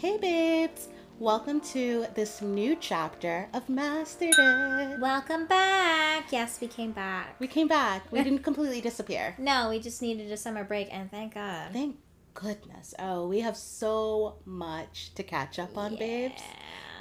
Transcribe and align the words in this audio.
Hey, 0.00 0.16
babes! 0.16 0.86
Welcome 1.18 1.60
to 1.72 2.06
this 2.14 2.40
new 2.40 2.76
chapter 2.76 3.48
of 3.52 3.68
Mastered 3.68 4.32
It. 4.38 5.00
Welcome 5.00 5.46
back. 5.46 6.30
Yes, 6.30 6.60
we 6.60 6.68
came 6.68 6.92
back. 6.92 7.34
We 7.40 7.48
came 7.48 7.66
back. 7.66 8.04
We 8.12 8.22
didn't 8.22 8.44
completely 8.44 8.80
disappear. 8.80 9.34
No, 9.38 9.70
we 9.70 9.80
just 9.80 10.00
needed 10.00 10.30
a 10.30 10.36
summer 10.36 10.62
break, 10.62 10.86
and 10.92 11.10
thank 11.10 11.34
God. 11.34 11.72
Thank 11.72 11.96
goodness. 12.34 12.94
Oh, 13.00 13.26
we 13.26 13.40
have 13.40 13.56
so 13.56 14.36
much 14.44 15.12
to 15.16 15.24
catch 15.24 15.58
up 15.58 15.76
on, 15.76 15.96
babes. 15.96 16.42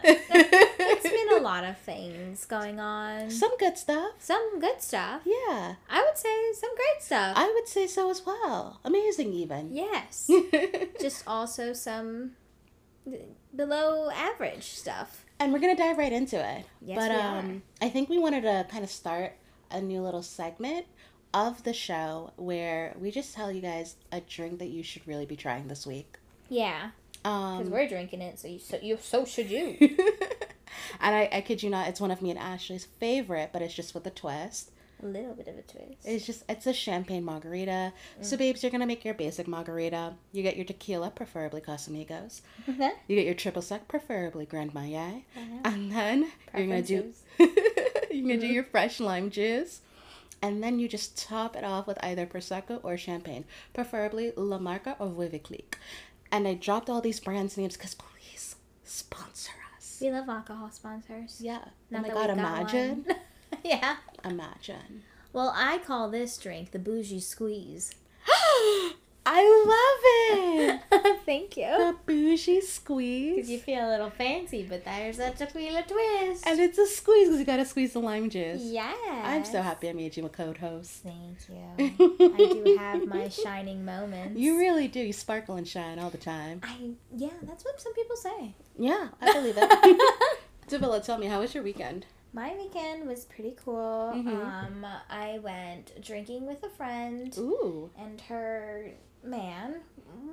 it's 0.03 1.03
been 1.03 1.37
a 1.37 1.41
lot 1.43 1.65
of 1.65 1.77
things 1.77 2.45
going 2.45 2.79
on. 2.79 3.29
Some 3.29 3.55
good 3.59 3.77
stuff. 3.77 4.13
Some 4.17 4.59
good 4.59 4.81
stuff. 4.81 5.21
Yeah. 5.23 5.75
I 5.87 6.03
would 6.03 6.17
say 6.17 6.51
some 6.53 6.75
great 6.75 7.03
stuff. 7.03 7.37
I 7.37 7.45
would 7.53 7.67
say 7.67 7.85
so 7.85 8.09
as 8.09 8.25
well. 8.25 8.79
Amazing, 8.83 9.33
even. 9.33 9.75
yes. 9.75 10.31
just 10.99 11.23
also 11.27 11.73
some 11.73 12.31
below 13.55 14.09
average 14.11 14.63
stuff. 14.63 15.25
and 15.39 15.53
we're 15.53 15.59
gonna 15.59 15.75
dive 15.75 15.97
right 15.97 16.11
into 16.13 16.37
it. 16.37 16.65
Yes, 16.81 16.97
but 16.97 17.09
we 17.11 17.15
um, 17.17 17.61
I 17.81 17.89
think 17.89 18.09
we 18.09 18.17
wanted 18.19 18.41
to 18.41 18.65
kind 18.69 18.83
of 18.83 18.89
start 18.89 19.33
a 19.71 19.81
new 19.81 20.01
little 20.01 20.23
segment 20.23 20.85
of 21.33 21.63
the 21.63 21.73
show 21.73 22.31
where 22.37 22.95
we 22.99 23.11
just 23.11 23.35
tell 23.35 23.51
you 23.51 23.61
guys 23.61 23.95
a 24.11 24.21
drink 24.21 24.59
that 24.59 24.69
you 24.69 24.81
should 24.83 25.05
really 25.07 25.25
be 25.25 25.35
trying 25.35 25.67
this 25.67 25.85
week. 25.85 26.17
Yeah, 26.49 26.91
because 27.11 27.67
Um, 27.67 27.69
we're 27.71 27.87
drinking 27.87 28.21
it, 28.21 28.39
so 28.39 28.47
you 28.47 28.59
so 28.59 28.79
you 28.81 28.97
so 29.01 29.25
should 29.25 29.49
you. 29.51 29.75
and 31.01 31.15
I, 31.15 31.29
I 31.31 31.41
kid 31.41 31.61
you 31.63 31.69
not, 31.69 31.87
it's 31.89 31.99
one 31.99 32.11
of 32.11 32.21
me 32.21 32.29
and 32.29 32.39
Ashley's 32.39 32.85
favorite, 32.99 33.49
but 33.51 33.61
it's 33.61 33.73
just 33.73 33.93
with 33.93 34.05
a 34.07 34.11
twist. 34.11 34.71
A 35.01 35.05
little 35.05 35.33
bit 35.33 35.47
of 35.47 35.57
a 35.57 35.61
twist. 35.61 36.05
It's 36.05 36.25
just 36.25 36.43
it's 36.49 36.67
a 36.67 36.73
champagne 36.73 37.23
margarita. 37.23 37.93
So 38.21 38.35
mm. 38.35 38.39
babes, 38.39 38.63
you're 38.63 38.71
gonna 38.71 38.85
make 38.85 39.05
your 39.05 39.13
basic 39.13 39.47
margarita. 39.47 40.13
You 40.31 40.43
get 40.43 40.55
your 40.55 40.65
tequila, 40.65 41.11
preferably 41.11 41.61
Casamigos. 41.61 42.41
Mhm. 42.67 42.91
You 43.07 43.15
get 43.15 43.25
your 43.25 43.35
triple 43.35 43.61
sec, 43.61 43.87
preferably 43.87 44.45
Grand 44.45 44.73
Marnier. 44.73 45.21
Mm-hmm. 45.37 45.57
And 45.65 45.91
then 45.91 46.31
you're 46.55 46.67
gonna 46.67 46.81
do 46.81 47.13
you're 47.39 47.47
gonna 47.47 48.37
do 48.37 48.45
mm-hmm. 48.45 48.53
your 48.53 48.63
fresh 48.63 48.99
lime 48.99 49.29
juice. 49.29 49.81
And 50.41 50.61
then 50.61 50.79
you 50.79 50.87
just 50.87 51.17
top 51.17 51.55
it 51.55 51.63
off 51.63 51.87
with 51.87 51.97
either 52.03 52.27
prosecco 52.27 52.79
or 52.83 52.95
champagne, 52.95 53.45
preferably 53.73 54.33
La 54.35 54.59
Marca 54.59 54.95
or 54.99 55.07
Veuve 55.07 55.41
Clicquot. 55.41 55.77
And 56.31 56.47
I 56.47 56.53
dropped 56.53 56.89
all 56.89 57.01
these 57.01 57.19
brands 57.19 57.57
names 57.57 57.75
because 57.75 57.95
please 57.95 58.55
sponsor 58.83 59.53
us. 59.75 59.97
We 59.99 60.11
love 60.11 60.29
alcohol 60.29 60.69
sponsors. 60.71 61.39
Yeah. 61.41 61.61
oh 61.65 61.71
Not 61.89 62.01
my 62.03 62.09
god, 62.09 62.29
imagine. 62.29 63.05
yeah. 63.63 63.97
Imagine. 64.23 65.03
Well, 65.33 65.53
I 65.55 65.77
call 65.79 66.09
this 66.09 66.37
drink 66.37 66.71
the 66.71 66.79
bougie 66.79 67.19
squeeze. 67.19 67.93
I 69.29 69.43
love 69.67 70.79
it. 71.01 71.19
Thank 71.25 71.57
you. 71.57 71.65
the 71.65 71.95
bougie 72.05 72.55
Because 72.55 72.69
squeeze. 72.69 73.49
you 73.49 73.59
feel 73.59 73.85
a 73.85 73.91
little 73.91 74.09
fancy, 74.09 74.65
but 74.67 74.85
there's 74.85 75.19
a 75.19 75.31
tequila 75.31 75.83
twist. 75.83 76.47
and 76.47 76.57
it's 76.61 76.77
a 76.77 76.87
squeeze 76.87 77.27
because 77.27 77.39
you 77.39 77.45
gotta 77.45 77.65
squeeze 77.65 77.91
the 77.91 77.99
lime 77.99 78.29
juice. 78.29 78.61
yeah. 78.61 78.93
I'm 79.25 79.43
so 79.43 79.61
happy 79.61 79.89
I 79.89 79.93
made 79.93 80.15
you 80.15 80.25
a 80.25 80.29
code 80.29 80.57
host. 80.59 81.03
Thank 81.03 81.39
you. 81.49 81.97
I 82.21 82.37
do 82.37 82.77
have 82.79 83.05
my 83.05 83.27
shining 83.27 83.83
moments. 83.83 84.39
You 84.39 84.57
really 84.57 84.87
do. 84.87 85.01
You 85.01 85.11
sparkle 85.13 85.55
and 85.55 85.67
shine 85.67 85.99
all 85.99 86.09
the 86.09 86.17
time. 86.17 86.61
I 86.63 86.91
yeah, 87.13 87.29
that's 87.43 87.65
what 87.65 87.81
some 87.81 87.93
people 87.95 88.15
say. 88.15 88.55
Yeah, 88.79 89.09
I 89.21 89.33
believe 89.33 89.55
it. 89.57 90.01
Davila, 90.69 91.01
tell 91.01 91.17
me, 91.17 91.27
how 91.27 91.41
was 91.41 91.53
your 91.53 91.63
weekend? 91.65 92.05
My 92.33 92.55
weekend 92.55 93.07
was 93.07 93.25
pretty 93.25 93.55
cool. 93.63 94.11
Mhm. 94.15 94.27
Um, 94.45 94.85
I 95.09 95.39
went 95.39 95.99
drinking 96.01 96.45
with 96.45 96.61
a 96.63 96.69
friend 96.69 97.33
Ooh. 97.37 97.89
and 97.97 98.19
her 98.21 98.91
man, 99.23 99.81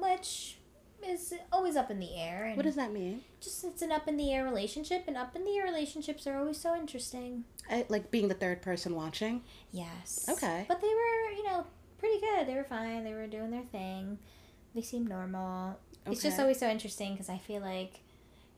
which 0.00 0.58
is 1.06 1.34
always 1.52 1.76
up 1.76 1.90
in 1.90 2.00
the 2.00 2.14
air. 2.16 2.44
And 2.46 2.56
What 2.56 2.64
does 2.64 2.76
that 2.76 2.92
mean? 2.92 3.22
just 3.40 3.62
it's 3.64 3.82
an 3.82 3.92
up 3.92 4.08
in 4.08 4.16
the 4.16 4.32
air 4.32 4.44
relationship, 4.44 5.04
and 5.06 5.16
up 5.16 5.36
in 5.36 5.44
the 5.44 5.56
air 5.56 5.64
relationships 5.64 6.26
are 6.26 6.36
always 6.38 6.58
so 6.58 6.74
interesting. 6.74 7.44
I, 7.70 7.86
like 7.88 8.10
being 8.10 8.28
the 8.28 8.34
third 8.34 8.60
person 8.62 8.94
watching. 8.94 9.42
Yes. 9.72 10.26
Okay. 10.28 10.64
But 10.68 10.80
they 10.80 10.88
were, 10.88 11.30
you 11.36 11.44
know, 11.44 11.66
pretty 11.98 12.20
good. 12.20 12.46
They 12.46 12.54
were 12.54 12.64
fine. 12.64 13.04
They 13.04 13.14
were 13.14 13.26
doing 13.26 13.50
their 13.50 13.62
thing. 13.64 14.18
They 14.74 14.82
seemed 14.82 15.08
normal. 15.08 15.78
It's 16.06 16.22
just 16.22 16.38
always 16.38 16.58
so 16.58 16.68
interesting 16.68 17.12
because 17.12 17.30
I 17.30 17.38
feel 17.38 17.62
like 17.62 18.00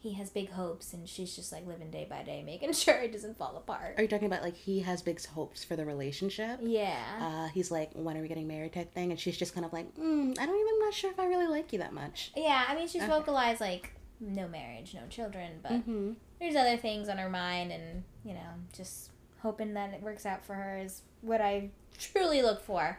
he 0.09 0.15
has 0.15 0.31
big 0.31 0.51
hopes 0.51 0.93
and 0.93 1.09
she's 1.09 1.35
just 1.35 1.51
like 1.53 1.67
living 1.67 1.91
day 1.91 2.07
by 2.09 2.23
day, 2.23 2.43
making 2.47 2.73
sure 2.73 2.95
it 2.97 3.13
doesn't 3.13 3.37
fall 3.39 3.57
apart. 3.57 3.95
Are 3.97 4.03
you 4.03 4.09
talking 4.09 4.27
about 4.27 4.43
like 4.43 4.57
he 4.57 4.81
has 4.81 5.03
big 5.03 5.25
hopes 5.27 5.65
for 5.65 5.75
the 5.77 5.85
relationship? 5.85 6.61
Yeah. 6.63 6.97
Uh, 7.21 7.49
he's 7.49 7.71
like, 7.71 7.91
when 7.95 8.17
are 8.17 8.23
we 8.23 8.29
getting 8.29 8.47
married 8.47 8.73
type 8.75 8.93
thing, 8.95 9.11
and 9.11 9.19
she's 9.19 9.37
just 9.37 9.55
kind 9.55 9.65
of 9.67 9.73
like, 9.73 9.95
mm, 9.97 10.39
I 10.39 10.47
don't 10.47 10.61
even 10.61 10.79
not 10.81 10.95
sure 10.95 11.11
if 11.11 11.19
I 11.19 11.27
really 11.27 11.47
like 11.49 11.73
you 11.73 11.79
that 11.81 11.93
much. 11.93 12.31
yeah, 12.37 12.65
I 12.69 12.75
mean, 12.75 12.87
she's 12.89 13.03
Okay. 13.03 13.11
vocalized 13.11 13.61
like 13.61 13.93
no 14.21 14.49
marriage, 14.49 14.95
no 14.95 15.03
children, 15.11 15.53
but 15.63 15.73
Mm-hmm. 15.73 16.13
there's 16.41 16.57
other 16.57 16.77
things 16.77 17.09
on 17.09 17.19
her 17.19 17.29
mind, 17.29 17.73
and 17.73 18.03
you 18.25 18.33
know, 18.35 18.51
just 18.75 19.11
hoping 19.43 19.75
that 19.75 19.93
it 19.93 20.03
works 20.03 20.25
out 20.25 20.45
for 20.45 20.55
her 20.55 20.79
is 20.79 21.03
what 21.21 21.41
I 21.41 21.71
truly 21.99 22.43
look 22.43 22.63
for. 22.63 22.99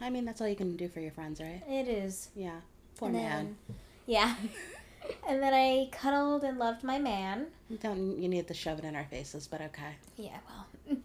I 0.00 0.10
mean, 0.10 0.24
that's 0.24 0.40
all 0.40 0.48
you 0.48 0.56
can 0.56 0.76
do 0.76 0.88
for 0.88 1.00
your 1.00 1.12
friends, 1.12 1.40
right? 1.40 1.62
It 1.68 1.88
is. 1.88 2.30
Yeah. 2.34 2.60
Poor 2.96 3.08
and 3.08 3.16
man. 3.16 3.56
Then, 3.68 3.76
yeah. 4.06 4.34
and 5.28 5.42
then 5.42 5.52
I 5.54 5.88
cuddled 5.92 6.44
and 6.44 6.58
loved 6.58 6.82
my 6.84 6.98
man. 6.98 7.46
Don't 7.80 8.18
you 8.20 8.28
need 8.28 8.46
to 8.48 8.54
shove 8.54 8.78
it 8.78 8.84
in 8.84 8.94
our 8.96 9.04
faces, 9.04 9.46
but 9.46 9.60
okay. 9.60 9.94
Yeah, 10.16 10.38
well, 10.48 10.96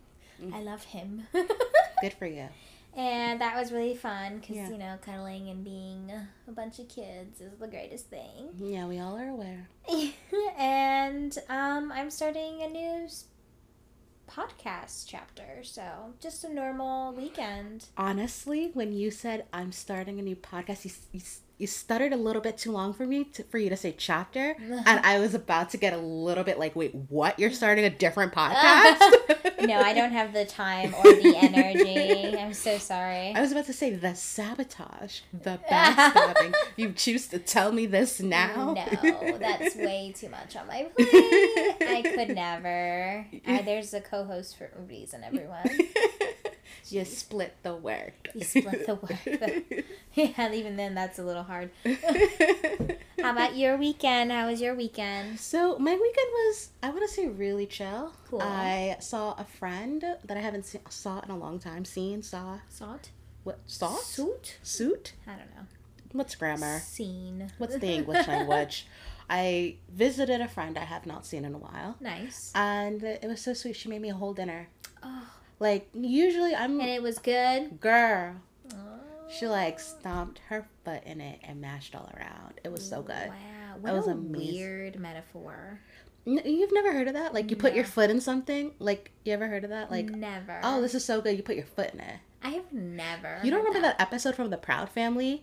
I 0.54 0.62
love 0.62 0.84
him. 0.84 1.28
Good 2.02 2.14
for 2.14 2.26
you. 2.26 2.48
and 2.96 3.40
that 3.42 3.56
was 3.56 3.72
really 3.72 3.96
fun 3.96 4.40
because, 4.40 4.56
Yeah. 4.56 4.70
you 4.70 4.78
know, 4.78 4.98
cuddling 5.02 5.50
and 5.50 5.64
being 5.64 6.12
a 6.48 6.52
bunch 6.52 6.80
of 6.80 6.88
kids 6.90 7.40
is 7.42 7.52
the 7.60 7.68
greatest 7.68 8.10
thing. 8.10 8.50
Yeah, 8.58 8.88
we 8.88 9.00
all 9.00 9.18
are 9.18 9.30
aware. 9.30 9.68
and 10.58 11.38
um, 11.50 11.92
I'm 11.92 12.10
starting 12.10 12.62
a 12.64 12.68
new 12.70 13.08
podcast 14.28 15.06
chapter. 15.08 15.64
So 15.64 16.14
just 16.20 16.44
a 16.44 16.54
normal 16.54 17.14
weekend. 17.14 17.86
Honestly, 17.98 18.72
when 18.74 18.94
you 18.94 19.12
said 19.12 19.46
I'm 19.54 19.72
starting 19.72 20.20
a 20.20 20.22
new 20.24 20.36
podcast, 20.36 20.86
you, 20.86 20.92
you, 21.12 21.22
you 21.60 21.68
stuttered 21.68 22.14
a 22.14 22.18
little 22.18 22.42
bit 22.42 22.58
too 22.58 22.72
long 22.72 22.94
for 22.94 23.06
me 23.06 23.26
to, 23.26 23.44
for 23.44 23.58
you 23.58 23.70
to 23.70 23.76
say 23.76 23.94
chapter, 23.96 24.56
and 24.60 25.06
I 25.06 25.20
was 25.20 25.34
about 25.36 25.70
to 25.72 25.78
get 25.78 25.94
a 25.94 25.98
little 25.98 26.46
bit 26.46 26.58
like, 26.58 26.76
wait, 26.76 26.96
what? 26.96 27.38
You're 27.38 27.52
starting 27.52 27.86
a 27.86 27.90
different 27.90 28.34
podcast? 28.40 29.62
no, 29.68 29.80
I 29.80 29.94
don't 29.94 30.12
have 30.12 30.34
the 30.34 30.46
time 30.46 30.96
or 30.96 31.04
the 31.04 31.36
energy. 31.36 32.38
I'm 32.38 32.54
so 32.54 32.78
sorry. 32.78 33.34
I 33.36 33.42
was 33.42 33.52
about 33.52 33.66
to 33.66 33.74
say 33.74 33.94
the 33.94 34.16
sabotage, 34.16 35.20
the 35.34 35.60
backstabbing. 35.70 36.56
you 36.78 36.94
choose 36.94 37.28
to 37.28 37.40
tell 37.40 37.74
me 37.74 37.86
this 37.86 38.22
now? 38.22 38.74
No, 38.74 39.38
that's 39.38 39.76
way 39.76 40.14
too 40.16 40.30
much 40.30 40.56
on 40.56 40.66
my 40.68 40.90
plate. 40.96 41.10
I 41.82 42.02
could 42.16 42.36
never. 42.36 43.28
Uh, 43.46 43.62
there's 43.64 43.94
a 43.94 44.00
co-host 44.00 44.58
for 44.58 44.72
a 44.78 44.82
reason, 44.82 45.24
everyone. 45.26 45.68
You 46.90 47.06
split 47.06 47.56
the 47.64 47.76
work. 47.76 48.30
You 48.34 48.44
split 48.44 48.86
the 48.86 48.96
work. 48.96 49.86
yeah, 50.14 50.52
even 50.54 50.76
then, 50.78 50.96
that's 50.96 51.20
a 51.20 51.24
little 51.24 51.44
hard. 51.44 51.70
How 53.22 53.32
about 53.32 53.56
your 53.58 53.78
weekend? 53.78 54.32
How 54.32 54.48
was 54.48 54.62
your 54.62 54.76
weekend? 54.76 55.40
So 55.40 55.78
my 55.78 55.92
weekend 55.92 56.28
was, 56.32 56.70
I 56.82 56.90
want 56.90 57.02
to 57.08 57.14
say, 57.14 57.28
really 57.28 57.66
chill. 57.66 58.14
Cool. 58.30 58.42
I 58.42 58.98
saw 59.00 59.34
a 59.38 59.44
friend 59.44 60.02
that 60.02 60.38
I 60.38 60.40
haven't 60.40 60.66
seen, 60.66 60.82
saw 60.90 61.20
in 61.22 61.30
a 61.32 61.38
long 61.38 61.60
time. 61.60 61.86
Seen, 61.86 62.22
saw, 62.24 62.60
Salt? 62.70 63.10
what? 63.44 63.60
Saw? 63.68 63.96
Suit? 63.98 64.58
Suit? 64.64 65.14
I 65.28 65.32
don't 65.32 65.50
know. 65.56 65.66
What's 66.14 66.36
grammar? 66.36 66.80
Seen. 66.80 67.52
What's 67.58 67.78
the 67.78 67.88
English 67.94 68.28
language? 68.28 68.88
I 69.30 69.76
visited 69.94 70.42
a 70.42 70.48
friend 70.48 70.76
I 70.78 70.86
have 70.86 71.06
not 71.06 71.24
seen 71.26 71.46
in 71.46 71.54
a 71.54 71.58
while, 71.60 71.96
Nice. 72.00 72.52
and 72.56 73.04
it 73.04 73.26
was 73.28 73.42
so 73.42 73.54
sweet. 73.54 73.76
She 73.76 73.88
made 73.88 74.02
me 74.02 74.10
a 74.10 74.16
whole 74.16 74.34
dinner. 74.34 74.70
Oh, 75.04 75.28
Like 75.60 75.90
usually, 75.94 76.56
I'm 76.56 76.80
and 76.80 76.90
it 76.90 77.02
was 77.02 77.20
good. 77.20 77.80
girl. 77.80 78.36
Oh, 78.74 78.78
She 79.30 79.48
like 79.48 79.80
stomped 79.80 80.40
her 80.50 80.66
foot 80.86 81.04
in 81.06 81.20
it 81.22 81.40
and 81.44 81.60
mashed 81.62 81.96
all 81.96 82.10
around. 82.16 82.60
It 82.64 82.72
was 82.72 82.88
so 82.88 83.02
good. 83.02 83.28
Wow, 83.30 83.76
what 83.82 83.94
was 83.94 84.08
a 84.08 84.12
amazing. 84.12 84.54
weird 84.56 85.00
metaphor. 85.00 85.80
You've 86.26 86.72
never 86.74 86.94
heard 86.94 87.08
of 87.08 87.14
that? 87.16 87.34
Like 87.34 87.50
you 87.50 87.56
put 87.58 87.74
your 87.74 87.86
foot 87.86 88.10
in 88.10 88.22
something? 88.22 88.72
Like 88.80 89.12
you 89.26 89.34
ever 89.34 89.48
heard 89.48 89.64
of 89.64 89.70
that? 89.72 89.90
Like 89.90 90.10
never. 90.10 90.60
oh, 90.64 90.82
this 90.82 90.94
is 90.96 91.04
so 91.04 91.22
good. 91.22 91.36
You 91.38 91.44
put 91.44 91.56
your 91.56 91.66
foot 91.66 91.92
in 91.94 92.00
it. 92.00 92.16
I 92.44 92.50
have 92.52 92.72
never. 92.72 93.40
You 93.44 93.52
don't 93.52 93.60
remember 93.66 93.82
that 93.82 94.00
episode 94.00 94.36
from 94.36 94.50
the 94.50 94.58
Proud 94.58 94.90
Family. 94.90 95.42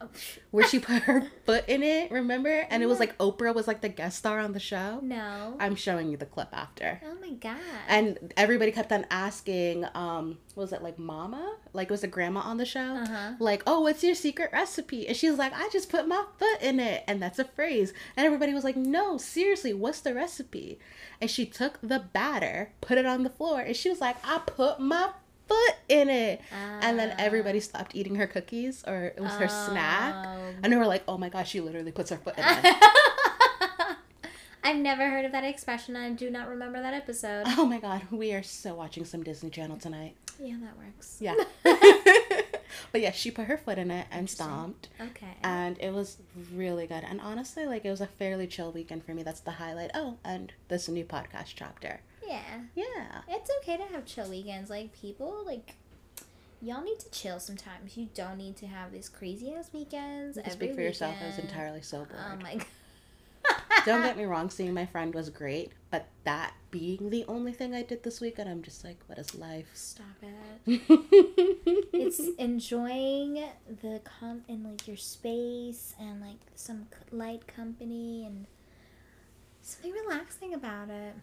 where 0.50 0.66
she 0.66 0.78
put 0.78 1.02
her 1.02 1.26
foot 1.44 1.64
in 1.68 1.82
it? 1.82 2.10
Remember? 2.10 2.66
And 2.70 2.82
it 2.82 2.86
was 2.86 2.98
like 2.98 3.16
Oprah 3.18 3.54
was 3.54 3.66
like 3.66 3.80
the 3.80 3.88
guest 3.88 4.18
star 4.18 4.38
on 4.38 4.52
the 4.52 4.60
show. 4.60 5.00
No. 5.02 5.56
I'm 5.58 5.74
showing 5.74 6.10
you 6.10 6.16
the 6.16 6.26
clip 6.26 6.48
after. 6.52 7.00
oh 7.04 7.16
my 7.20 7.30
god. 7.34 7.58
And 7.88 8.32
everybody 8.36 8.72
kept 8.72 8.92
on 8.92 9.06
asking, 9.10 9.86
um, 9.94 10.38
was 10.54 10.72
it 10.72 10.82
like 10.82 10.98
Mama? 10.98 11.56
Like 11.72 11.90
was 11.90 12.02
it 12.04 12.10
Grandma 12.10 12.40
on 12.40 12.56
the 12.56 12.64
show? 12.64 12.80
Uh-huh. 12.80 13.32
Like, 13.38 13.62
oh, 13.66 13.80
what's 13.80 14.02
your 14.02 14.14
secret 14.14 14.50
recipe? 14.52 15.06
And 15.06 15.16
she's 15.16 15.38
like, 15.38 15.52
I 15.54 15.68
just 15.72 15.90
put 15.90 16.08
my 16.08 16.24
foot 16.38 16.62
in 16.62 16.80
it, 16.80 17.04
and 17.06 17.22
that's 17.22 17.38
a 17.38 17.44
phrase. 17.44 17.92
And 18.16 18.26
everybody 18.26 18.54
was 18.54 18.64
like, 18.64 18.76
No, 18.76 19.18
seriously, 19.18 19.72
what's 19.72 20.00
the 20.00 20.14
recipe? 20.14 20.78
And 21.20 21.30
she 21.30 21.46
took 21.46 21.78
the 21.82 21.98
batter, 22.12 22.72
put 22.80 22.98
it 22.98 23.06
on 23.06 23.22
the 23.22 23.30
floor, 23.30 23.60
and 23.60 23.76
she 23.76 23.88
was 23.90 24.00
like, 24.00 24.16
I 24.24 24.38
put 24.38 24.80
my 24.80 25.10
foot 25.50 25.74
in 25.88 26.08
it. 26.08 26.40
and 26.80 26.98
then 26.98 27.10
Ah. 27.12 27.16
everybody 27.18 27.60
stopped 27.60 27.94
eating 27.94 28.14
her 28.16 28.26
cookies 28.26 28.84
or 28.86 29.04
it 29.16 29.20
was 29.20 29.32
her 29.32 29.48
snack. 29.48 30.14
Oh. 30.26 30.54
And 30.62 30.72
they 30.72 30.76
were 30.76 30.86
like, 30.86 31.02
oh 31.08 31.18
my 31.18 31.28
gosh, 31.28 31.50
she 31.50 31.60
literally 31.60 31.92
puts 31.92 32.10
her 32.10 32.16
foot 32.16 32.38
in 32.38 32.44
it. 32.46 32.76
I've 34.62 34.76
never 34.76 35.08
heard 35.08 35.24
of 35.24 35.32
that 35.32 35.42
expression. 35.44 35.96
I 35.96 36.10
do 36.10 36.30
not 36.30 36.46
remember 36.48 36.80
that 36.82 36.92
episode. 36.94 37.44
oh 37.58 37.64
my 37.66 37.78
god, 37.80 38.02
we 38.10 38.32
are 38.34 38.42
so 38.42 38.74
watching 38.74 39.04
some 39.06 39.22
Disney 39.22 39.48
Channel 39.50 39.78
tonight. 39.78 40.14
Yeah, 40.38 40.56
that 40.62 40.76
works. 40.76 41.16
Yeah. 41.18 41.34
but 42.92 43.00
yeah, 43.00 43.10
she 43.10 43.30
put 43.30 43.46
her 43.46 43.56
foot 43.56 43.78
in 43.78 43.90
it 43.90 44.06
and 44.10 44.28
stomped. 44.28 44.88
Okay. 45.00 45.34
And 45.42 45.78
it 45.80 45.92
was 45.94 46.18
really 46.54 46.86
good. 46.86 47.02
And 47.08 47.20
honestly, 47.22 47.64
like 47.66 47.84
it 47.86 47.90
was 47.90 48.00
a 48.02 48.06
fairly 48.06 48.46
chill 48.46 48.70
weekend 48.70 49.04
for 49.04 49.14
me. 49.14 49.22
That's 49.22 49.40
the 49.40 49.52
highlight. 49.52 49.90
Oh, 49.94 50.18
and 50.24 50.52
this 50.68 50.88
new 50.88 51.04
podcast 51.06 51.52
chapter. 51.56 52.00
Yeah. 52.30 52.60
Yeah. 52.74 53.20
It's 53.28 53.50
okay 53.62 53.76
to 53.76 53.84
have 53.92 54.04
chill 54.06 54.28
weekends. 54.28 54.70
Like 54.70 54.92
people, 54.92 55.42
like 55.44 55.74
y'all 56.62 56.82
need 56.82 56.98
to 57.00 57.10
chill 57.10 57.40
sometimes. 57.40 57.96
You 57.96 58.08
don't 58.14 58.38
need 58.38 58.56
to 58.58 58.66
have 58.66 58.92
these 58.92 59.08
crazy 59.08 59.52
ass 59.54 59.70
weekends. 59.72 60.36
You 60.36 60.42
every 60.44 60.52
speak 60.52 60.74
for 60.74 60.82
yourself. 60.82 61.16
I 61.22 61.26
was 61.26 61.38
entirely 61.38 61.82
so 61.82 61.98
bored. 61.98 62.20
Oh 62.32 62.36
my 62.42 62.54
god. 62.56 62.66
Don't 63.86 64.02
get 64.02 64.16
me 64.16 64.24
wrong, 64.24 64.50
seeing 64.50 64.74
my 64.74 64.86
friend 64.86 65.14
was 65.14 65.30
great, 65.30 65.72
but 65.90 66.06
that 66.24 66.52
being 66.70 67.10
the 67.10 67.24
only 67.26 67.52
thing 67.52 67.74
I 67.74 67.82
did 67.82 68.02
this 68.02 68.20
weekend, 68.20 68.48
I'm 68.48 68.62
just 68.62 68.84
like, 68.84 68.98
what 69.06 69.18
is 69.18 69.34
life? 69.34 69.68
Stop 69.74 70.06
it. 70.22 70.80
It's 71.92 72.20
enjoying 72.38 73.44
the 73.82 74.00
com 74.04 74.42
in 74.48 74.64
like 74.64 74.86
your 74.88 74.96
space 74.96 75.94
and 75.98 76.20
like 76.20 76.38
some 76.54 76.86
light 77.10 77.46
company 77.46 78.24
and 78.26 78.46
something 79.62 79.92
relaxing 79.92 80.54
about 80.54 80.90
it. 80.90 81.14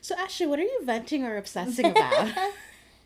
So, 0.00 0.14
Ashley, 0.16 0.46
what 0.46 0.58
are 0.58 0.62
you 0.62 0.80
venting 0.84 1.24
or 1.24 1.36
obsessing 1.36 1.86
about? 1.90 2.32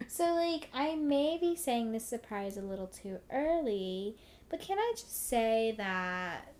So, 0.08 0.34
like, 0.34 0.68
I 0.74 0.94
may 0.96 1.38
be 1.40 1.56
saying 1.56 1.92
this 1.92 2.06
surprise 2.06 2.56
a 2.56 2.62
little 2.62 2.88
too 2.88 3.18
early, 3.32 4.16
but 4.50 4.60
can 4.60 4.78
I 4.78 4.92
just 4.94 5.28
say 5.28 5.74
that 5.78 6.52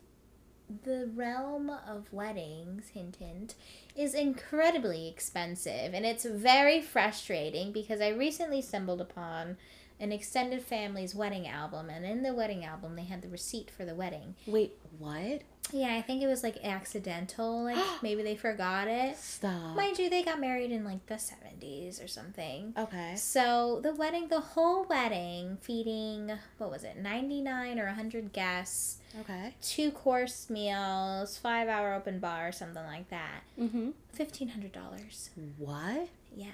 the 0.84 1.10
realm 1.14 1.70
of 1.70 2.12
weddings, 2.12 2.88
hint, 2.88 3.16
hint, 3.16 3.54
is 3.94 4.14
incredibly 4.14 5.08
expensive 5.08 5.92
and 5.92 6.06
it's 6.06 6.24
very 6.24 6.80
frustrating 6.80 7.72
because 7.72 8.00
I 8.00 8.08
recently 8.08 8.62
stumbled 8.62 9.00
upon 9.00 9.58
an 10.02 10.12
extended 10.12 10.60
family's 10.62 11.14
wedding 11.14 11.46
album, 11.48 11.88
and 11.88 12.04
in 12.04 12.22
the 12.22 12.34
wedding 12.34 12.64
album, 12.64 12.96
they 12.96 13.04
had 13.04 13.22
the 13.22 13.28
receipt 13.28 13.70
for 13.70 13.84
the 13.86 13.94
wedding. 13.94 14.34
Wait, 14.46 14.74
what? 14.98 15.42
Yeah, 15.72 15.94
I 15.94 16.02
think 16.02 16.22
it 16.22 16.26
was 16.26 16.42
like 16.42 16.56
accidental, 16.64 17.64
like 17.64 17.78
maybe 18.02 18.22
they 18.24 18.34
forgot 18.36 18.88
it. 18.88 19.16
Stop. 19.16 19.76
Mind 19.76 19.98
you, 19.98 20.10
they 20.10 20.22
got 20.24 20.40
married 20.40 20.72
in 20.72 20.84
like 20.84 21.06
the 21.06 21.14
70s 21.14 22.04
or 22.04 22.08
something. 22.08 22.74
okay. 22.76 23.14
So 23.16 23.80
the 23.82 23.94
wedding, 23.94 24.26
the 24.28 24.40
whole 24.40 24.84
wedding, 24.84 25.56
feeding 25.62 26.32
what 26.58 26.70
was 26.70 26.82
it, 26.84 26.96
ninety 26.96 27.40
nine 27.40 27.78
or 27.78 27.86
hundred 27.86 28.32
guests, 28.32 28.98
Okay. 29.20 29.54
two 29.62 29.92
course 29.92 30.50
meals, 30.50 31.38
five 31.38 31.68
hour 31.68 31.94
open 31.94 32.18
bar, 32.18 32.50
something 32.50 32.84
like 32.84 33.08
that. 33.10 33.42
Mm-hmm. 33.58 33.90
Fifteen 34.12 34.48
hundred 34.48 34.72
dollars. 34.72 35.30
What? 35.58 36.08
Yeah. 36.34 36.46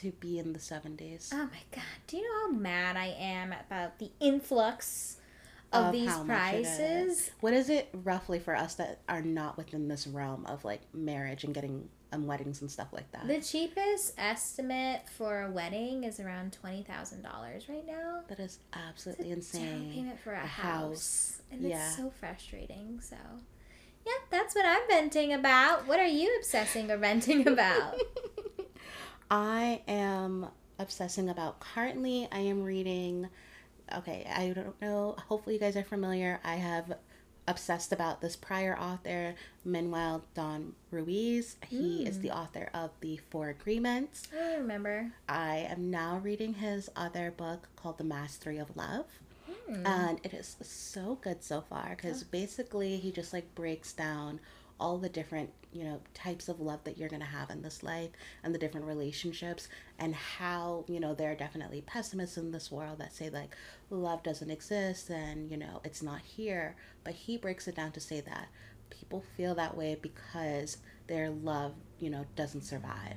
To 0.00 0.10
be 0.12 0.38
in 0.38 0.52
the 0.52 0.58
70s. 0.58 1.30
Oh 1.32 1.36
my 1.36 1.60
god. 1.70 1.82
Do 2.06 2.16
you 2.16 2.22
know 2.22 2.46
how 2.46 2.58
mad 2.58 2.96
I 2.96 3.08
am 3.18 3.52
about 3.52 3.98
the 3.98 4.10
influx 4.20 5.16
of, 5.72 5.86
Of 5.86 5.92
these 5.92 6.16
prices? 6.18 7.30
What 7.40 7.52
is 7.52 7.68
it 7.68 7.88
roughly 8.04 8.38
for 8.38 8.56
us 8.56 8.74
that 8.76 9.00
are 9.08 9.22
not 9.22 9.56
within 9.58 9.88
this 9.88 10.06
realm 10.06 10.46
of 10.46 10.64
like 10.64 10.80
marriage 10.94 11.44
and 11.44 11.52
getting 11.54 11.88
um, 12.12 12.26
weddings 12.26 12.62
and 12.62 12.70
stuff 12.70 12.88
like 12.92 13.10
that? 13.12 13.26
The 13.28 13.40
cheapest 13.42 14.14
estimate 14.18 15.02
for 15.16 15.42
a 15.42 15.50
wedding 15.50 16.04
is 16.04 16.20
around 16.20 16.52
twenty 16.54 16.82
thousand 16.84 17.22
dollars 17.22 17.68
right 17.68 17.86
now. 17.86 18.20
that 18.28 18.40
is 18.40 18.60
absolutely 18.72 19.30
It's 19.32 19.52
a 19.54 19.58
down 19.58 19.66
insane. 19.66 19.92
payment 19.92 20.20
for 20.20 20.32
a, 20.32 20.38
A 20.42 20.46
house. 20.46 20.62
house. 20.62 21.42
And 21.50 21.62
Yeah. 21.62 21.86
it's 21.86 21.96
so 21.96 22.10
frustrating. 22.18 22.98
So, 23.02 23.16
yeah, 24.06 24.12
that's 24.30 24.54
what 24.54 24.64
I'm 24.66 24.80
venting 24.88 25.32
about. 25.34 25.86
What 25.86 26.00
are 26.00 26.06
you 26.06 26.34
obsessing 26.38 26.90
or 26.90 26.96
venting 26.96 27.46
about? 27.54 27.94
I 29.32 29.80
am 29.88 30.46
obsessing 30.78 31.30
about 31.30 31.58
currently 31.58 32.28
I 32.30 32.40
am 32.40 32.62
reading 32.62 33.30
okay, 33.96 34.26
I 34.30 34.50
don't 34.50 34.80
know, 34.82 35.16
hopefully 35.26 35.54
you 35.54 35.60
guys 35.60 35.74
are 35.74 35.82
familiar. 35.82 36.38
I 36.44 36.56
have 36.56 36.98
obsessed 37.48 37.92
about 37.92 38.20
this 38.20 38.36
prior 38.36 38.78
author, 38.78 39.34
Manuel 39.64 40.22
Don 40.34 40.74
Ruiz. 40.90 41.56
He 41.66 42.06
is 42.06 42.20
the 42.20 42.30
author 42.30 42.68
of 42.74 42.90
The 43.00 43.20
Four 43.30 43.48
Agreements. 43.48 44.28
I 44.38 44.56
remember. 44.56 45.12
I 45.28 45.66
am 45.70 45.90
now 45.90 46.20
reading 46.22 46.54
his 46.54 46.90
other 46.94 47.30
book 47.30 47.68
called 47.74 47.98
The 47.98 48.04
Mastery 48.04 48.58
of 48.58 48.76
Love. 48.76 49.06
Hmm. 49.66 49.86
And 49.86 50.20
it 50.22 50.34
is 50.34 50.56
so 50.60 51.18
good 51.22 51.42
so 51.42 51.62
far 51.62 51.90
because 51.96 52.22
basically 52.22 52.98
he 52.98 53.10
just 53.10 53.32
like 53.32 53.54
breaks 53.54 53.92
down 53.94 54.40
all 54.78 54.98
the 54.98 55.08
different, 55.08 55.50
you 55.72 55.84
know, 55.84 56.00
types 56.14 56.48
of 56.48 56.60
love 56.60 56.82
that 56.84 56.98
you're 56.98 57.08
going 57.08 57.20
to 57.20 57.26
have 57.26 57.50
in 57.50 57.62
this 57.62 57.82
life 57.82 58.10
and 58.42 58.54
the 58.54 58.58
different 58.58 58.86
relationships 58.86 59.68
and 59.98 60.14
how, 60.14 60.84
you 60.88 61.00
know, 61.00 61.14
there 61.14 61.30
are 61.30 61.36
definitely 61.36 61.82
pessimists 61.82 62.36
in 62.36 62.50
this 62.50 62.70
world 62.70 62.98
that 62.98 63.12
say 63.12 63.30
like 63.30 63.56
love 63.90 64.22
doesn't 64.22 64.50
exist 64.50 65.10
and, 65.10 65.50
you 65.50 65.56
know, 65.56 65.80
it's 65.84 66.02
not 66.02 66.20
here. 66.20 66.76
But 67.04 67.14
he 67.14 67.36
breaks 67.36 67.68
it 67.68 67.76
down 67.76 67.92
to 67.92 68.00
say 68.00 68.20
that 68.20 68.48
people 68.90 69.24
feel 69.36 69.54
that 69.54 69.76
way 69.76 69.96
because 70.00 70.78
their 71.06 71.30
love, 71.30 71.74
you 71.98 72.10
know, 72.10 72.24
doesn't 72.36 72.62
survive. 72.62 73.16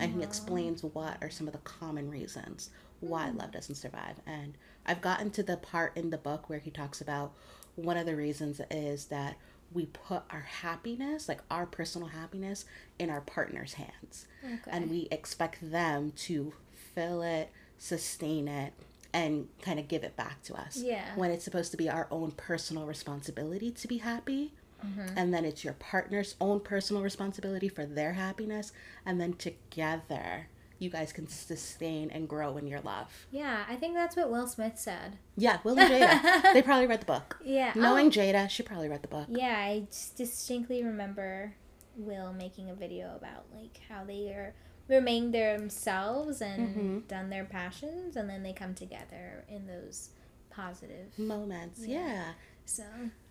And 0.00 0.14
he 0.14 0.22
explains 0.22 0.82
what 0.82 1.18
are 1.22 1.30
some 1.30 1.46
of 1.46 1.52
the 1.52 1.58
common 1.60 2.10
reasons 2.10 2.70
why 3.00 3.28
hmm. 3.28 3.38
love 3.38 3.52
doesn't 3.52 3.74
survive. 3.74 4.16
And 4.26 4.56
I've 4.86 5.00
gotten 5.00 5.30
to 5.32 5.42
the 5.42 5.56
part 5.56 5.96
in 5.96 6.10
the 6.10 6.18
book 6.18 6.48
where 6.48 6.58
he 6.58 6.70
talks 6.70 7.00
about 7.00 7.32
one 7.76 7.96
of 7.96 8.06
the 8.06 8.16
reasons 8.16 8.60
is 8.70 9.06
that 9.06 9.36
we 9.74 9.86
put 9.86 10.22
our 10.30 10.46
happiness, 10.62 11.28
like 11.28 11.40
our 11.50 11.66
personal 11.66 12.08
happiness, 12.08 12.64
in 12.98 13.10
our 13.10 13.20
partner's 13.20 13.74
hands. 13.74 14.26
Okay. 14.44 14.70
And 14.70 14.90
we 14.90 15.08
expect 15.10 15.70
them 15.70 16.12
to 16.18 16.52
fill 16.94 17.22
it, 17.22 17.50
sustain 17.76 18.48
it, 18.48 18.72
and 19.12 19.48
kind 19.62 19.78
of 19.78 19.88
give 19.88 20.04
it 20.04 20.16
back 20.16 20.42
to 20.44 20.54
us. 20.54 20.76
Yeah. 20.76 21.04
When 21.16 21.30
it's 21.30 21.44
supposed 21.44 21.70
to 21.72 21.76
be 21.76 21.90
our 21.90 22.06
own 22.10 22.30
personal 22.32 22.86
responsibility 22.86 23.70
to 23.72 23.88
be 23.88 23.98
happy. 23.98 24.52
Mm-hmm. 24.84 25.16
And 25.16 25.32
then 25.32 25.44
it's 25.44 25.64
your 25.64 25.74
partner's 25.74 26.34
own 26.40 26.60
personal 26.60 27.02
responsibility 27.02 27.68
for 27.68 27.86
their 27.86 28.12
happiness. 28.12 28.72
And 29.04 29.20
then 29.20 29.34
together, 29.34 30.48
you 30.78 30.90
guys 30.90 31.12
can 31.12 31.26
sustain 31.28 32.10
and 32.10 32.28
grow 32.28 32.56
in 32.56 32.66
your 32.66 32.80
love. 32.80 33.08
yeah, 33.30 33.64
I 33.68 33.76
think 33.76 33.94
that's 33.94 34.16
what 34.16 34.30
Will 34.30 34.46
Smith 34.46 34.78
said. 34.78 35.18
Yeah, 35.36 35.58
Will 35.64 35.78
and 35.78 35.90
Jada. 35.90 36.52
they 36.52 36.62
probably 36.70 36.86
read 36.86 37.00
the 37.00 37.06
book. 37.06 37.38
Yeah. 37.44 37.72
Knowing 37.74 38.06
oh, 38.08 38.10
Jada, 38.10 38.50
she 38.50 38.62
probably 38.62 38.88
read 38.88 39.02
the 39.02 39.08
book. 39.08 39.26
yeah, 39.28 39.56
I 39.56 39.86
distinctly 40.16 40.82
remember 40.84 41.54
Will 41.96 42.32
making 42.32 42.70
a 42.70 42.74
video 42.74 43.14
about 43.16 43.44
like 43.54 43.80
how 43.88 44.04
they 44.04 44.28
are 44.32 44.54
remain 44.88 45.30
themselves 45.32 46.40
and 46.42 46.76
Mhm. 46.76 47.08
done 47.08 47.30
their 47.30 47.44
passions 47.44 48.16
and 48.16 48.28
then 48.28 48.42
they 48.42 48.52
come 48.52 48.74
together 48.74 49.44
in 49.48 49.66
those 49.66 50.10
positive 50.50 51.18
Moments. 51.18 51.80
Yeah. 51.86 51.98
Yeah. 52.06 52.32
so 52.66 52.82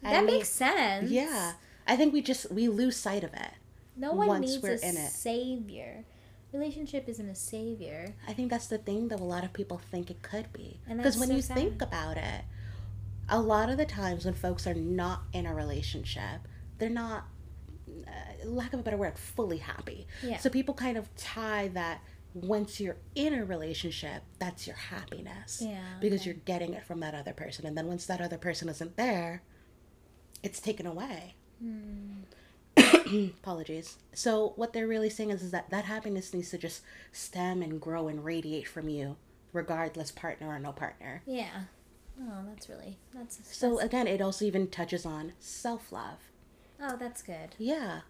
I 0.03 0.13
that 0.13 0.25
mean, 0.25 0.35
makes 0.37 0.49
sense 0.49 1.11
Yeah. 1.11 1.53
I 1.87 1.95
think 1.95 2.13
we 2.13 2.21
just 2.21 2.51
we 2.51 2.67
lose 2.69 2.95
sight 2.97 3.23
of 3.23 3.33
it. 3.33 3.51
no 3.97 4.13
one 4.13 4.27
once 4.27 4.49
needs 4.51 4.63
we're 4.63 4.73
a 4.75 4.79
in 4.89 4.97
it. 4.97 5.11
savior 5.11 6.05
relationship 6.53 7.09
isn't 7.09 7.27
a 7.27 7.35
savior 7.35 8.13
I 8.27 8.33
think 8.33 8.49
that's 8.49 8.67
the 8.67 8.77
thing 8.77 9.07
that 9.09 9.19
a 9.19 9.23
lot 9.23 9.43
of 9.43 9.51
people 9.53 9.81
think 9.91 10.09
it 10.11 10.21
could 10.21 10.51
be. 10.53 10.79
And 10.87 10.97
Because 10.97 11.17
when 11.17 11.29
so 11.29 11.35
you 11.35 11.41
sad. 11.41 11.57
think 11.57 11.81
about 11.81 12.17
it, 12.17 12.41
a 13.29 13.39
lot 13.41 13.69
of 13.69 13.77
the 13.77 13.85
times 13.85 14.25
when 14.25 14.33
folks 14.33 14.67
are 14.67 14.73
not 14.73 15.23
in 15.33 15.45
a 15.45 15.53
relationship, 15.53 16.47
they're 16.77 16.89
not, 16.89 17.25
uh, 18.07 18.47
lack 18.47 18.73
of 18.73 18.79
a 18.79 18.83
better 18.83 18.97
word, 18.97 19.17
fully 19.17 19.57
happy. 19.57 20.07
Yeah. 20.21 20.37
So 20.37 20.49
people 20.49 20.73
kind 20.73 20.97
of 20.97 21.13
tie 21.15 21.69
that 21.69 22.01
once 22.33 22.79
you're 22.79 22.97
in 23.15 23.33
a 23.33 23.45
relationship, 23.45 24.23
that's 24.39 24.65
your 24.67 24.75
happiness. 24.75 25.61
Yeah, 25.63 25.79
Because 26.01 26.21
okay. 26.21 26.31
you're 26.31 26.39
getting 26.45 26.73
it 26.73 26.83
from 26.85 26.99
that 27.01 27.13
other 27.13 27.33
person. 27.33 27.65
And 27.65 27.77
then 27.77 27.87
once 27.87 28.05
that 28.07 28.21
other 28.21 28.37
person 28.37 28.69
isn't 28.69 28.97
there, 28.97 29.43
it's 30.41 30.59
taken 30.59 30.85
away. 30.85 31.35
Hmm. 31.61 32.23
Apologies. 33.41 33.97
So 34.13 34.53
what 34.55 34.73
they're 34.73 34.87
really 34.87 35.09
saying 35.09 35.31
is, 35.31 35.41
is 35.43 35.51
that 35.51 35.69
that 35.69 35.85
happiness 35.85 36.33
needs 36.33 36.49
to 36.51 36.57
just 36.57 36.81
stem 37.11 37.61
and 37.61 37.79
grow 37.81 38.07
and 38.07 38.23
radiate 38.23 38.67
from 38.67 38.89
you, 38.89 39.15
regardless 39.51 40.11
partner 40.11 40.47
or 40.49 40.59
no 40.59 40.71
partner. 40.71 41.21
yeah 41.25 41.63
oh 42.21 42.43
that's 42.47 42.69
really 42.69 42.97
that's 43.13 43.39
So 43.55 43.71
that's- 43.71 43.85
again, 43.85 44.07
it 44.07 44.21
also 44.21 44.45
even 44.45 44.67
touches 44.67 45.05
on 45.05 45.33
self 45.39 45.91
love. 45.91 46.19
oh 46.81 46.95
that's 46.97 47.21
good 47.23 47.55
Yeah, 47.57 48.01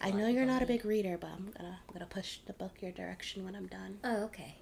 I, 0.00 0.08
I 0.08 0.10
know 0.12 0.28
you're 0.28 0.44
not 0.46 0.62
a 0.62 0.66
big 0.66 0.84
reader, 0.84 1.18
but 1.20 1.30
I'm 1.30 1.50
gonna 1.56 1.78
I'm 1.88 1.92
gonna 1.92 2.06
push 2.06 2.38
the 2.46 2.52
book 2.52 2.74
your 2.80 2.92
direction 2.92 3.44
when 3.44 3.54
I'm 3.56 3.66
done. 3.66 3.98
oh 4.04 4.24
okay 4.24 4.56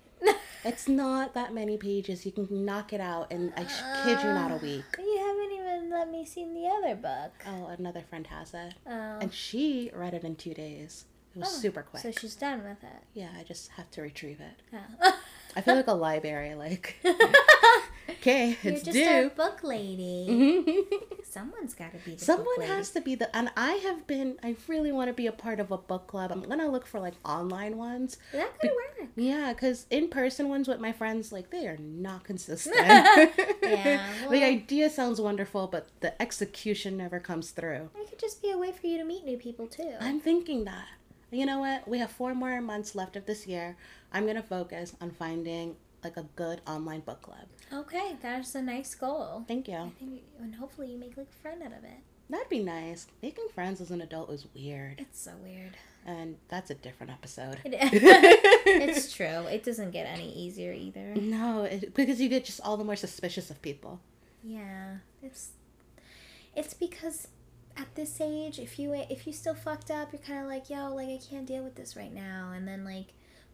It's 0.64 0.88
not 0.88 1.35
that 1.35 1.52
many 1.54 1.76
pages. 1.76 2.25
You 2.26 2.33
can 2.33 2.49
knock 2.64 2.92
it 2.92 3.00
out, 3.00 3.30
and 3.30 3.52
I 3.56 3.66
sh- 3.66 3.83
kid 4.04 4.18
you 4.26 4.33
not 4.35 4.50
a 4.50 4.56
week. 4.56 4.85
You 4.99 5.18
haven't 5.18 5.52
even 5.76 5.90
let 5.90 6.11
me 6.11 6.25
see 6.25 6.45
the 6.45 6.66
other 6.68 6.95
book. 6.97 7.33
Oh, 7.47 7.66
another 7.78 8.02
friend 8.02 8.26
has 8.28 8.54
it, 8.54 8.75
Oh. 8.87 9.18
and 9.21 9.33
she 9.33 9.90
read 9.95 10.14
it 10.14 10.25
in 10.25 10.37
two 10.37 10.54
days. 10.54 11.04
It 11.35 11.38
It 11.38 11.40
was 11.40 11.49
Oh, 11.56 11.61
super 11.61 11.83
quick. 11.83 12.02
So 12.02 12.11
she's 12.11 12.35
done 12.35 12.62
with 12.64 12.83
it. 12.83 13.02
yeah, 13.14 13.28
I 13.38 13.42
just 13.45 13.68
have 13.73 13.90
to 13.92 14.02
retrieve 14.02 14.40
it. 14.40 14.62
Oh. 15.02 15.21
I 15.54 15.61
feel 15.61 15.75
like 15.75 15.87
a 15.87 15.92
library. 16.09 16.54
Like, 16.54 16.97
okay, 18.10 18.56
You're 18.62 18.75
it's 18.75 18.82
just 18.82 18.96
due. 18.96 19.26
a 19.26 19.30
book 19.30 19.62
lady. 19.62 20.26
Mm-hmm. 20.28 21.04
Someone's 21.25 21.75
got 21.75 21.92
to 21.92 21.98
be 21.98 22.12
the 22.12 22.16
book 22.16 22.20
Someone 22.20 22.60
has 22.62 22.90
to 22.90 23.00
be 23.00 23.14
the, 23.14 23.34
and 23.36 23.50
I 23.56 23.72
have 23.72 24.06
been. 24.06 24.38
I 24.42 24.56
really 24.68 24.92
want 24.92 25.08
to 25.08 25.12
be 25.14 25.26
a 25.26 25.32
part 25.32 25.60
of 25.60 25.70
a 25.70 25.78
book 25.78 26.06
club. 26.06 26.30
I'm 26.32 26.42
gonna 26.42 26.68
look 26.68 26.86
for 26.86 27.00
like 27.00 27.14
online 27.25 27.76
ones. 27.76 28.18
That 28.32 28.58
could 28.58 28.70
work. 28.70 29.08
Yeah, 29.16 29.52
because 29.52 29.86
in 29.90 30.08
person 30.08 30.48
ones 30.48 30.68
with 30.68 30.80
my 30.80 30.92
friends, 30.92 31.32
like 31.32 31.50
they 31.50 31.66
are 31.66 31.78
not 31.78 32.25
consistent. 32.25 32.76
Yeah, 33.62 34.06
the 34.30 34.44
idea 34.44 34.88
sounds 34.90 35.20
wonderful, 35.20 35.66
but 35.66 35.88
the 36.00 36.20
execution 36.22 36.96
never 36.96 37.18
comes 37.18 37.50
through. 37.50 37.90
It 37.96 38.08
could 38.10 38.18
just 38.18 38.40
be 38.40 38.50
a 38.50 38.58
way 38.58 38.72
for 38.72 38.86
you 38.86 38.96
to 38.98 39.04
meet 39.04 39.25
new 39.25 39.36
people 39.36 39.66
too. 39.66 39.94
I'm 40.00 40.20
thinking 40.20 40.64
that. 40.64 40.86
You 41.30 41.46
know 41.46 41.58
what? 41.58 41.88
We 41.88 41.98
have 41.98 42.10
four 42.10 42.34
more 42.34 42.60
months 42.60 42.94
left 42.94 43.16
of 43.16 43.26
this 43.26 43.46
year. 43.46 43.76
I'm 44.12 44.26
gonna 44.26 44.42
focus 44.42 44.94
on 45.00 45.10
finding 45.10 45.76
like 46.04 46.16
a 46.16 46.26
good 46.36 46.60
online 46.66 47.00
book 47.00 47.22
club. 47.22 47.46
Okay, 47.73 48.16
that's 48.23 48.54
a 48.54 48.62
nice 48.62 48.94
goal. 48.94 49.44
Thank 49.49 49.68
I 49.68 49.73
you. 49.73 49.92
think, 49.99 50.23
and 50.40 50.54
hopefully 50.54 50.90
you 50.92 50.99
make 50.99 51.16
like 51.16 51.26
a 51.28 51.42
friend 51.42 51.62
out 51.62 51.73
of 51.73 51.85
it. 51.85 51.99
That'd 52.30 52.49
be 52.49 52.61
nice. 52.62 53.06
Making 53.23 53.46
friends 53.54 53.80
as 53.80 53.90
an 53.90 54.00
adult 54.00 54.30
is 54.30 54.46
weird, 54.54 55.00
It's 55.00 55.20
so 55.20 55.32
weird. 55.42 55.76
and 56.04 56.37
that's 56.49 56.70
a 56.70 56.75
different 56.75 57.12
episode. 57.12 57.58
It, 57.64 57.75
it's 58.66 59.12
true. 59.12 59.46
It 59.46 59.62
doesn't 59.64 59.92
get 59.92 60.06
any 60.06 60.32
easier 60.32 60.73
either. 60.73 61.14
No, 61.14 61.62
it, 61.64 61.94
because 61.94 62.20
you 62.20 62.28
get 62.28 62.44
just 62.44 62.61
all 62.62 62.76
the 62.76 62.85
more 62.85 62.96
suspicious 62.96 63.50
of 63.50 63.62
people. 63.62 64.00
Yeah, 64.42 64.96
it's 65.23 65.50
it's 66.54 66.75
because 66.75 67.28
at 67.76 67.94
this 67.94 68.20
age, 68.20 68.58
if 68.58 68.78
you 68.78 68.92
if 68.94 69.26
you 69.26 69.32
still 69.32 69.54
fucked 69.54 69.90
up, 69.90 70.12
you're 70.12 70.23
kind 70.23 70.40
of 70.42 70.46
like, 70.49 70.68
yo, 70.70 70.94
like 70.94 71.08
I 71.08 71.18
can't 71.30 71.46
deal 71.46 71.62
with 71.62 71.75
this 71.76 71.96
right 71.96 72.12
now, 72.12 72.52
and 72.54 72.66
then 72.66 72.85
like, 72.85 73.08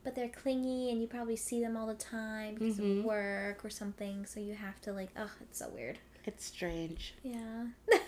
but 0.05 0.15
they're 0.15 0.29
clingy, 0.29 0.91
and 0.91 1.01
you 1.01 1.07
probably 1.07 1.37
see 1.37 1.61
them 1.61 1.77
all 1.77 1.87
the 1.87 1.95
time 1.95 2.55
because 2.55 2.79
Mhm. 2.79 3.01
of 3.01 3.05
work 3.05 3.65
or 3.65 3.71
something, 3.71 4.27
so 4.27 4.41
you 4.41 4.55
have 4.55 4.81
to 4.83 4.93
like, 4.93 5.11
oh, 5.17 5.31
it's 5.41 5.59
so 5.59 5.69
weird. 5.69 5.99
It's 6.25 6.45
strange. 6.45 7.15
Yeah. 7.23 7.67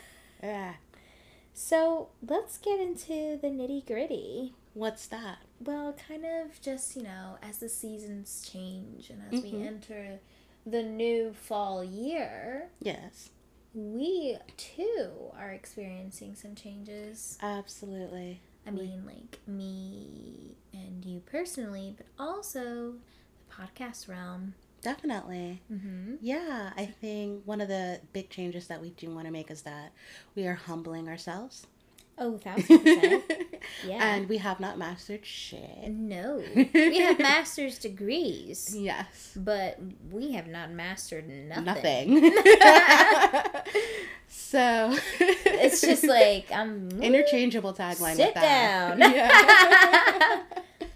Yeah. 0.43 0.75
so 1.55 2.09
let's 2.27 2.59
get 2.59 2.79
into 2.81 3.39
the 3.41 3.49
nitty 3.49 3.87
gritty. 3.87 4.55
What's 4.75 5.07
that? 5.07 5.39
Well, 5.61 5.95
kind 6.09 6.25
of 6.27 6.61
just, 6.61 6.97
you 6.97 7.03
know, 7.03 7.39
as 7.43 7.59
the 7.61 7.69
seasons 7.69 8.47
change 8.51 9.09
and 9.09 9.23
as 9.33 9.43
we 9.43 9.53
Mhm. 9.53 9.67
enter 9.67 10.21
the 10.67 10.83
new 10.83 11.33
fall 11.33 11.83
year, 11.85 12.69
Yes, 12.81 13.31
we 13.73 14.37
too 14.57 15.31
are 15.37 15.53
experiencing 15.53 16.35
some 16.35 16.55
changes. 16.55 17.39
absolutely. 17.41 18.41
I 18.67 18.71
mean, 18.71 19.05
like 19.07 19.39
me 19.47 20.57
and 20.73 21.05
you 21.05 21.21
personally, 21.21 21.95
but 21.97 22.07
also 22.19 22.95
the 23.39 23.55
podcast 23.55 24.09
realm. 24.09 24.55
Definitely. 24.81 25.63
Mm-hmm. 25.73 26.17
Yeah, 26.21 26.73
I 26.77 26.87
think 26.87 27.43
one 27.47 27.61
of 27.61 27.69
the 27.69 28.01
big 28.13 28.29
changes 28.31 28.67
that 28.69 28.81
we 28.81 28.91
do 28.91 29.11
want 29.11 29.27
to 29.27 29.33
make 29.33 29.51
is 29.51 29.63
that 29.63 29.93
we 30.35 30.47
are 30.47 30.55
humbling 30.55 31.09
ourselves. 31.09 31.67
Oh, 32.19 32.39
thousand 32.39 32.81
percent. 32.81 33.25
Yeah. 33.87 34.15
And 34.15 34.29
we 34.29 34.39
have 34.39 34.61
not 34.61 34.79
mastered 34.79 35.25
shit. 35.27 35.89
no, 35.89 36.43
we 36.55 36.99
have 36.99 37.19
master's 37.19 37.79
degrees, 37.79 38.75
Yes. 38.79 39.33
but 39.37 39.79
we 40.11 40.33
have 40.33 40.47
not 40.47 40.71
mastered 40.71 41.29
nothing. 41.29 41.65
Nothing. 41.65 42.33
so 44.29 44.95
It's 45.21 45.81
just 45.81 46.05
like 46.05 46.51
I'm 46.53 46.89
interchangeable 47.03 47.73
tagline 47.75 48.17
Sit 48.17 48.27
with 48.27 48.35
that. 48.35 48.99
down. 48.99 49.13
Yeah. 49.13 50.43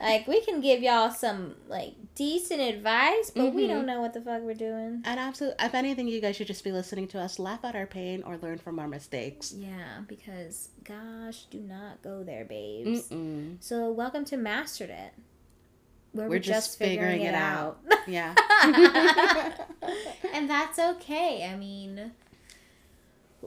like 0.01 0.27
we 0.27 0.41
can 0.43 0.61
give 0.61 0.83
y'all 0.83 1.11
some 1.11 1.55
like 1.69 1.95
decent 2.19 2.61
advice, 2.61 3.31
but 3.35 3.55
we 3.55 3.65
Mhm. 3.65 3.69
don't 3.69 3.87
know 3.87 4.01
what 4.01 4.13
the 4.13 4.21
fuck 4.21 4.43
we're 4.43 4.53
doing. 4.55 5.03
and 5.05 5.21
absolutely, 5.21 5.65
if 5.65 5.75
anything, 5.75 6.09
you 6.09 6.21
guys 6.21 6.35
should 6.37 6.49
just 6.49 6.65
be 6.65 6.73
listening 6.73 7.07
to 7.09 7.21
us, 7.21 7.39
laugh 7.39 7.65
at 7.65 7.75
our 7.77 7.87
pain, 7.87 8.23
or 8.25 8.37
learn 8.39 8.59
from 8.59 8.79
our 8.81 8.89
mistakes. 8.89 9.53
Yeah, 9.57 10.01
because 10.09 10.69
gosh, 10.85 11.45
do 11.45 11.61
not 11.61 12.03
go 12.03 12.23
there, 12.25 12.45
babes. 12.45 13.09
Mm-mm. 13.09 13.57
So 13.61 13.91
welcome 13.93 14.25
to 14.27 14.37
Mastered 14.37 14.91
It. 14.91 15.13
Where 16.13 16.29
We're 16.29 16.39
just 16.41 16.79
figuring 16.79 17.23
it 17.23 17.35
out. 17.35 17.79
Yeah. 18.09 18.35
and 20.33 20.49
that's 20.49 20.79
okay. 20.79 21.45
I 21.45 21.57
mean, 21.57 22.13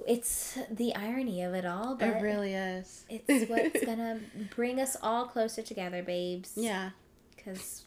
it's 0.08 0.58
the 0.70 0.94
irony 0.96 1.42
of 1.44 1.54
it 1.56 1.66
all, 1.66 1.96
but 1.96 2.08
it 2.10 2.22
really 2.22 2.54
is. 2.54 3.06
it's 3.10 3.50
what's 3.50 3.84
gonna 3.86 4.20
bring 4.56 4.80
us 4.80 4.96
all 5.02 5.26
closer 5.26 5.62
together, 5.64 6.04
babes. 6.04 6.54
Yeah. 6.56 6.92
Because, 7.36 7.86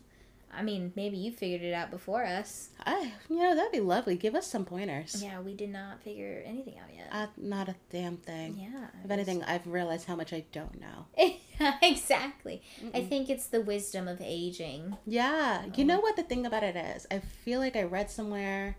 I 0.57 0.63
mean, 0.63 0.93
maybe 0.97 1.17
you 1.17 1.33
figured 1.33 1.63
it 1.63 1.73
out 1.75 1.91
before 1.91 2.25
us. 2.25 2.69
I, 2.87 3.13
you 3.29 3.37
know, 3.39 3.55
that'd 3.55 3.73
be 3.73 3.81
lovely. 3.81 4.17
Give 4.17 4.35
us 4.35 4.47
some 4.47 4.65
pointers. 4.65 5.23
Yeah, 5.23 5.41
we 5.41 5.55
did 5.55 5.71
not 5.71 6.03
figure 6.03 6.43
anything 6.47 6.79
out 6.79 6.95
yet. 6.95 7.09
Uh, 7.11 7.27
not 7.37 7.69
a 7.69 7.75
damn 7.91 8.17
thing. 8.19 8.57
yeah. 8.59 8.87
If 9.05 9.11
anything, 9.11 9.43
I've 9.45 9.67
realized 9.67 10.07
how 10.07 10.17
much 10.17 10.33
I 10.33 10.45
don't 10.53 10.81
know. 10.81 11.07
exactly. 11.83 12.63
I 12.93 13.01
Mm-mm. 13.01 13.09
think 13.09 13.31
it's 13.31 13.47
the 13.47 13.61
wisdom 13.61 14.09
of 14.09 14.21
aging. 14.21 14.97
Yeah. 15.07 15.65
You 15.75 15.85
know 15.85 16.01
what 16.01 16.17
the 16.17 16.23
thing 16.23 16.47
about 16.47 16.63
it 16.63 16.77
is? 16.77 17.07
I 17.11 17.19
feel 17.21 17.61
like 17.61 17.77
I 17.77 17.83
read 17.83 18.11
somewhere 18.11 18.77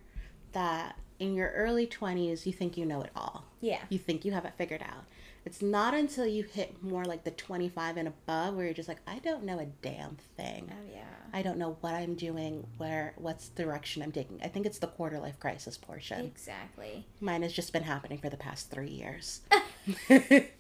that 0.54 0.98
in 1.20 1.34
your 1.34 1.50
early 1.52 1.88
20s, 1.88 2.46
you 2.46 2.52
think 2.54 2.78
you 2.78 2.86
know 2.86 3.02
it 3.02 3.12
all. 3.16 3.46
Yeah. 3.62 3.80
You 3.90 3.98
think 3.98 4.26
you 4.26 4.32
have 4.34 4.46
it 4.46 4.54
figured 4.58 4.82
out. 4.82 5.06
It's 5.46 5.62
not 5.62 5.94
until 5.94 6.26
you 6.26 6.44
hit 6.44 6.82
more 6.84 7.06
like 7.06 7.24
the 7.24 7.32
25 7.32 7.98
and 7.98 8.08
above 8.08 8.56
where 8.56 8.66
you're 8.66 8.74
just 8.74 8.90
like, 8.90 9.02
I 9.06 9.20
don't 9.20 9.44
know 9.44 9.60
a 9.60 9.66
damn 9.82 10.18
thing. 10.36 10.72
Oh, 10.72 10.92
yeah. 10.92 11.04
I 11.34 11.42
don't 11.44 11.58
know 11.58 11.78
what 11.82 11.94
I'm 11.94 12.16
doing, 12.16 12.66
where, 12.78 13.14
what's 13.18 13.50
the 13.50 13.64
direction 13.64 14.02
I'm 14.02 14.12
taking. 14.12 14.40
I 14.44 14.48
think 14.48 14.66
it's 14.66 14.80
the 14.80 14.88
quarter 14.88 15.20
life 15.20 15.40
crisis 15.40 15.78
portion. 15.78 16.26
Exactly. 16.26 17.06
Mine 17.20 17.44
has 17.44 17.54
just 17.54 17.74
been 17.74 17.84
happening 17.84 18.18
for 18.18 18.30
the 18.30 18.38
past 18.38 18.72
three 18.72 18.90
years. 18.90 19.42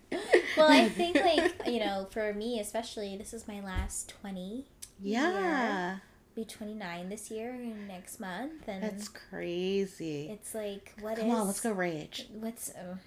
Well, 0.58 0.72
I 0.72 0.88
think, 0.88 1.15
like, 1.15 1.54
you 1.68 1.80
know, 1.80 2.08
for 2.12 2.32
me 2.34 2.60
especially, 2.62 3.18
this 3.18 3.34
is 3.34 3.48
my 3.48 3.60
last 3.60 4.13
20. 4.22 4.65
yeah, 5.01 5.98
Be 6.36 6.44
29 6.44 7.08
this 7.08 7.32
year 7.32 7.51
and 7.51 7.88
next 7.88 8.20
month. 8.20 8.68
And 8.68 8.84
that's 8.84 9.08
crazy. 9.08 10.27
it's 10.30 10.54
like, 10.54 10.94
what 11.00 11.15
Come 11.18 11.30
is- 11.30 11.34
on, 11.34 11.48
let's 11.48 11.62
go 11.62 11.72
rage. 11.72 12.27
What's. 12.34 12.74
Oh. 12.77 12.98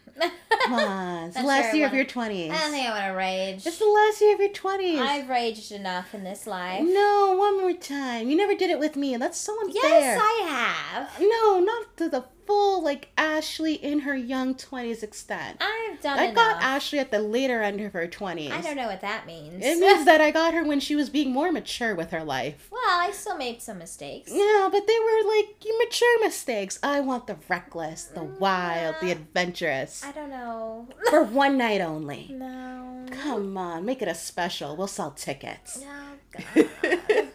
Come 0.65 0.73
on, 0.73 1.25
it's 1.29 1.37
the 1.37 1.43
last 1.43 1.67
sure 1.67 1.75
year 1.75 1.87
of 1.89 1.93
your 1.93 2.07
20s. 2.07 2.51
I 2.51 2.57
don't 2.59 2.71
think 2.71 2.89
I 2.89 2.91
want 2.91 3.05
to 3.05 3.19
rage. 3.19 3.67
It's 3.67 3.79
the 3.79 3.85
last 3.85 4.21
year 4.23 4.33
of 4.35 4.41
your 4.41 4.49
20s. 4.49 4.99
I've 4.99 5.29
raged 5.29 5.73
enough 5.73 6.15
in 6.15 6.25
this 6.25 6.47
life. 6.47 6.83
No, 6.83 7.35
one 7.39 7.61
more 7.61 7.75
time. 7.75 8.31
You 8.31 8.37
never 8.37 8.55
did 8.55 8.71
it 8.71 8.79
with 8.79 8.97
me, 8.97 9.13
and 9.13 9.23
that's 9.23 9.39
so 9.39 9.55
unfair. 9.61 9.83
Yes, 9.83 10.21
I 10.23 10.43
have. 10.49 11.21
No, 11.21 11.61
not 11.61 11.97
to 11.99 12.09
the 12.09 12.25
full, 12.49 12.83
like, 12.83 13.11
Ashley 13.19 13.75
in 13.75 14.01
her 14.01 14.17
young 14.17 14.55
20s 14.55 15.03
extent. 15.03 15.59
I've 15.61 16.01
done 16.01 16.19
I 16.19 16.25
enough. 16.25 16.35
got 16.35 16.63
Ashley 16.63 16.99
at 16.99 17.11
the 17.11 17.19
later 17.21 17.63
end 17.63 17.79
of 17.83 17.93
her 17.93 18.09
20s. 18.09 18.51
I 18.51 18.63
don't 18.63 18.75
know 18.77 18.87
what 18.87 19.03
that 19.03 19.27
means. 19.27 19.63
It 19.63 19.79
means 19.79 20.07
that 20.07 20.23
I 20.23 20.31
got 20.31 20.55
her 20.55 20.65
when 20.65 20.81
she 20.81 20.97
was 20.97 21.11
being 21.11 21.31
more 21.31 21.53
mature 21.53 21.95
with 21.95 22.11
her 22.11 22.25
life. 22.25 22.69
well, 22.73 22.81
I 22.87 23.11
still 23.13 23.37
made 23.37 23.61
some 23.61 23.79
mistakes. 23.79 24.31
Yeah, 24.33 24.71
but 24.73 24.87
they 24.87 24.99
were 24.99 25.37
like 25.37 25.63
mature 25.79 26.25
mistakes. 26.25 26.79
I 26.83 27.01
want 27.01 27.27
the 27.27 27.37
reckless, 27.49 28.05
the 28.05 28.21
mm, 28.21 28.41
wild, 28.41 28.97
the 29.03 29.11
adventurous. 29.11 30.03
I 30.03 30.13
don't 30.13 30.31
know. 30.31 30.89
For 31.11 31.23
one 31.23 31.59
night 31.59 31.83
only. 31.83 32.31
no. 32.33 33.05
Come 33.11 33.57
on, 33.57 33.85
make 33.85 34.01
it 34.03 34.09
a 34.09 34.15
special. 34.15 34.77
We'll 34.77 34.87
sell 34.87 35.11
tickets. 35.11 35.81
No, 35.81 36.65
God. 36.83 37.28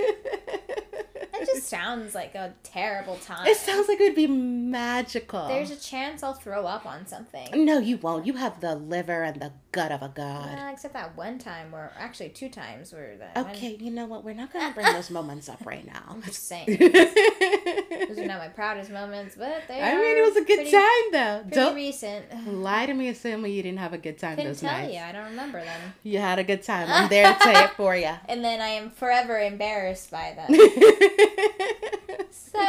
Just 1.54 1.68
sounds 1.68 2.16
like 2.16 2.36
a 2.36 2.54
terrible 2.64 3.16
time. 3.18 3.46
It 3.48 3.58
sounds 3.58 3.88
like 3.88 4.00
it 4.00 4.04
would 4.04 4.16
be 4.16 4.28
magical. 4.28 5.48
There's 5.48 5.72
a 5.72 5.76
chance 5.76 6.24
I'll 6.24 6.34
throw 6.34 6.66
up 6.66 6.86
on 6.86 7.06
something. 7.08 7.66
No, 7.66 7.80
you 7.80 7.98
won't. 7.98 8.26
You 8.26 8.34
have 8.34 8.60
the 8.62 8.76
liver 8.76 9.24
and 9.24 9.42
the 9.42 9.52
gut 9.72 9.92
of 9.92 10.02
a 10.02 10.10
god. 10.10 10.58
Uh, 10.60 10.70
except 10.72 10.94
that 10.94 11.16
one 11.18 11.38
time 11.40 11.72
where, 11.72 11.92
actually 11.98 12.30
two 12.30 12.50
times 12.50 12.94
where 12.94 13.16
one- 13.34 13.48
Okay, 13.48 13.76
you 13.80 13.92
know 13.92 14.06
what? 14.06 14.24
We're 14.24 14.34
not 14.36 14.52
going 14.54 14.68
to 14.68 14.74
bring 14.74 14.92
those 14.94 15.10
moments 15.10 15.50
up 15.50 15.66
right 15.66 15.86
now. 15.86 16.04
I'm 16.10 16.22
just 16.22 16.48
saying. 16.48 16.66
Those 16.70 18.20
are 18.20 18.26
not 18.28 18.40
my 18.40 18.50
proudest 18.50 18.92
moments, 18.92 19.36
but 19.36 19.64
they 19.68 19.82
I 19.82 19.96
mean, 19.96 20.18
it 20.18 20.22
was 20.22 20.36
a 20.38 20.44
good 20.46 20.58
pretty, 20.58 20.72
time, 20.72 21.12
though. 21.12 21.42
Pretty 21.44 21.56
Don't 21.56 21.76
recent. 21.76 22.48
lie 22.62 22.86
to 22.86 22.94
me 22.94 23.10
assuming 23.10 23.52
you 23.54 23.64
didn't 23.64 23.80
have 23.80 23.94
a 23.94 23.98
good 23.98 24.18
time 24.20 24.36
Couldn't 24.36 24.52
those 24.52 24.62
tell 24.62 24.72
nights. 24.72 24.94
you. 24.94 25.00
I 25.00 25.12
don't 25.12 25.26
remember 25.26 25.64
them. 25.64 25.94
You 26.04 26.20
had 26.20 26.38
a 26.40 26.44
good 26.44 26.64
time. 26.64 26.88
I'm 26.90 27.10
there 27.10 27.34
to 27.34 27.40
say 27.44 27.64
it 27.64 27.72
for 27.72 27.96
you. 27.96 28.12
And 28.28 28.44
then 28.44 28.62
I 28.62 28.68
am 28.70 28.92
forever 28.92 29.40
embarrassed 29.40 30.12
by 30.12 30.34
them. 30.36 30.50
So 32.32 32.60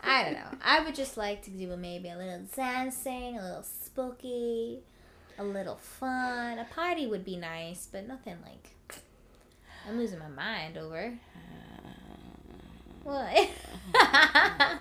I 0.00 0.22
don't 0.24 0.34
know. 0.34 0.58
I 0.62 0.84
would 0.84 0.94
just 0.94 1.16
like 1.16 1.42
to 1.42 1.50
do 1.50 1.74
maybe 1.76 2.08
a 2.08 2.16
little 2.16 2.42
dancing, 2.54 3.38
a 3.38 3.42
little 3.42 3.62
spooky, 3.62 4.80
a 5.38 5.44
little 5.44 5.76
fun. 5.76 6.58
A 6.58 6.64
party 6.64 7.06
would 7.06 7.24
be 7.24 7.36
nice, 7.36 7.88
but 7.90 8.06
nothing 8.06 8.36
like 8.44 8.68
I'm 9.88 9.98
losing 9.98 10.18
my 10.18 10.28
mind 10.28 10.76
over. 10.76 11.14
What? 13.02 13.50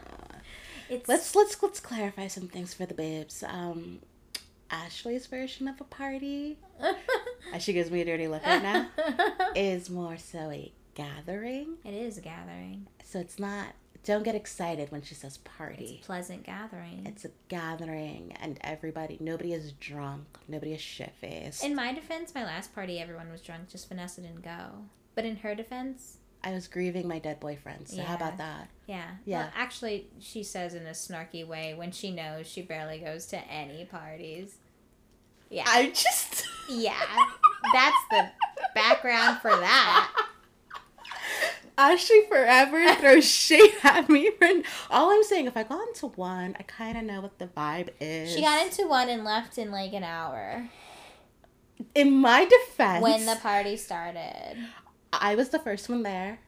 it's 0.89 1.09
let's 1.09 1.35
let's 1.35 1.62
let's 1.62 1.79
clarify 1.79 2.27
some 2.27 2.47
things 2.47 2.73
for 2.73 2.85
the 2.85 2.93
babes. 2.93 3.43
Um, 3.45 4.00
Ashley's 4.71 5.27
version 5.27 5.67
of 5.67 5.79
a 5.81 5.83
party 5.83 6.57
as 7.53 7.62
she 7.62 7.73
gives 7.73 7.91
me 7.91 8.01
a 8.01 8.05
dirty 8.05 8.27
look 8.27 8.45
right 8.45 8.63
now, 8.63 8.88
is 9.55 9.89
more 9.89 10.17
so 10.17 10.50
a 10.50 10.71
gathering. 10.95 11.77
it 11.83 11.93
is 11.93 12.17
a 12.17 12.21
gathering. 12.21 12.88
So 13.03 13.19
it's 13.19 13.39
not. 13.39 13.67
Don't 14.05 14.23
get 14.23 14.35
excited 14.35 14.91
when 14.91 15.01
she 15.01 15.15
says 15.15 15.38
party. 15.38 15.95
It's 15.97 16.03
a 16.03 16.05
pleasant 16.07 16.43
gathering. 16.43 17.03
It's 17.05 17.23
a 17.23 17.29
gathering, 17.47 18.35
and 18.41 18.57
everybody. 18.62 19.17
Nobody 19.21 19.53
is 19.53 19.71
drunk. 19.73 20.25
Nobody 20.50 20.73
is 20.73 20.81
shit 20.81 21.13
faced. 21.21 21.63
In 21.63 21.73
my 21.73 21.93
defense, 21.93 22.35
my 22.35 22.43
last 22.43 22.75
party, 22.75 23.00
everyone 23.00 23.31
was 23.31 23.39
drunk. 23.39 23.69
Just 23.69 23.88
Vanessa 23.88 24.19
didn't 24.19 24.43
go. 24.43 24.83
But 25.15 25.23
in 25.23 25.38
her 25.38 25.55
defense, 25.55 26.17
I 26.43 26.51
was 26.51 26.67
grieving 26.67 27.07
my 27.07 27.19
dead 27.19 27.39
boyfriend. 27.39 27.88
So 27.88 28.01
how 28.01 28.15
about 28.15 28.38
that? 28.39 28.67
yeah. 28.88 29.12
Yeah. 29.25 29.38
Well, 29.43 29.51
actually, 29.55 30.07
she 30.19 30.43
says 30.43 30.73
in 30.73 30.85
a 30.85 30.91
snarky 30.91 31.47
way 31.47 31.73
when 31.73 31.91
she 31.93 32.12
knows 32.12 32.45
she 32.45 32.62
barely 32.62 33.00
goes 33.00 33.25
to 33.27 33.38
any 33.50 33.85
parties. 33.85 34.55
Yeah. 35.50 35.63
I 35.65 35.88
just. 35.91 36.45
yeah. 36.69 37.00
That's 37.71 37.95
the 38.12 38.29
background 38.75 39.39
for 39.39 39.51
that. 39.51 40.12
Ashley 41.77 42.22
forever 42.27 42.94
throws 43.00 43.25
shade 43.30 43.74
at 43.84 44.10
me 44.10 44.32
for 44.32 44.48
all 44.89 45.12
I'm 45.12 45.24
saying. 45.24 45.48
If 45.48 45.58
I 45.58 45.63
go 45.63 45.82
into 45.82 46.08
one, 46.08 46.56
I 46.60 46.63
kind 46.63 46.98
of 46.98 47.03
know 47.03 47.22
what 47.22 47.39
the 47.39 47.48
vibe 47.48 47.89
is. 48.00 48.34
She 48.34 48.42
got 48.42 48.65
into 48.65 48.88
one 48.88 49.10
and 49.10 49.24
left 49.24 49.58
in 49.58 49.72
like 49.72 49.94
an 49.94 50.03
hour 50.03 50.70
In 51.96 52.12
my 52.12 52.46
defense, 52.46 53.01
when 53.01 53.25
the 53.25 53.36
party 53.42 53.77
started. 53.77 54.58
I 55.12 55.36
was 55.36 55.50
the 55.50 55.60
first 55.60 55.89
one 55.89 56.03
there. 56.03 56.39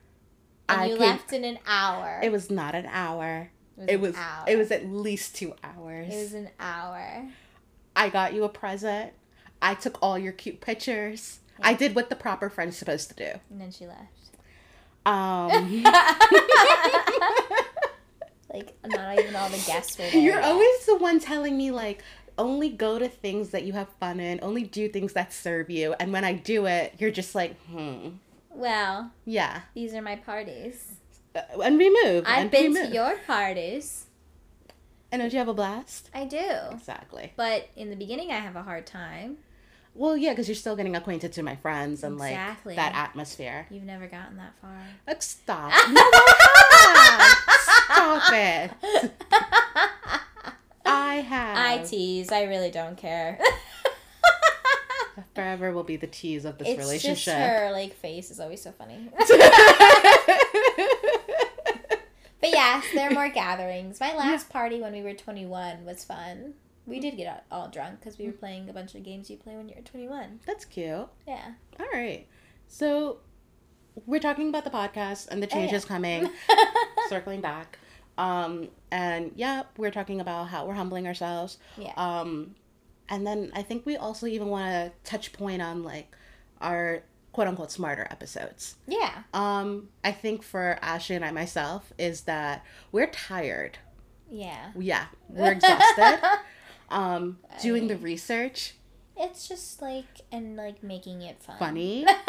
And 0.67 0.81
I 0.81 0.85
you 0.85 0.97
came- 0.97 1.09
left 1.09 1.33
in 1.33 1.43
an 1.43 1.59
hour. 1.67 2.19
It 2.23 2.31
was 2.31 2.49
not 2.49 2.73
an 2.75 2.87
hour. 2.87 3.51
It 3.87 3.99
was. 3.99 4.15
hour. 4.15 4.45
It 4.47 4.57
was 4.57 4.71
at 4.71 4.87
least 4.87 5.35
two 5.35 5.53
hours. 5.63 6.13
It 6.13 6.17
was 6.17 6.33
an 6.33 6.49
hour. 6.59 7.27
I 7.95 8.09
got 8.09 8.33
you 8.33 8.43
a 8.43 8.49
present. 8.49 9.13
I 9.61 9.73
took 9.73 9.97
all 10.01 10.17
your 10.17 10.31
cute 10.31 10.61
pictures. 10.61 11.39
I 11.61 11.73
did 11.73 11.95
what 11.95 12.09
the 12.09 12.15
proper 12.15 12.49
friend's 12.49 12.77
supposed 12.77 13.09
to 13.09 13.15
do. 13.15 13.39
And 13.49 13.59
then 13.61 13.71
she 13.71 13.85
left. 13.85 14.24
Um, 15.05 15.83
Like 18.53 18.73
not 18.85 19.19
even 19.19 19.35
all 19.35 19.49
the 19.49 19.61
guests 19.67 19.97
were 19.97 20.05
there. 20.09 20.21
you're 20.21 20.35
yet. 20.35 20.45
always 20.45 20.85
the 20.85 20.95
one 20.95 21.19
telling 21.19 21.57
me 21.57 21.71
like 21.71 22.01
only 22.37 22.69
go 22.69 22.97
to 22.97 23.09
things 23.09 23.49
that 23.49 23.63
you 23.63 23.73
have 23.73 23.89
fun 23.99 24.19
in, 24.21 24.39
only 24.41 24.63
do 24.63 24.87
things 24.87 25.11
that 25.13 25.33
serve 25.33 25.69
you. 25.69 25.93
And 25.99 26.13
when 26.13 26.23
I 26.23 26.33
do 26.33 26.65
it, 26.65 26.93
you're 26.97 27.11
just 27.11 27.35
like, 27.35 27.57
hmm, 27.65 28.09
Well, 28.51 29.11
yeah. 29.25 29.61
these 29.73 29.93
are 29.93 30.01
my 30.01 30.15
parties. 30.15 30.93
Uh, 31.35 31.41
And 31.63 31.77
we 31.77 31.89
move. 32.05 32.23
I've 32.27 32.49
been 32.51 32.71
we 32.73 32.81
to 32.81 32.87
your 32.93 33.17
parties. 33.27 34.05
And 35.11 35.21
don't 35.21 35.31
you 35.33 35.39
have 35.39 35.47
a 35.49 35.53
blast? 35.53 36.09
I 36.13 36.23
do. 36.25 36.49
Exactly. 36.71 37.33
But 37.35 37.69
in 37.75 37.89
the 37.89 37.95
beginning, 37.97 38.31
I 38.31 38.39
have 38.39 38.55
a 38.55 38.63
hard 38.63 38.85
time. 38.85 39.37
Well, 39.97 40.17
yeah, 40.17 40.31
because 40.31 40.49
you're 40.49 40.55
still 40.55 40.75
getting 40.75 40.93
acquainted 40.95 41.31
to 41.33 41.41
my 41.43 41.55
friends 41.55 42.03
and 42.03 42.15
Exactly. 42.15 42.75
like 42.75 42.75
that 42.75 42.93
atmosphere. 42.95 43.65
You've 43.71 43.83
never 43.85 44.07
gotten 44.07 44.35
that 44.37 44.53
far. 44.61 44.77
Like, 45.07 45.21
stop. 45.21 45.71
No, 45.89 46.01
I 46.01 47.37
have. 47.97 48.21
Stop 48.21 48.33
it. 48.33 49.11
I 50.85 51.15
have. 51.15 51.57
I 51.57 51.77
tease. 51.85 52.29
I 52.31 52.43
really 52.43 52.71
don't 52.71 52.97
care. 52.97 53.39
Forever 55.33 55.71
will 55.71 55.83
be 55.83 55.95
the 55.95 56.07
tease 56.07 56.43
of 56.43 56.57
this 56.57 56.67
it's 56.67 56.77
relationship. 56.79 57.25
just 57.25 57.37
her 57.37 57.71
like 57.71 57.93
face 57.95 58.31
is 58.31 58.39
always 58.41 58.61
so 58.61 58.71
funny. 58.73 59.09
but 59.17 59.29
yes, 62.43 62.85
there 62.93 63.09
are 63.09 63.13
more 63.13 63.29
gatherings. 63.29 63.99
My 63.99 64.13
last 64.13 64.49
party 64.49 64.81
when 64.81 64.91
we 64.93 65.01
were 65.01 65.13
21 65.13 65.85
was 65.85 66.03
fun. 66.03 66.53
We 66.85 66.99
did 66.99 67.17
get 67.17 67.45
all- 67.51 67.61
all 67.63 67.67
drunk 67.69 67.99
because 67.99 68.17
we 68.17 68.25
were 68.27 68.31
playing 68.33 68.69
a 68.69 68.73
bunch 68.73 68.93
of 68.95 69.03
games 69.03 69.29
you 69.29 69.37
play 69.37 69.55
when 69.55 69.67
you're 69.69 69.81
21. 69.81 70.39
That's 70.45 70.65
cute. 70.65 71.07
Yeah. 71.27 71.53
All 71.79 71.85
right. 71.93 72.27
So 72.67 73.17
we're 74.05 74.19
talking 74.19 74.49
about 74.49 74.63
the 74.63 74.69
podcast 74.69 75.29
and 75.29 75.41
the 75.41 75.47
Oh, 75.47 75.49
yeah. 75.57 75.61
changes 75.65 75.85
coming, 75.85 76.29
circling 77.09 77.41
back. 77.41 77.79
Um, 78.17 78.69
and 78.91 79.31
yeah, 79.35 79.63
we're 79.77 79.91
talking 79.91 80.21
about 80.21 80.49
how 80.49 80.65
we're 80.65 80.73
humbling 80.75 81.07
ourselves. 81.07 81.57
Yeah. 81.77 81.93
Um, 81.97 82.55
and 83.09 83.25
then 83.25 83.51
I 83.55 83.61
think 83.61 83.85
we 83.85 83.97
also 83.97 84.25
even 84.27 84.47
want 84.47 84.65
to 84.71 84.91
touch 85.09 85.33
point 85.33 85.61
on 85.61 85.83
like 85.83 86.15
our 86.61 87.03
quote 87.33 87.47
unquote 87.47 87.71
smarter 87.71 88.07
episodes. 88.09 88.75
yeah. 88.87 89.23
Um, 89.33 89.89
I 90.03 90.11
think 90.13 90.41
for 90.43 90.77
Ashley 90.81 91.15
and 91.17 91.25
I 91.25 91.31
myself 91.31 91.91
is 91.97 92.21
that 92.21 92.63
we're 92.93 93.07
tired. 93.07 93.77
Yeah. 94.31 94.71
Yeah, 94.79 95.05
we're 95.29 95.51
exhausted. 95.51 96.19
um, 96.89 97.39
doing 97.61 97.87
the 97.87 97.97
research, 97.97 98.73
It's 99.17 99.47
just 99.47 99.81
like 99.81 100.05
and 100.31 100.55
like 100.57 100.83
making 100.83 101.21
it 101.21 101.41
fun. 101.41 101.55
funny. 101.57 102.05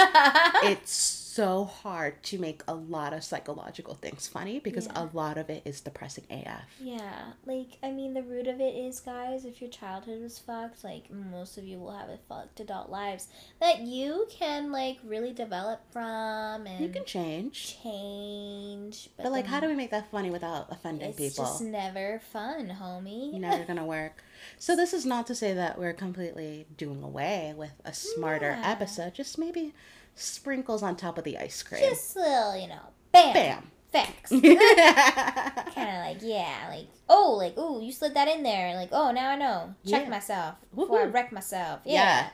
it's 0.64 0.95
so 1.37 1.64
hard 1.64 2.22
to 2.25 2.38
make 2.38 2.62
a 2.66 2.75
lot 2.75 3.12
of 3.12 3.22
psychological 3.22 3.94
things 3.94 4.27
funny 4.27 4.59
because 4.59 4.87
Yeah. 4.87 5.03
a 5.03 5.05
lot 5.12 5.37
of 5.38 5.51
it 5.51 5.62
is 5.64 5.81
depressing 5.81 6.25
AF. 6.31 6.64
Yeah, 6.81 7.33
like 7.44 7.79
I 7.83 7.90
mean, 7.92 8.14
the 8.14 8.22
root 8.22 8.46
of 8.46 8.61
it 8.61 8.75
is, 8.75 9.01
guys, 9.01 9.44
if 9.44 9.61
your 9.61 9.68
childhood 9.70 10.22
was 10.22 10.38
fucked, 10.38 10.83
like 10.83 11.11
most 11.11 11.59
of 11.59 11.64
you 11.64 11.79
will 11.79 11.92
have 11.96 12.09
a 12.09 12.18
fucked 12.29 12.61
adult 12.61 12.88
lives 12.90 13.29
that 13.61 13.81
you 13.81 14.27
can 14.31 14.72
like 14.72 14.99
really 15.05 15.33
develop 15.33 15.81
from 15.92 16.66
and 16.66 16.81
You 16.81 16.88
can 16.88 17.05
change. 17.05 17.79
change. 17.83 19.11
But 19.16 19.33
like, 19.33 19.46
how 19.46 19.61
do 19.61 19.68
we 19.68 19.75
make 19.75 19.90
that 19.90 20.11
funny 20.11 20.31
without 20.31 20.70
offending 20.70 21.09
It's 21.11 21.16
people? 21.18 21.44
It's 21.44 21.53
just 21.53 21.62
never 21.62 22.20
fun, 22.33 22.77
homie. 22.81 23.33
Never 23.35 23.64
gonna 23.64 23.85
work. 23.87 24.22
So 24.59 24.77
this 24.77 24.92
is 24.92 25.05
not 25.07 25.27
to 25.29 25.35
say 25.35 25.53
that 25.55 25.79
we're 25.79 25.92
completely 25.92 26.66
doing 26.77 27.03
away 27.03 27.55
with 27.57 27.72
a 27.85 27.92
smarter 27.92 28.51
Yeah. 28.59 28.70
episode. 28.70 29.14
Just 29.14 29.38
maybe 29.38 29.75
sprinkles 30.17 30.83
on 30.83 30.97
top 30.97 31.17
of 31.19 31.25
the 31.25 31.39
ice 31.39 31.63
cream. 31.63 31.83
Just 31.83 32.17
little, 32.17 32.57
you 32.57 32.67
know, 32.67 32.81
bam, 33.13 33.33
Bam. 33.35 33.71
facts. 33.93 34.31
kind 34.31 34.43
of 34.43 36.05
like 36.05 36.19
yeah, 36.23 36.67
like 36.71 36.87
oh, 37.09 37.35
like 37.39 37.55
oh, 37.57 37.81
you 37.81 37.93
slid 37.93 38.15
that 38.15 38.27
in 38.27 38.43
there, 38.43 38.75
like 38.75 38.89
oh, 38.93 39.13
now 39.13 39.31
I 39.31 39.37
know. 39.37 39.75
Check 39.87 40.05
Yeah. 40.05 40.09
myself 40.11 40.55
before 40.75 41.01
I 41.03 41.05
wreck 41.05 41.31
myself. 41.33 41.81
Yeah. 41.85 42.29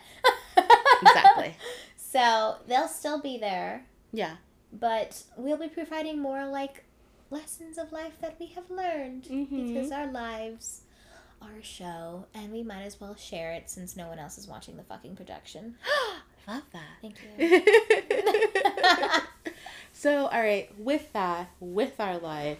Yeah, 0.56 0.64
Exactly. 1.02 1.54
So 1.96 2.56
they'll 2.68 2.88
still 2.88 3.22
be 3.22 3.38
there, 3.38 3.86
Yeah. 4.12 4.36
but 4.70 5.22
we'll 5.38 5.56
be 5.56 5.68
providing 5.68 6.20
more 6.20 6.46
like 6.46 6.84
lessons 7.30 7.78
of 7.78 7.90
life 7.90 8.12
that 8.20 8.36
we 8.38 8.48
have 8.48 8.68
learned 8.70 9.24
Mhm. 9.24 9.48
because 9.74 9.90
our 9.90 10.06
lives 10.12 10.82
are 11.40 11.56
a 11.58 11.62
show, 11.62 12.26
and 12.34 12.52
we 12.52 12.62
might 12.62 12.82
as 12.82 13.00
well 13.00 13.14
share 13.14 13.52
it 13.52 13.70
since 13.70 13.96
no 13.96 14.08
one 14.08 14.18
else 14.18 14.36
is 14.36 14.46
watching 14.46 14.76
the 14.76 14.82
fucking 14.82 15.16
production. 15.16 15.76
Love 16.48 16.62
that. 16.72 16.98
Thank 17.00 17.16
you. 17.38 17.52
so, 19.92 20.26
all 20.26 20.40
right, 20.40 20.70
with 20.78 21.12
that, 21.12 21.50
with 21.60 22.00
our 22.00 22.18
life, 22.18 22.58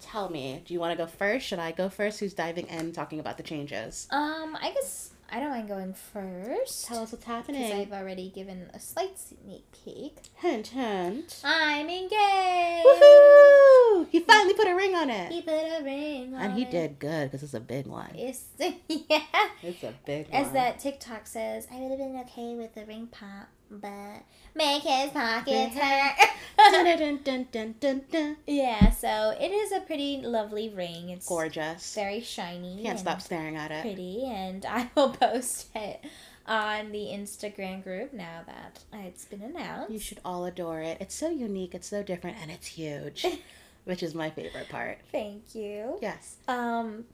tell 0.00 0.28
me, 0.28 0.62
do 0.66 0.74
you 0.74 0.80
want 0.80 0.96
to 0.96 1.02
go 1.02 1.06
first? 1.06 1.46
Should 1.46 1.58
I 1.58 1.72
go 1.72 1.88
first? 1.88 2.20
Who's 2.20 2.34
diving 2.34 2.66
in 2.66 2.92
talking 2.92 3.20
about 3.20 3.36
the 3.36 3.42
changes? 3.42 4.08
um, 4.10 4.56
I 4.60 4.72
guess 4.74 5.10
I 5.30 5.40
don't 5.40 5.50
mind 5.50 5.68
going 5.68 5.92
first. 5.94 6.86
Tell 6.86 7.02
us 7.02 7.12
what's 7.12 7.24
happening. 7.24 7.62
because. 7.62 7.74
I've 7.80 7.92
already 7.92 8.30
given 8.30 8.70
a 8.72 8.78
slight 8.80 9.18
sneak 9.18 9.64
peek. 9.72 10.18
Hint, 10.36 10.68
hint. 10.68 11.40
I'm 11.44 11.88
engaged. 11.88 12.86
Woohoo! 12.86 14.06
He 14.10 14.20
finally 14.20 14.54
put 14.54 14.68
a 14.68 14.74
ring 14.74 14.94
on 14.94 15.10
it. 15.10 15.32
He 15.32 15.42
put 15.42 15.52
a 15.54 15.82
ring 15.82 16.34
on 16.34 16.40
it. 16.40 16.44
and 16.44 16.54
he 16.54 16.62
it. 16.62 16.70
did 16.70 16.98
good 16.98 17.30
because 17.30 17.42
it's 17.42 17.54
a 17.54 17.60
big 17.60 17.86
one. 17.86 18.10
It's 18.14 18.44
yeah. 18.58 19.20
It's 19.62 19.82
a 19.82 19.94
big 20.04 20.26
As 20.26 20.32
one. 20.32 20.42
As 20.46 20.52
that 20.52 20.78
TikTok 20.78 21.26
says, 21.26 21.66
I 21.72 21.80
would 21.80 21.90
have 21.90 21.98
been 21.98 22.20
okay 22.20 22.54
with 22.54 22.74
the 22.74 22.84
ring 22.84 23.08
pop, 23.08 23.48
but 23.70 24.22
make 24.54 24.82
his 24.82 25.10
pockets 25.10 25.76
hurt. 25.76 26.16
dun, 26.56 26.98
dun, 26.98 27.20
dun, 27.22 27.46
dun, 27.52 27.74
dun, 27.80 28.02
dun. 28.10 28.36
yeah, 28.46 28.90
so 28.90 29.34
it 29.40 29.50
is 29.50 29.72
a 29.72 29.80
pretty 29.80 30.20
lovely 30.22 30.68
ring. 30.68 31.10
It's 31.10 31.28
Gorgeous. 31.28 31.94
very 31.94 32.20
shiny. 32.20 32.82
Can't 32.82 32.98
stop 32.98 33.20
staring 33.20 33.56
at 33.56 33.70
it. 33.70 33.82
Pretty, 33.82 34.24
and 34.26 34.64
I 34.68 34.90
will 34.94 35.10
post 35.10 35.68
it 35.74 36.04
on 36.46 36.92
the 36.92 37.06
Instagram 37.06 37.82
group 37.82 38.12
now 38.12 38.42
that 38.46 38.80
it's 39.04 39.24
been 39.24 39.42
announced. 39.42 39.90
You 39.92 39.98
should 39.98 40.20
all 40.24 40.44
adore 40.44 40.80
it. 40.80 40.98
It's 41.00 41.14
so 41.14 41.28
unique, 41.28 41.74
it's 41.74 41.88
so 41.88 42.02
different, 42.02 42.36
and 42.40 42.50
it's 42.50 42.68
huge, 42.68 43.26
which 43.84 44.02
is 44.02 44.14
my 44.14 44.30
favorite 44.30 44.68
part. 44.68 44.98
Thank 45.12 45.54
you. 45.54 45.98
Yes. 46.00 46.36
Um, 46.48 47.04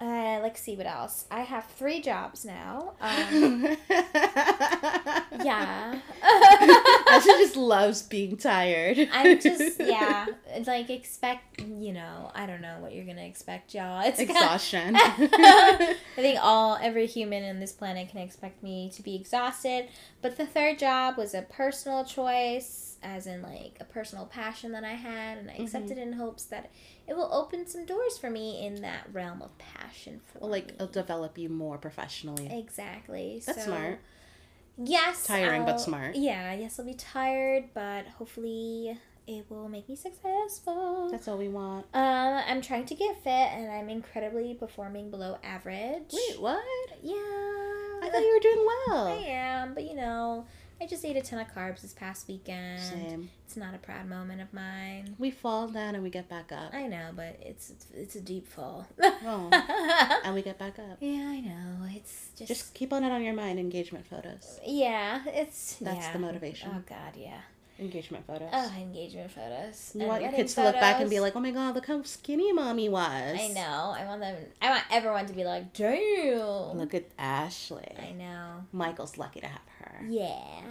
uh, 0.00 0.40
let's 0.42 0.60
see 0.60 0.76
what 0.76 0.86
else. 0.86 1.26
I 1.30 1.40
have 1.40 1.66
three 1.66 2.00
jobs 2.00 2.46
now. 2.46 2.94
Um, 3.00 3.76
yeah. 5.44 6.00
Ashley 7.08 7.32
just 7.34 7.56
loves 7.56 8.02
being 8.02 8.38
tired. 8.38 9.08
I'm 9.12 9.38
just 9.38 9.78
yeah, 9.78 10.26
like 10.66 10.88
expect 10.88 11.60
you 11.60 11.92
know 11.92 12.30
I 12.34 12.46
don't 12.46 12.62
know 12.62 12.78
what 12.80 12.94
you're 12.94 13.04
gonna 13.04 13.26
expect, 13.26 13.74
y'all. 13.74 14.00
It's 14.06 14.20
exhaustion. 14.20 14.96
I 14.96 15.96
think 16.16 16.38
all 16.42 16.78
every 16.80 17.06
human 17.06 17.44
on 17.44 17.60
this 17.60 17.72
planet 17.72 18.08
can 18.08 18.20
expect 18.20 18.62
me 18.62 18.90
to 18.94 19.02
be 19.02 19.14
exhausted. 19.16 19.88
But 20.22 20.38
the 20.38 20.46
third 20.46 20.78
job 20.78 21.18
was 21.18 21.34
a 21.34 21.42
personal 21.42 22.04
choice, 22.04 22.89
as 23.02 23.26
in 23.26 23.42
like 23.42 23.76
a 23.80 23.84
personal 23.84 24.26
passion 24.26 24.72
that 24.72 24.84
I 24.84 24.92
had, 24.94 25.38
and 25.38 25.48
I 25.50 25.54
Mm-hmm. 25.54 25.62
accepted 25.64 25.98
in 25.98 26.12
hopes 26.14 26.44
that 26.44 26.70
it 27.08 27.16
will 27.16 27.32
open 27.32 27.66
some 27.66 27.84
doors 27.86 28.18
for 28.18 28.30
me 28.30 28.64
in 28.66 28.82
that 28.82 29.06
realm 29.12 29.42
of 29.42 29.56
passion 29.58 30.20
for 30.32 30.46
like 30.46 30.68
me. 30.68 30.72
it'll 30.74 30.86
develop 30.86 31.38
you 31.38 31.48
more 31.48 31.78
professionally. 31.78 32.48
Exactly. 32.50 33.42
That's 33.44 33.64
so, 33.64 33.70
smart. 33.70 34.00
Yes. 34.82 35.26
Tiring 35.26 35.64
but 35.64 35.72
I'll- 35.72 35.78
smart. 35.78 36.16
Yeah, 36.16 36.52
yes, 36.54 36.78
I'll 36.78 36.86
be 36.86 36.94
tired, 36.94 37.64
but 37.74 38.06
hopefully 38.06 38.98
it 39.26 39.44
will 39.48 39.68
make 39.68 39.88
me 39.88 39.94
successful. 39.96 41.08
That's 41.10 41.28
all 41.28 41.36
we 41.38 41.48
want. 41.48 41.86
Um, 41.94 42.42
I'm 42.48 42.60
trying 42.62 42.86
to 42.86 42.94
get 42.94 43.22
fit, 43.22 43.30
and 43.30 43.70
I'm 43.70 43.88
incredibly 43.90 44.54
performing 44.54 45.10
below 45.10 45.38
average. 45.44 46.12
Wait, 46.12 46.40
what? 46.40 46.64
Yeah. 47.02 47.14
I 48.02 48.08
thought 48.10 48.22
you 48.22 48.32
were 48.34 48.40
doing 48.40 48.66
well. 48.66 49.06
I 49.08 49.22
am, 49.28 49.74
but 49.74 49.84
you 49.84 49.94
know, 49.94 50.46
I 50.82 50.86
just 50.86 51.04
ate 51.04 51.16
a 51.16 51.20
ton 51.20 51.40
of 51.40 51.54
carbs 51.54 51.82
this 51.82 51.92
past 51.92 52.26
weekend. 52.26 52.80
Same. 52.80 53.30
It's 53.44 53.56
not 53.56 53.74
a 53.74 53.78
proud 53.78 54.08
moment 54.08 54.40
of 54.40 54.52
mine. 54.54 55.14
We 55.18 55.30
fall 55.30 55.68
down 55.68 55.94
and 55.94 56.02
we 56.02 56.08
get 56.08 56.28
back 56.28 56.52
up. 56.52 56.72
I 56.72 56.86
know, 56.86 57.10
but 57.14 57.36
it's 57.42 57.72
it's, 57.92 58.16
a 58.16 58.20
deep 58.20 58.48
fall. 58.48 58.86
Oh, 59.02 59.50
and 60.24 60.34
we 60.34 60.40
get 60.40 60.58
back 60.58 60.78
up. 60.78 60.96
yeah, 61.00 61.28
I 61.28 61.40
know. 61.40 61.86
It's 61.90 62.30
just, 62.34 62.48
Just 62.48 62.74
keep 62.74 62.94
on 62.94 63.04
it 63.04 63.12
on 63.12 63.22
your 63.22 63.34
mind. 63.34 63.58
Engagement 63.58 64.06
photos. 64.06 64.58
yeah, 64.66 65.20
it's 65.26 65.76
That's 65.82 66.06
yeah. 66.06 66.12
the 66.14 66.18
motivation. 66.18 66.70
Oh 66.74 66.82
God, 66.88 67.14
yeah. 67.14 67.40
Engagement 67.78 68.26
photos. 68.26 68.48
Oh, 68.52 68.72
engagement 68.78 69.30
photos. 69.32 69.92
you 69.94 70.02
and 70.02 70.08
want 70.08 70.22
your 70.22 70.32
kids 70.32 70.54
to 70.54 70.64
look 70.64 70.74
back 70.74 71.00
and 71.00 71.08
be 71.08 71.20
like, 71.20 71.34
"Oh 71.34 71.40
my 71.40 71.50
god, 71.50 71.74
look 71.74 71.86
how 71.86 72.02
skinny 72.02 72.52
mommy 72.52 72.88
was." 72.88 73.02
I 73.38 73.48
know. 73.54 73.94
I 73.96 74.04
want 74.06 74.20
them. 74.20 74.36
I 74.62 74.70
want 74.70 74.84
everyone 74.90 75.26
to 75.26 75.32
be 75.32 75.44
like, 75.44 75.72
damn. 75.72 76.78
Look 76.78 76.94
at 76.94 77.04
Ashley. 77.18 77.88
I 77.98 78.12
know. 78.12 78.64
Michael's 78.72 79.16
lucky 79.16 79.40
to 79.40 79.46
have 79.46 79.60
Yeah. 80.08 80.62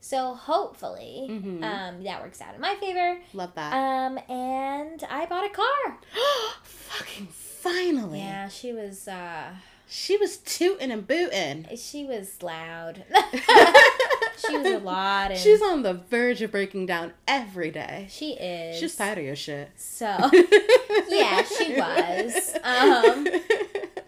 So 0.00 0.34
hopefully, 0.34 1.26
Mhm. 1.30 1.62
um, 1.64 2.02
that 2.04 2.20
works 2.22 2.40
out 2.42 2.54
in 2.54 2.60
my 2.60 2.74
favor. 2.74 3.18
Love 3.32 3.54
that. 3.54 3.72
Um, 3.72 4.18
and 4.28 5.02
I 5.08 5.24
bought 5.26 5.46
a 5.46 5.48
car. 5.48 5.98
Fucking 6.62 7.28
finally. 7.28 8.18
Yeah, 8.18 8.48
she 8.48 8.72
was. 8.72 9.08
uh 9.08 9.54
She 9.88 10.16
was 10.16 10.38
tooting 10.38 10.90
and 10.90 11.06
booting. 11.06 11.66
She 11.76 12.04
was 12.04 12.42
loud. 12.42 13.04
she 14.46 14.56
was 14.58 14.66
a 14.66 14.78
lot. 14.78 15.30
And 15.30 15.38
She's 15.40 15.62
on 15.62 15.82
the 15.82 15.94
verge 15.94 16.42
of 16.42 16.50
breaking 16.50 16.86
down 16.86 17.12
every 17.28 17.70
day. 17.70 18.06
She 18.10 18.32
is. 18.32 18.78
She's 18.78 18.94
tired 18.96 19.18
of 19.18 19.24
your 19.24 19.36
shit. 19.36 19.70
So 19.76 20.06
yeah, 21.08 21.42
she 21.44 21.74
was. 21.78 22.56
Um, 22.62 23.26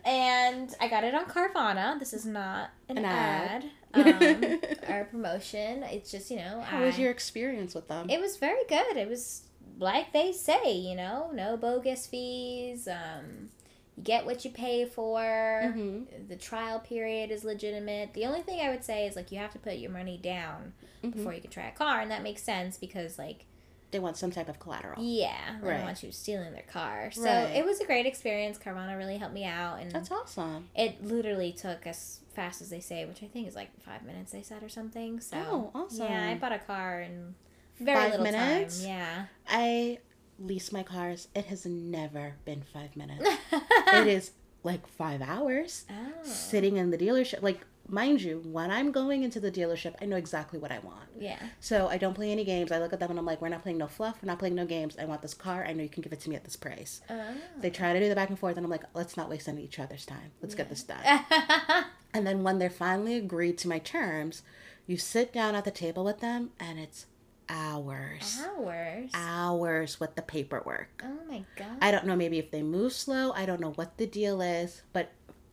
and 0.07 0.75
I 0.81 0.88
got 0.88 1.05
it 1.05 1.14
on 1.14 1.27
Carvana. 1.27 1.99
This 1.99 2.12
is 2.14 2.25
not 2.25 2.71
an, 2.88 2.99
An 2.99 3.05
ad. 3.05 3.64
ad. 3.64 3.71
Um, 3.97 4.61
or 4.90 5.05
promotion. 5.05 5.83
It's 5.85 6.11
just 6.11 6.31
you 6.31 6.37
know. 6.37 6.61
How 6.61 6.83
was 6.83 6.99
your 6.99 7.11
experience 7.11 7.75
with 7.75 7.88
them? 7.88 8.09
It 8.11 8.21
was 8.21 8.37
very 8.37 8.62
good. 8.69 8.97
It 8.97 9.09
was 9.09 9.42
like 9.79 10.12
they 10.12 10.33
say, 10.33 10.73
you 10.77 10.95
know, 10.95 11.31
no 11.33 11.57
bogus 11.57 12.07
fees. 12.07 12.87
Um, 12.88 13.49
you 13.97 14.03
get 14.03 14.27
what 14.27 14.45
you 14.45 14.51
pay 14.51 14.85
for. 14.85 15.21
Mhm. 15.21 16.29
The 16.29 16.37
trial 16.37 16.79
period 16.81 17.31
is 17.31 17.42
legitimate. 17.42 18.12
The 18.12 18.27
only 18.27 18.42
thing 18.42 18.61
I 18.61 18.69
would 18.69 18.85
say 18.85 19.07
is 19.07 19.16
like 19.16 19.33
you 19.33 19.38
have 19.38 19.53
to 19.53 19.59
put 19.59 19.77
your 19.79 19.90
money 19.90 20.19
down 20.19 20.75
Mhm. 21.03 21.12
before 21.14 21.33
you 21.33 21.40
can 21.40 21.51
try 21.51 21.66
a 21.69 21.73
car, 21.73 22.01
and 22.01 22.11
that 22.11 22.23
makes 22.23 22.42
sense 22.42 22.77
because 22.77 23.19
like 23.19 23.47
They 23.92 23.99
want 24.01 24.16
some 24.16 24.31
type 24.31 24.49
of 24.49 24.59
collateral. 24.59 25.03
yeah, 25.03 25.57
they 25.61 25.66
Right. 25.68 25.77
don't 25.77 25.85
want 25.87 26.03
you 26.03 26.11
stealing 26.12 26.53
their 26.53 26.62
car. 26.62 27.11
So 27.12 27.22
Right. 27.22 27.57
it 27.57 27.64
was 27.64 27.81
a 27.81 27.85
great 27.87 28.05
experience. 28.05 28.59
Carvana 28.59 28.96
really 28.99 29.16
helped 29.16 29.35
me 29.35 29.44
out, 29.44 29.81
and 29.81 29.90
That's 29.92 30.11
awesome. 30.11 30.68
it 30.75 31.03
literally 31.05 31.53
took 31.53 31.87
as 31.87 32.20
fast 32.35 32.61
as 32.61 32.68
they 32.70 32.81
say, 32.81 33.05
which 33.05 33.22
I 33.22 33.27
think 33.27 33.46
is 33.49 33.55
like 33.55 33.70
five 33.81 34.03
minutes. 34.03 34.33
They 34.33 34.42
said 34.42 34.62
or 34.62 34.68
something. 34.68 35.20
So 35.20 35.37
Oh, 35.38 35.70
awesome. 35.75 36.07
Yeah, 36.07 36.29
I 36.31 36.35
bought 36.35 36.53
a 36.53 36.59
car 36.59 37.01
in 37.01 37.35
very 37.79 37.96
Five 37.99 38.11
little 38.12 38.25
minutes? 38.25 38.81
time. 38.81 38.88
Yeah. 38.88 39.25
I 39.49 39.99
lease 40.38 40.72
my 40.72 40.83
cars. 40.83 41.29
It 41.35 41.46
has 41.46 41.64
never 41.64 42.35
been 42.44 42.62
five 42.62 42.96
minutes. 42.96 43.25
it 43.92 44.07
is 44.09 44.33
like 44.62 44.87
five 44.87 45.22
hours 45.22 45.85
Oh. 45.88 46.25
sitting 46.25 46.77
in 46.77 46.90
the 46.90 46.99
dealership. 46.99 47.40
Like, 47.40 47.61
mind 47.88 48.22
you, 48.22 48.42
when 48.44 48.70
I'm 48.70 48.92
going 48.92 49.22
into 49.22 49.40
the 49.40 49.51
dealership, 49.51 49.94
I 50.01 50.07
know 50.07 50.16
exactly 50.16 50.59
what 50.59 50.72
I 50.72 50.79
want. 50.81 51.09
Yeah. 51.18 51.38
So 51.61 51.88
I 51.88 51.99
don't 51.99 52.14
play 52.14 52.31
any 52.33 52.44
games. 52.44 52.72
I 52.72 52.79
look 52.79 52.92
at 52.92 53.01
them 53.01 53.11
and 53.11 53.18
I'm 53.18 53.27
like, 53.27 53.40
we're 53.40 53.49
not 53.49 53.62
playing 53.62 53.79
no 53.79 53.87
fluff. 53.87 54.18
We're 54.22 54.27
not 54.29 54.38
playing 54.38 54.55
no 54.55 54.66
games. 54.66 54.96
I 55.01 55.05
want 55.05 55.22
this 55.22 55.35
car. 55.35 55.64
I 55.64 55.72
know 55.72 55.83
you 55.83 55.88
can 55.88 56.03
give 56.03 56.12
it 56.12 56.20
to 56.20 56.31
me 56.31 56.37
at 56.37 56.44
this 56.44 56.57
price. 56.57 57.01
Oh. 57.11 57.35
They 57.61 57.70
try 57.70 57.92
to 57.92 58.01
do 58.01 58.09
the 58.09 58.14
back 58.14 58.29
and 58.29 58.38
forth, 58.38 58.57
and 58.57 58.64
I'm 58.64 58.70
like, 58.70 58.85
let's 58.94 59.16
not 59.16 59.29
waste 59.31 59.49
any 59.49 59.64
each 59.64 59.79
other's 59.79 60.05
time. 60.07 60.33
Let's 60.42 60.55
get 60.55 60.68
this 60.68 60.83
done. 60.83 61.05
And 62.14 62.27
then 62.27 62.42
when 62.42 62.59
they're 62.59 62.70
finally 62.70 63.16
agreed 63.16 63.59
to 63.59 63.68
my 63.68 63.79
terms, 63.79 64.42
you 64.87 64.96
sit 64.96 65.35
down 65.35 65.55
at 65.55 65.66
the 65.66 65.70
table 65.70 66.03
with 66.03 66.20
them, 66.20 66.51
and 66.59 66.79
it's 66.79 67.05
hours, 67.49 68.40
Hours. 68.59 69.11
hours 69.14 70.01
with 70.01 70.14
the 70.14 70.22
paperwork. 70.22 71.03
Oh 71.05 71.18
my 71.29 71.44
god. 71.57 71.77
I 71.83 71.90
don't 71.90 72.07
know, 72.07 72.16
maybe 72.16 72.38
if 72.38 72.51
they 72.51 72.62
move 72.62 72.92
slow, 72.92 73.33
I 73.33 73.44
don't 73.46 73.61
know 73.61 73.72
what 73.72 73.99
the 73.99 74.07
deal 74.07 74.40
is, 74.40 74.83
but 74.94 75.11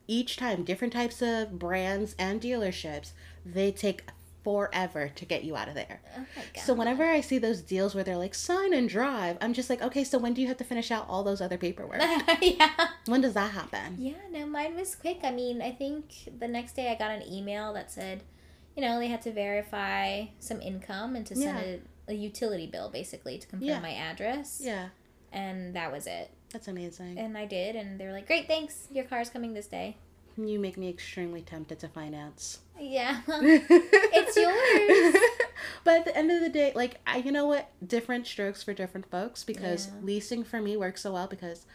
each 0.08 0.38
time, 0.38 0.64
different 0.64 0.94
types 0.94 1.22
of 1.22 1.58
brands 1.60 2.16
and 2.20 2.42
dealerships, 2.42 3.12
they 3.46 3.72
take 3.72 4.04
forever 4.44 5.10
to 5.16 5.24
get 5.26 5.46
you 5.46 5.56
out 5.56 5.70
of 5.70 5.74
there. 5.76 6.02
oh 6.18 6.26
my 6.36 6.44
god. 6.54 6.64
So 6.66 6.74
whenever 6.74 7.06
I 7.06 7.22
see 7.22 7.38
those 7.38 7.62
deals 7.62 7.96
where 7.96 8.04
they're 8.04 8.18
like 8.18 8.36
sign 8.36 8.74
and 8.74 8.90
drive, 8.90 9.38
I'm 9.40 9.54
just 9.54 9.70
like, 9.70 9.82
okay, 9.82 10.04
so 10.04 10.18
when 10.18 10.34
do 10.34 10.42
you 10.42 10.48
have 10.50 10.58
to 10.58 10.66
finish 10.66 10.92
out 10.92 11.06
all 11.08 11.24
those 11.24 11.40
other 11.40 11.58
paperwork? 11.58 12.02
yeah. 12.42 12.90
when 13.06 13.22
does 13.22 13.34
that 13.36 13.52
happen? 13.52 13.96
Yeah, 13.98 14.16
no, 14.32 14.46
mine 14.46 14.76
was 14.76 14.96
quick. 14.96 15.20
I 15.24 15.32
mean, 15.32 15.62
I 15.62 15.72
think 15.72 16.14
the 16.40 16.48
next 16.50 16.76
day 16.76 16.92
I 16.92 16.96
got 16.96 17.12
an 17.12 17.24
email 17.32 17.72
that 17.74 17.90
said, 17.90 18.24
you 18.76 18.82
know, 18.82 19.00
they 19.00 19.08
had 19.08 19.22
to 19.22 19.32
verify 19.32 20.26
some 20.40 20.60
income 20.62 21.16
and 21.16 21.26
to 21.28 21.36
send 21.36 21.58
Yeah. 21.60 21.76
a, 22.10 22.12
a 22.12 22.14
utility 22.14 22.68
bill 22.68 22.90
basically 22.90 23.38
to 23.38 23.48
confirm 23.48 23.68
Yeah. 23.70 23.80
my 23.80 23.94
address. 23.94 24.60
Yeah, 24.62 24.90
And 25.32 25.74
that 25.76 25.90
was 25.92 26.06
it. 26.06 26.32
That's 26.54 26.68
amazing. 26.70 27.18
And 27.20 27.38
I 27.38 27.46
did, 27.46 27.76
and 27.76 28.00
they 28.00 28.06
were 28.06 28.14
like, 28.14 28.28
great, 28.28 28.48
thanks. 28.48 28.88
Your 28.92 29.04
car's 29.04 29.30
coming 29.30 29.54
this 29.54 29.68
day. 29.68 29.98
You 30.38 30.58
make 30.60 30.78
me 30.78 30.90
extremely 30.90 31.42
tempted 31.42 31.80
to 31.80 31.88
finance. 31.88 32.60
Yeah. 32.80 33.22
it's 33.28 34.36
yours. 34.38 35.22
but 35.84 36.00
at 36.00 36.06
the 36.06 36.18
end 36.18 36.32
of 36.32 36.42
the 36.42 36.50
day, 36.50 36.72
like 36.74 37.00
I, 37.06 37.18
you 37.18 37.32
know 37.32 37.46
what, 37.46 37.70
different 37.86 38.26
strokes 38.26 38.64
for 38.64 38.74
different 38.74 39.10
folks. 39.12 39.44
Because 39.44 39.88
Yeah. 39.88 39.94
leasing 40.02 40.44
for 40.44 40.60
me 40.60 40.76
works 40.76 41.02
so 41.02 41.14
well 41.14 41.28
because 41.28 41.66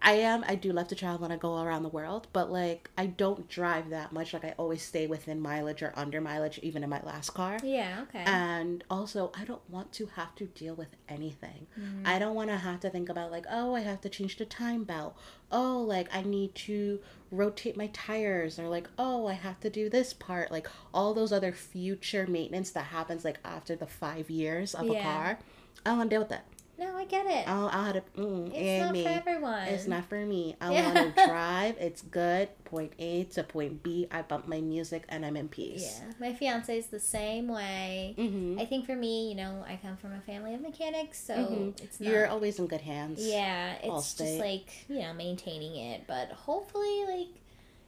I 0.00 0.12
am 0.12 0.44
I 0.46 0.54
do 0.54 0.72
love 0.72 0.88
to 0.88 0.94
travel 0.94 1.24
and 1.24 1.32
I 1.32 1.36
go 1.36 1.60
around 1.62 1.82
the 1.82 1.88
world, 1.88 2.28
but 2.32 2.50
like 2.50 2.90
I 2.96 3.06
don't 3.06 3.48
drive 3.48 3.90
that 3.90 4.12
much. 4.12 4.32
Like 4.32 4.44
I 4.44 4.54
always 4.56 4.82
stay 4.82 5.06
within 5.06 5.40
mileage 5.40 5.82
or 5.82 5.92
under 5.96 6.20
mileage, 6.20 6.58
even 6.62 6.82
in 6.84 6.90
my 6.90 7.00
last 7.02 7.30
car. 7.30 7.58
Yeah, 7.62 8.04
okay. 8.08 8.22
And 8.26 8.84
also, 8.90 9.32
I 9.34 9.44
don't 9.44 9.68
want 9.68 9.92
to 9.94 10.06
have 10.06 10.34
to 10.36 10.46
deal 10.46 10.74
with 10.74 10.94
anything. 11.08 11.66
Mm. 11.78 12.06
I 12.06 12.18
don't 12.18 12.34
want 12.34 12.50
to 12.50 12.56
have 12.56 12.80
to 12.80 12.90
think 12.90 13.08
about, 13.08 13.30
like, 13.30 13.46
oh, 13.50 13.74
I 13.74 13.80
have 13.80 14.00
to 14.02 14.08
change 14.08 14.36
the 14.36 14.44
time 14.44 14.84
belt. 14.84 15.16
Oh, 15.50 15.80
like, 15.80 16.14
I 16.14 16.22
need 16.22 16.54
to 16.56 17.00
rotate 17.30 17.76
my 17.76 17.88
tires. 17.88 18.58
Or, 18.58 18.68
like, 18.68 18.88
oh, 18.98 19.26
I 19.26 19.34
have 19.34 19.60
to 19.60 19.70
do 19.70 19.88
this 19.90 20.12
part. 20.12 20.50
Like, 20.50 20.68
all 20.94 21.14
those 21.14 21.32
other 21.32 21.52
future 21.52 22.26
maintenance 22.26 22.70
that 22.70 22.86
happens, 22.86 23.24
like, 23.24 23.38
after 23.44 23.74
the 23.76 23.86
five 23.86 24.30
years 24.30 24.74
of 24.74 24.88
a 24.88 24.94
Yeah. 24.94 25.02
car. 25.02 25.38
I 25.84 25.90
don't 25.90 25.98
want 25.98 26.10
to 26.10 26.14
deal 26.14 26.20
with 26.20 26.30
that. 26.30 26.44
No, 26.78 26.96
I 26.96 27.04
get 27.06 27.26
it. 27.26 27.48
I'll, 27.48 27.68
I'll 27.68 27.84
have 27.84 27.94
to, 27.94 28.20
mm, 28.20 28.52
it's 28.54 28.82
not 28.84 28.92
me. 28.92 29.02
for 29.02 29.08
everyone. 29.10 29.68
It's 29.68 29.86
not 29.86 30.04
for 30.04 30.24
me. 30.24 30.54
I 30.60 30.72
Yeah. 30.72 30.94
want 30.94 31.16
to 31.16 31.24
drive. 31.26 31.76
It's 31.78 32.02
good. 32.02 32.48
Point 32.64 32.92
A 32.98 33.24
to 33.24 33.42
point 33.42 33.82
B. 33.82 34.06
I 34.10 34.22
bump 34.22 34.46
my 34.46 34.60
music 34.60 35.04
and 35.08 35.24
I'm 35.26 35.36
in 35.36 35.48
peace. 35.48 36.00
Yeah, 36.00 36.12
my 36.20 36.32
fiance 36.34 36.76
is 36.78 36.86
the 36.86 37.00
same 37.00 37.48
way. 37.48 38.14
Mm-hmm. 38.16 38.60
I 38.60 38.64
think 38.66 38.86
for 38.86 38.94
me, 38.94 39.28
you 39.30 39.34
know, 39.34 39.64
I 39.66 39.78
come 39.82 39.96
from 39.96 40.12
a 40.12 40.20
family 40.20 40.54
of 40.54 40.60
mechanics, 40.60 41.18
so 41.24 41.34
Mhm. 41.34 41.82
it's 41.82 41.98
not. 42.00 42.08
You're 42.10 42.26
always 42.28 42.58
in 42.58 42.66
good 42.66 42.82
hands. 42.82 43.20
yeah, 43.26 43.74
it's 43.82 44.14
just 44.14 44.38
like 44.38 44.68
you 44.88 45.00
know 45.00 45.12
maintaining 45.14 45.74
it, 45.76 46.02
but 46.06 46.28
hopefully, 46.30 47.04
like 47.06 47.28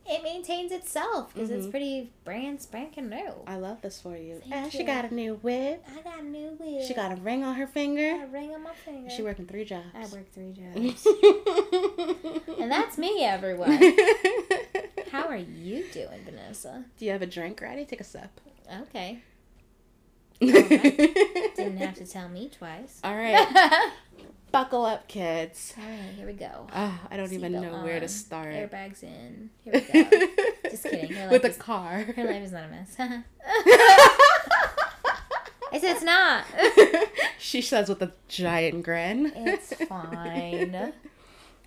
it 0.07 0.23
maintains 0.23 0.73
itself 0.73 1.33
because 1.33 1.51
it's 1.51 1.67
Mhm. 1.67 1.71
pretty 1.71 2.13
brand 2.25 2.61
spanking 2.61 3.09
new. 3.09 3.33
I 3.47 3.57
love 3.57 3.81
this 3.83 4.01
for 4.01 4.17
you. 4.17 4.41
Thank 4.41 4.53
and 4.55 4.73
she 4.73 4.83
got 4.83 5.05
a 5.05 5.15
new 5.15 5.35
whip. 5.37 5.85
I 5.97 6.01
got 6.03 6.21
a 6.21 6.23
new 6.25 6.57
wig. 6.59 6.85
She 6.87 6.95
got 6.95 7.13
a 7.13 7.17
ring 7.17 7.45
on 7.45 7.55
her 7.55 7.67
finger. 7.67 8.23
a 8.25 8.27
ring 8.27 8.53
on 8.55 8.63
my 8.63 8.75
finger. 8.75 9.11
She 9.11 9.23
working 9.23 9.47
three 9.47 9.65
jobs. 9.65 9.87
I 9.95 10.07
work 10.07 10.31
three 10.33 10.53
jobs, 10.75 11.07
and 12.59 12.71
that's 12.71 12.99
me, 12.99 13.25
everyone. 13.25 13.71
How 15.13 15.27
are 15.29 15.37
you 15.37 15.85
doing, 15.93 16.21
Vanessa? 16.25 16.85
Do 16.97 17.05
you 17.05 17.11
have 17.13 17.23
a 17.23 17.27
drink 17.27 17.61
ready? 17.61 17.85
Take 17.85 18.01
a 18.01 18.05
sip. 18.05 18.41
Okay, 18.83 19.19
didn't 20.41 21.77
have 21.79 21.95
to 21.97 22.07
tell 22.07 22.29
me 22.29 22.49
twice. 22.49 23.01
All 23.05 23.17
right, 23.17 23.91
buckle 24.53 24.85
up, 24.85 25.07
kids. 25.09 25.75
right, 25.79 26.13
here 26.17 26.27
we 26.27 26.33
go. 26.33 26.67
Ah, 26.73 27.01
I 27.11 27.17
don't 27.17 27.33
even 27.33 27.53
Seatbelt 27.53 27.63
know 27.63 27.83
where 27.85 28.01
to 28.01 28.09
start. 28.09 28.55
Airbags 28.55 29.03
in. 29.03 29.51
Here 29.65 29.73
we 29.75 29.81
go. 29.81 30.27
Just 30.71 30.85
kidding. 30.85 31.13
Her 31.13 31.31
With 31.31 31.45
a 31.45 31.49
is- 31.49 31.57
car. 31.57 32.03
Her 32.17 32.25
life 32.25 32.43
is 32.43 32.53
not 32.53 32.65
a 32.65 32.69
mess. 32.69 32.97
I 35.73 35.79
said 35.79 35.93
it's 35.97 36.03
not. 36.03 36.45
she 37.39 37.63
says 37.63 37.89
with 37.89 38.03
a 38.03 38.13
giant 38.29 38.83
grin. 38.85 39.33
It's 39.37 39.73
fine. 39.87 40.93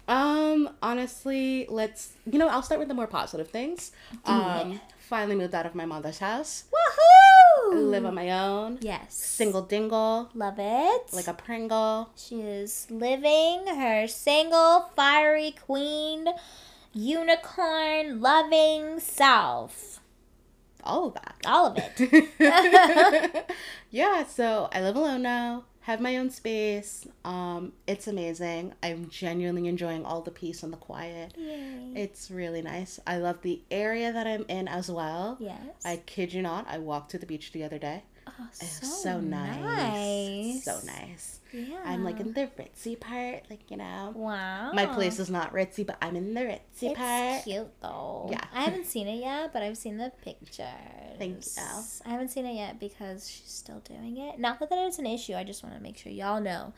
Um, 0.10 0.70
honestly, 0.82 1.66
let's. 1.70 2.12
You 2.30 2.38
know, 2.38 2.50
I'll 2.50 2.62
start 2.64 2.80
with 2.80 2.90
the 2.90 2.94
more 2.94 3.08
positive 3.08 3.48
things. 3.50 3.92
Um, 4.26 4.82
finally 5.00 5.36
moved 5.38 5.56
out 5.56 5.66
of 5.66 5.74
my 5.74 5.86
mother's 5.86 6.20
house. 6.20 6.66
Woohoo! 6.70 7.33
Live 7.72 8.06
on 8.06 8.16
my 8.16 8.32
own. 8.32 8.78
Yes. 8.82 9.14
Single 9.16 9.62
dingle, 9.64 10.30
Love 10.34 10.56
it. 10.60 11.14
like 11.14 11.28
a 11.28 11.34
Pringle. 11.34 12.10
She 12.16 12.42
is 12.42 12.88
living 12.90 13.68
her 13.68 14.08
single, 14.08 14.90
fiery 14.96 15.52
queen, 15.66 16.28
unicorn 16.94 18.22
loving 18.22 19.00
self. 19.00 20.00
all 20.84 21.08
of 21.08 21.14
that. 21.16 21.36
All 21.46 21.68
of 21.68 21.78
it. 21.78 22.36
yeah, 23.92 24.26
so 24.26 24.70
I 24.74 24.82
live 24.82 24.96
alone 24.96 25.22
now, 25.24 25.64
have 25.84 26.00
my 26.00 26.18
own 26.18 26.30
space. 26.30 27.06
Um, 27.26 27.74
it's 27.88 28.08
amazing. 28.08 28.74
I'm 28.82 29.10
genuinely 29.10 29.68
enjoying 29.68 30.06
all 30.06 30.22
the 30.22 30.32
peace 30.32 30.64
and 30.64 30.72
the 30.72 30.78
quiet. 30.78 31.34
Yay. 31.38 31.92
It's 31.96 32.32
really 32.32 32.62
nice. 32.62 33.00
I 33.06 33.18
love 33.18 33.42
the 33.42 33.62
area 33.70 34.12
that 34.14 34.26
I'm 34.26 34.46
in 34.48 34.70
as 34.70 34.90
well. 34.90 35.38
Yes. 35.42 35.60
I 35.84 35.98
kid 36.06 36.34
you 36.34 36.42
not, 36.42 36.66
I 36.70 36.78
walked 36.78 37.12
to 37.12 37.18
the 37.18 37.26
beach 37.26 37.52
the 37.52 37.64
other 37.64 37.80
day. 37.80 38.04
Oh, 38.28 38.48
so, 38.52 38.86
so 38.86 39.20
nice. 39.20 39.62
nice. 39.62 40.64
So 40.64 40.80
nice. 40.86 41.40
Yeah. 41.52 41.82
I'm 41.86 42.04
like 42.04 42.20
in 42.20 42.34
the 42.34 42.50
ritzy 42.58 43.00
part, 43.00 43.44
like, 43.50 43.70
you 43.70 43.78
know. 43.78 44.12
Wow. 44.16 44.72
My 44.74 44.88
place 44.88 45.20
is 45.20 45.30
not 45.30 45.54
ritzy, 45.54 45.86
but 45.86 45.98
I'm 46.02 46.16
in 46.16 46.34
the 46.34 46.42
ritzy 46.42 46.60
It's 46.82 46.98
part. 46.98 47.44
cute 47.44 47.70
though. 47.82 48.28
Yeah. 48.32 48.42
I 48.54 48.64
haven't 48.64 48.86
seen 48.88 49.08
it 49.08 49.20
yet, 49.20 49.54
but 49.54 49.62
I've 49.62 49.78
seen 49.78 49.98
the 49.98 50.12
pictures. 50.24 50.66
Thank 51.20 51.46
you. 51.46 51.64
I 52.06 52.10
haven't 52.10 52.30
seen 52.30 52.46
it 52.46 52.56
yet 52.56 52.80
because 52.80 53.30
she's 53.30 53.52
still 53.52 53.80
doing 53.80 54.18
it. 54.18 54.40
Not 54.40 54.60
that 54.60 54.70
it's 54.72 54.98
an 55.00 55.06
issue. 55.06 55.36
I 55.36 55.44
just 55.44 55.64
want 55.64 55.76
to 55.76 55.82
make 55.82 55.98
sure 55.98 56.12
y'all 56.12 56.42
know 56.42 56.74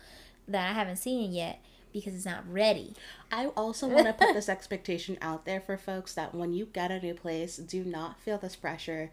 that 0.48 0.70
I 0.70 0.74
haven't 0.74 0.98
seen 0.98 1.30
it 1.32 1.34
yet 1.34 1.62
because 1.94 2.14
it's 2.14 2.26
not 2.26 2.44
ready. 2.52 2.94
I 3.32 3.46
also 3.48 3.88
want 3.88 4.08
to 4.08 4.14
put 4.14 4.34
this 4.34 4.50
expectation 4.50 5.18
out 5.22 5.46
there 5.46 5.62
for 5.62 5.78
folks 5.78 6.14
that 6.16 6.36
when 6.36 6.52
you 6.54 6.66
get 6.66 6.92
a 6.92 7.00
new 7.00 7.14
place, 7.14 7.56
do 7.56 7.86
not 7.86 8.20
feel 8.20 8.38
this 8.38 8.58
pressure 8.58 9.12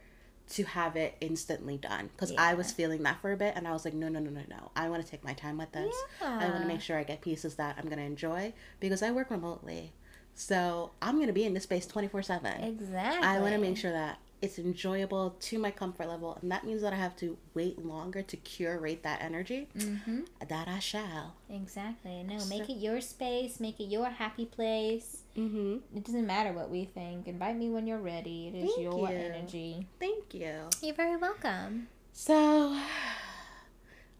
to 0.50 0.64
have 0.64 0.96
it 0.96 1.16
instantly 1.20 1.76
done. 1.78 2.10
Because 2.14 2.34
I 2.36 2.54
was 2.54 2.72
feeling 2.72 3.02
that 3.04 3.20
for 3.20 3.32
a 3.32 3.36
bit 3.36 3.54
and 3.56 3.66
I 3.66 3.72
was 3.72 3.84
like, 3.84 3.94
no, 3.94 4.08
no, 4.08 4.20
no, 4.20 4.30
no, 4.30 4.42
no. 4.48 4.70
I 4.76 4.88
want 4.88 5.04
to 5.04 5.10
take 5.10 5.24
my 5.24 5.32
time 5.32 5.58
with 5.58 5.72
this. 5.72 5.94
Yeah. 6.20 6.38
I 6.40 6.48
want 6.48 6.62
to 6.62 6.68
make 6.68 6.80
sure 6.80 6.98
I 6.98 7.04
get 7.04 7.20
pieces 7.20 7.54
that 7.56 7.76
I'm 7.78 7.84
going 7.84 7.98
to 7.98 8.04
enjoy 8.04 8.52
because 8.80 9.02
I 9.02 9.10
work 9.10 9.30
remotely. 9.30 9.92
So 10.34 10.92
I'm 11.00 11.16
going 11.16 11.26
to 11.26 11.32
be 11.32 11.44
in 11.44 11.54
this 11.54 11.64
space 11.64 11.86
24 11.86 12.22
7. 12.22 12.62
Exactly. 12.62 13.26
I 13.26 13.38
want 13.40 13.54
to 13.54 13.60
make 13.60 13.76
sure 13.76 13.92
that 13.92 14.18
it's 14.40 14.58
enjoyable 14.58 15.36
to 15.40 15.58
my 15.58 15.70
comfort 15.70 16.08
level. 16.08 16.36
And 16.42 16.50
that 16.50 16.64
means 16.64 16.82
that 16.82 16.92
I 16.92 16.96
have 16.96 17.14
to 17.16 17.38
wait 17.54 17.84
longer 17.84 18.22
to 18.22 18.36
curate 18.36 19.02
that 19.04 19.22
energy. 19.22 19.68
Mm-hmm. 19.78 20.22
That 20.48 20.68
I 20.68 20.80
shall. 20.80 21.36
Exactly. 21.48 22.24
No, 22.24 22.44
make 22.46 22.68
it 22.68 22.78
your 22.78 23.00
space. 23.00 23.60
Make 23.60 23.78
it 23.78 23.84
your 23.84 24.06
happy 24.06 24.46
place. 24.46 25.21
Mm-hmm. 25.36 25.96
It 25.96 26.04
doesn't 26.04 26.26
matter 26.26 26.52
what 26.52 26.70
we 26.70 26.84
think. 26.84 27.26
Invite 27.26 27.56
me 27.56 27.70
when 27.70 27.86
you're 27.86 27.98
ready. 27.98 28.48
It 28.48 28.56
is 28.56 28.74
Thank 28.74 28.82
your 28.82 29.08
you. 29.08 29.16
energy. 29.16 29.86
Thank 29.98 30.34
you. 30.34 30.52
You're 30.82 30.94
very 30.94 31.16
welcome. 31.16 31.88
So, 32.12 32.76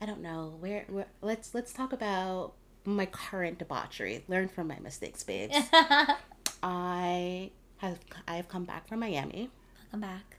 I 0.01 0.07
don't 0.07 0.23
know 0.23 0.55
where, 0.61 0.85
where. 0.89 1.07
Let's 1.21 1.55
let's 1.55 1.73
talk 1.73 1.93
about 1.93 2.55
my 2.85 3.07
current 3.07 3.59
debauchery. 3.59 4.25
Learn 4.29 4.49
from 4.49 4.69
my 4.69 4.79
mistakes, 4.79 5.23
babes. 5.23 5.57
I 6.63 7.51
have 7.79 7.99
I 8.27 8.37
have 8.37 8.49
come 8.49 8.65
back 8.65 8.89
from 8.89 9.01
Miami. 9.01 9.51
Welcome 9.85 10.01
back. 10.01 10.37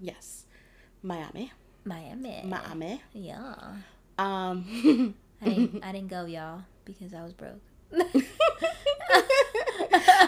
Yes, 0.00 0.44
Miami, 1.02 1.52
Miami. 1.84 2.42
Miami. 2.46 3.02
yeah. 3.12 3.54
Um, 4.18 5.14
I 5.42 5.44
didn't, 5.48 5.84
I 5.84 5.92
didn't 5.92 6.08
go, 6.08 6.24
y'all, 6.26 6.62
because 6.84 7.12
I 7.12 7.22
was 7.22 7.32
broke. 7.32 7.60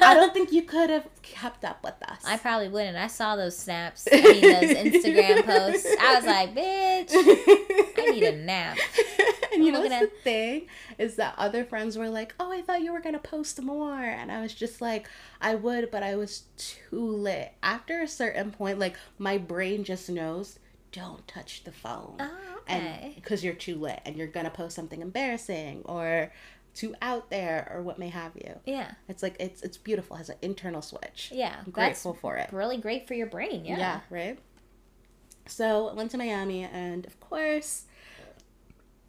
I 0.01 0.15
don't 0.15 0.33
think 0.33 0.53
you 0.53 0.63
could 0.63 0.91
have 0.91 1.07
kept 1.23 1.65
up 1.65 1.83
with 1.85 1.95
us. 2.07 2.23
I 2.25 2.37
probably 2.37 2.69
wouldn't. 2.69 2.97
I 2.97 3.07
saw 3.09 3.37
those 3.37 3.57
snaps. 3.57 4.07
I 4.11 4.17
mean, 4.21 4.41
those 4.43 4.77
Instagram 4.77 5.45
posts. 5.47 5.87
I 6.01 6.15
was 6.17 6.25
like, 6.27 6.55
bitch, 6.55 7.11
I 7.99 8.11
need 8.11 8.23
a 8.23 8.37
nap. 8.37 8.79
and 9.53 9.65
you 9.65 9.73
know 9.73 9.79
looking 9.81 9.93
what's 9.99 10.05
at- 10.05 10.11
the 10.11 10.23
thing 10.23 10.67
is 10.99 11.17
that 11.17 11.35
other 11.37 11.65
friends 11.65 11.97
were 11.99 12.09
like, 12.09 12.35
"Oh, 12.41 12.53
I 12.53 12.63
thought 12.63 12.83
you 12.83 12.93
were 12.93 13.01
gonna 13.01 13.19
post 13.19 13.61
more," 13.63 14.01
and 14.03 14.31
I 14.33 14.41
was 14.41 14.55
just 14.55 14.81
like, 14.81 15.09
"I 15.41 15.55
would, 15.55 15.91
but 15.91 16.03
I 16.03 16.17
was 16.17 16.45
too 16.57 17.01
lit." 17.01 17.53
After 17.63 18.01
a 18.03 18.09
certain 18.09 18.51
point, 18.51 18.79
like 18.79 18.97
my 19.19 19.37
brain 19.39 19.85
just 19.85 20.09
knows, 20.09 20.59
don't 20.93 21.27
touch 21.29 21.65
the 21.65 21.73
phone, 21.73 22.17
Oh, 22.21 22.59
and 22.67 23.15
because 23.15 23.45
you're 23.45 23.55
too 23.55 23.77
lit 23.77 24.01
and 24.05 24.17
you're 24.17 24.27
gonna 24.27 24.51
post 24.51 24.75
something 24.77 25.03
embarrassing 25.03 25.83
or 25.85 26.33
too 26.79 26.95
out 27.03 27.29
there 27.31 27.71
or 27.75 27.83
what 27.83 27.99
may 27.99 28.09
have 28.09 28.33
you. 28.37 28.55
Yeah. 28.65 28.93
It's 29.09 29.23
like 29.23 29.37
it's 29.41 29.63
it's 29.63 29.77
beautiful. 29.77 30.15
It 30.17 30.21
has 30.21 30.29
an 30.31 30.37
internal 30.43 30.81
switch. 30.83 31.31
Yeah. 31.35 31.57
I'm 31.65 31.71
grateful 31.73 32.15
for 32.15 32.37
it. 32.37 32.51
really 32.53 32.79
great 32.79 33.07
for 33.09 33.15
your 33.15 33.27
brain. 33.27 33.65
Yeah. 33.65 33.79
Yeah, 33.79 34.01
right. 34.11 34.39
So 35.47 35.89
I 35.89 35.95
went 35.95 36.11
to 36.13 36.19
Miami, 36.19 36.65
and 36.65 37.07
of 37.07 37.19
course, 37.21 37.85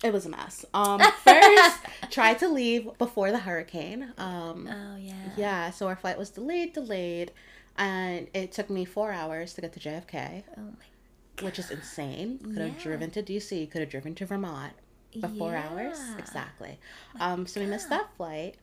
it 0.03 0.13
was 0.13 0.25
a 0.25 0.29
mess. 0.29 0.65
Um, 0.73 1.01
first, 1.23 1.79
tried 2.09 2.39
to 2.39 2.47
leave 2.47 2.89
before 2.97 3.31
the 3.31 3.39
hurricane. 3.39 4.13
Um, 4.17 4.67
Oh, 4.71 4.95
yeah. 4.97 5.13
yeah, 5.35 5.69
so 5.71 5.87
our 5.87 5.97
flight 5.97 6.17
was 6.17 6.29
delayed, 6.29 6.71
delayed, 6.73 7.31
and 7.77 8.27
it 8.33 8.53
took 8.53 8.69
me 8.69 8.85
four 8.85 9.11
hours 9.11 9.53
to 9.55 9.61
get 9.61 9.73
to 9.73 9.79
JFK, 9.81 10.43
Oh, 10.57 10.61
my 10.61 11.43
which 11.45 11.59
is 11.59 11.69
insane. 11.71 12.39
Could 12.39 12.57
have 12.57 12.77
Yeah. 12.77 12.83
driven 12.83 13.11
to 13.11 13.21
DC, 13.21 13.69
could 13.69 13.81
have 13.81 13.89
driven 13.89 14.15
to 14.15 14.25
Vermont, 14.25 14.73
but 15.15 15.31
four 15.37 15.55
hours 15.55 15.97
Yeah. 15.99 16.17
exactly. 16.17 16.79
Um, 17.19 17.45
so 17.47 17.59
we 17.59 17.65
missed 17.65 17.89
that 17.89 18.09
flight. 18.15 18.55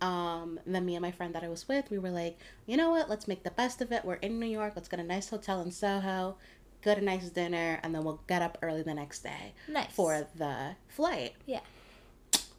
Um, 0.00 0.60
then 0.66 0.84
me 0.84 0.94
and 0.94 1.02
my 1.02 1.10
friend 1.10 1.34
that 1.34 1.42
I 1.42 1.48
was 1.48 1.66
with, 1.68 1.90
we 1.90 1.98
were 1.98 2.10
like, 2.10 2.38
you 2.66 2.76
know 2.76 2.90
what? 2.90 3.08
Let's 3.08 3.26
make 3.26 3.44
the 3.44 3.50
best 3.50 3.80
of 3.80 3.92
it. 3.92 4.04
We're 4.04 4.14
in 4.14 4.38
New 4.38 4.46
York. 4.46 4.74
Let's 4.76 4.88
get 4.88 5.00
a 5.00 5.04
nice 5.04 5.28
hotel 5.30 5.62
in 5.62 5.70
Soho, 5.70 6.36
get 6.82 6.98
a 6.98 7.00
nice 7.00 7.30
dinner, 7.30 7.80
and 7.82 7.94
then 7.94 8.04
we'll 8.04 8.20
get 8.26 8.42
up 8.42 8.58
early 8.62 8.82
the 8.82 8.92
next 8.94 9.22
day 9.22 9.54
Nice. 9.68 9.90
for 9.92 10.26
the 10.36 10.76
flight. 10.88 11.34
Yeah. 11.46 11.60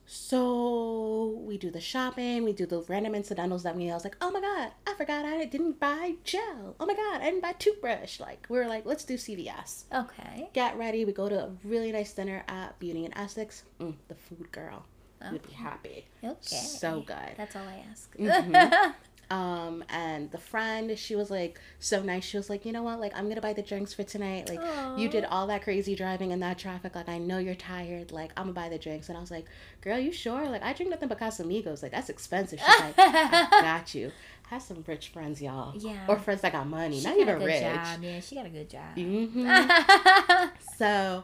So 0.09 1.37
we 1.45 1.57
do 1.57 1.69
the 1.69 1.81
shopping, 1.81 2.43
we 2.45 2.53
do 2.53 2.65
the 2.65 2.81
random 2.87 3.13
incidentals 3.13 3.63
that 3.63 3.75
we. 3.75 3.91
I 3.91 3.93
was 3.93 4.05
like, 4.05 4.15
oh 4.21 4.31
my 4.31 4.39
god, 4.39 4.71
I 4.87 4.93
forgot 4.93 5.25
I 5.25 5.43
didn't 5.45 5.79
buy 5.81 6.15
gel. 6.23 6.75
Oh 6.79 6.85
my 6.85 6.93
god, 6.95 7.21
I 7.21 7.25
didn't 7.25 7.41
buy 7.41 7.51
toothbrush. 7.53 8.19
Like 8.19 8.47
we 8.49 8.57
were 8.57 8.67
like, 8.67 8.85
let's 8.85 9.03
do 9.03 9.15
CVS. 9.15 9.83
Okay. 9.93 10.49
Get 10.53 10.77
ready. 10.77 11.03
We 11.03 11.11
go 11.11 11.27
to 11.27 11.43
a 11.45 11.49
really 11.65 11.91
nice 11.91 12.13
dinner 12.13 12.43
at 12.47 12.79
Beauty 12.79 13.03
in 13.05 13.17
Essex. 13.17 13.63
Mm, 13.81 13.95
the 14.07 14.15
food 14.15 14.49
girl. 14.51 14.85
You'd 15.31 15.45
be 15.45 15.53
happy. 15.53 16.05
Okay. 16.23 16.35
So 16.55 17.01
good. 17.01 17.35
That's 17.35 17.55
all 17.55 17.63
I 17.67 17.83
ask. 17.91 18.15
Mhm. 18.17 18.93
Um, 19.29 19.83
and 19.89 20.31
the 20.31 20.37
friend, 20.37 20.97
she 20.97 21.15
was 21.15 21.29
like 21.29 21.59
so 21.79 22.01
nice. 22.01 22.23
She 22.23 22.37
was 22.37 22.49
like, 22.49 22.65
you 22.65 22.71
know 22.71 22.83
what? 22.83 22.99
Like, 22.99 23.11
I'm 23.15 23.27
gonna 23.27 23.41
buy 23.41 23.51
the 23.53 23.61
drinks 23.61 23.93
for 23.93 24.03
tonight. 24.03 24.47
Like, 24.49 24.61
you 24.97 25.09
did 25.09 25.25
all 25.25 25.47
that 25.47 25.63
crazy 25.63 25.95
driving 25.95 26.31
and 26.31 26.41
that 26.43 26.57
traffic. 26.57 26.95
Like, 26.95 27.09
I 27.09 27.17
know 27.17 27.37
you're 27.37 27.53
tired. 27.55 28.11
Like, 28.13 28.31
I'm 28.37 28.43
gonna 28.45 28.53
buy 28.53 28.69
the 28.69 28.77
drinks. 28.77 29.09
And 29.09 29.17
I 29.17 29.21
was 29.21 29.29
like, 29.31 29.45
girl, 29.81 29.99
you 29.99 30.13
sure? 30.13 30.47
Like, 30.49 30.63
I 30.63 30.71
drink 30.73 30.91
nothing 30.91 31.09
but 31.09 31.19
Casamigos. 31.19 31.83
Like, 31.83 31.91
that's 31.91 32.09
expensive. 32.09 32.59
She's 32.59 32.79
like, 32.79 32.93
I 32.97 33.47
got 33.61 33.93
you. 33.93 34.11
Have 34.49 34.61
some 34.61 34.81
rich 34.87 35.09
friends, 35.09 35.41
y'all. 35.41 35.73
Yeah. 35.77 36.05
Or 36.07 36.17
friends 36.17 36.39
that 36.41 36.53
got 36.53 36.65
money, 36.67 36.99
She 37.01 37.05
not 37.05 37.15
got 37.15 37.21
even 37.21 37.35
a 37.35 37.39
good 37.39 37.45
rich. 37.47 37.61
job. 37.61 37.99
Yeah, 38.01 38.19
she 38.21 38.35
got 38.35 38.45
a 38.45 38.49
good 38.49 38.69
job. 38.69 38.95
hmm 38.95 40.47
So 40.77 41.23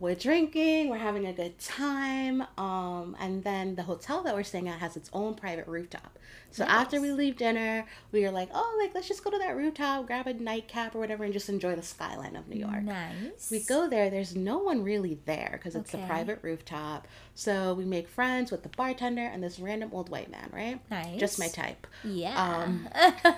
we're 0.00 0.14
drinking, 0.14 0.88
we're 0.88 0.96
having 0.98 1.26
a 1.26 1.32
good 1.32 1.58
time. 1.58 2.42
Um, 2.58 3.14
and 3.20 3.44
then 3.44 3.74
the 3.76 3.82
hotel 3.82 4.22
that 4.22 4.34
we're 4.34 4.42
staying 4.42 4.68
at 4.68 4.78
has 4.80 4.96
its 4.96 5.10
own 5.12 5.34
private 5.34 5.66
rooftop. 5.68 6.18
So 6.50 6.64
after 6.64 7.00
we 7.00 7.12
leave 7.12 7.36
dinner, 7.36 7.84
we 8.10 8.24
are 8.24 8.30
like, 8.32 8.48
oh, 8.52 8.78
like 8.82 8.94
let's 8.94 9.06
just 9.06 9.22
go 9.22 9.30
to 9.30 9.38
that 9.38 9.56
rooftop, 9.56 10.06
grab 10.06 10.26
a 10.26 10.32
nightcap 10.34 10.94
or 10.94 10.98
whatever, 10.98 11.22
and 11.22 11.32
just 11.32 11.48
enjoy 11.48 11.76
the 11.76 11.82
skyline 11.82 12.34
of 12.34 12.48
New 12.48 12.58
York. 12.58 12.82
Nice. 12.82 13.50
We 13.50 13.60
go 13.60 13.88
there, 13.88 14.10
there's 14.10 14.34
no 14.34 14.58
one 14.58 14.82
really 14.82 15.18
there 15.26 15.50
because 15.52 15.76
it's 15.76 15.94
Okay. 15.94 16.02
a 16.02 16.06
private 16.06 16.38
rooftop. 16.42 17.06
So 17.34 17.74
we 17.74 17.84
make 17.84 18.08
friends 18.08 18.50
with 18.50 18.62
the 18.62 18.70
bartender 18.70 19.22
and 19.22 19.42
this 19.44 19.60
random 19.60 19.90
old 19.92 20.08
white 20.08 20.30
man, 20.30 20.48
right? 20.52 20.80
Nice. 20.90 21.20
Just 21.20 21.38
my 21.38 21.48
type. 21.48 21.86
Yeah. 22.02 22.34
Um, 22.64 22.88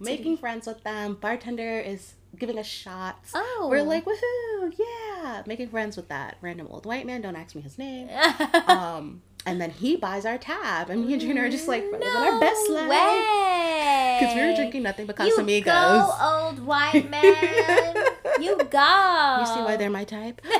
Making 0.00 0.38
friends 0.38 0.66
with 0.66 0.82
them. 0.82 1.18
Bartender 1.20 1.78
is 1.78 2.14
giving 2.38 2.58
us 2.58 2.66
shots. 2.66 3.32
oh. 3.34 3.68
We're 3.70 3.82
like, 3.82 4.04
woohoo, 4.04 4.72
yeah. 4.78 5.42
Making 5.46 5.68
friends 5.68 5.96
with 5.96 6.08
that 6.08 6.36
random 6.40 6.66
old 6.70 6.86
white 6.86 7.06
man. 7.06 7.20
Don't 7.22 7.36
ask 7.36 7.54
me 7.54 7.62
his 7.62 7.78
name. 7.78 8.08
um, 8.66 9.22
and 9.46 9.60
then 9.60 9.70
he 9.70 9.96
buys 9.96 10.24
our 10.26 10.38
tab. 10.38 10.90
And 10.90 11.06
me 11.06 11.12
and 11.14 11.20
Gina 11.22 11.40
are 11.42 11.48
just 11.48 11.66
like, 11.68 11.82
we're 11.84 11.98
living 11.98 12.08
our 12.08 12.40
best 12.40 12.60
No 12.68 12.74
life. 12.74 12.88
way. 12.90 14.18
Because 14.20 14.34
we 14.34 14.42
were 14.46 14.54
drinking 14.54 14.82
nothing 14.82 15.06
but 15.06 15.18
You 15.18 15.34
Casamigos. 15.36 15.64
go, 15.64 16.14
old 16.22 16.60
white 16.66 17.08
man. 17.10 17.94
you 18.40 18.56
go. 18.56 19.36
You 19.40 19.46
see 19.46 19.60
why 19.62 19.76
they're 19.78 19.90
my 19.90 20.04
type? 20.04 20.40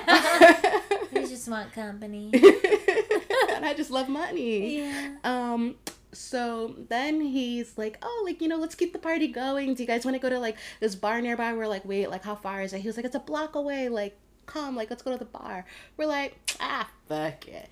You 1.12 1.26
just 1.26 1.48
want 1.48 1.72
company. 1.72 2.30
and 2.32 3.66
I 3.66 3.74
just 3.76 3.90
love 3.90 4.08
money. 4.08 4.78
yeah. 4.78 5.16
Um, 5.24 5.74
so 6.12 6.74
then 6.88 7.20
he's 7.20 7.78
like, 7.78 7.98
oh, 8.02 8.22
like, 8.24 8.40
you 8.40 8.48
know, 8.48 8.56
let's 8.56 8.74
keep 8.74 8.92
the 8.92 8.98
party 8.98 9.28
going. 9.28 9.74
Do 9.74 9.82
you 9.82 9.86
guys 9.86 10.04
want 10.04 10.14
to 10.14 10.20
go 10.20 10.28
to 10.28 10.38
like 10.38 10.56
this 10.80 10.94
bar 10.94 11.20
nearby? 11.20 11.52
We're 11.52 11.68
like, 11.68 11.84
wait, 11.84 12.10
like, 12.10 12.24
how 12.24 12.34
far 12.34 12.62
is 12.62 12.72
it? 12.72 12.80
He 12.80 12.88
was 12.88 12.96
like, 12.96 13.06
it's 13.06 13.14
a 13.14 13.20
block 13.20 13.54
away. 13.54 13.88
Like, 13.88 14.16
come, 14.46 14.76
like, 14.76 14.90
let's 14.90 15.02
go 15.02 15.12
to 15.12 15.18
the 15.18 15.24
bar. 15.24 15.64
We're 15.96 16.06
like, 16.06 16.36
ah, 16.60 16.88
fuck 17.08 17.46
it. 17.48 17.68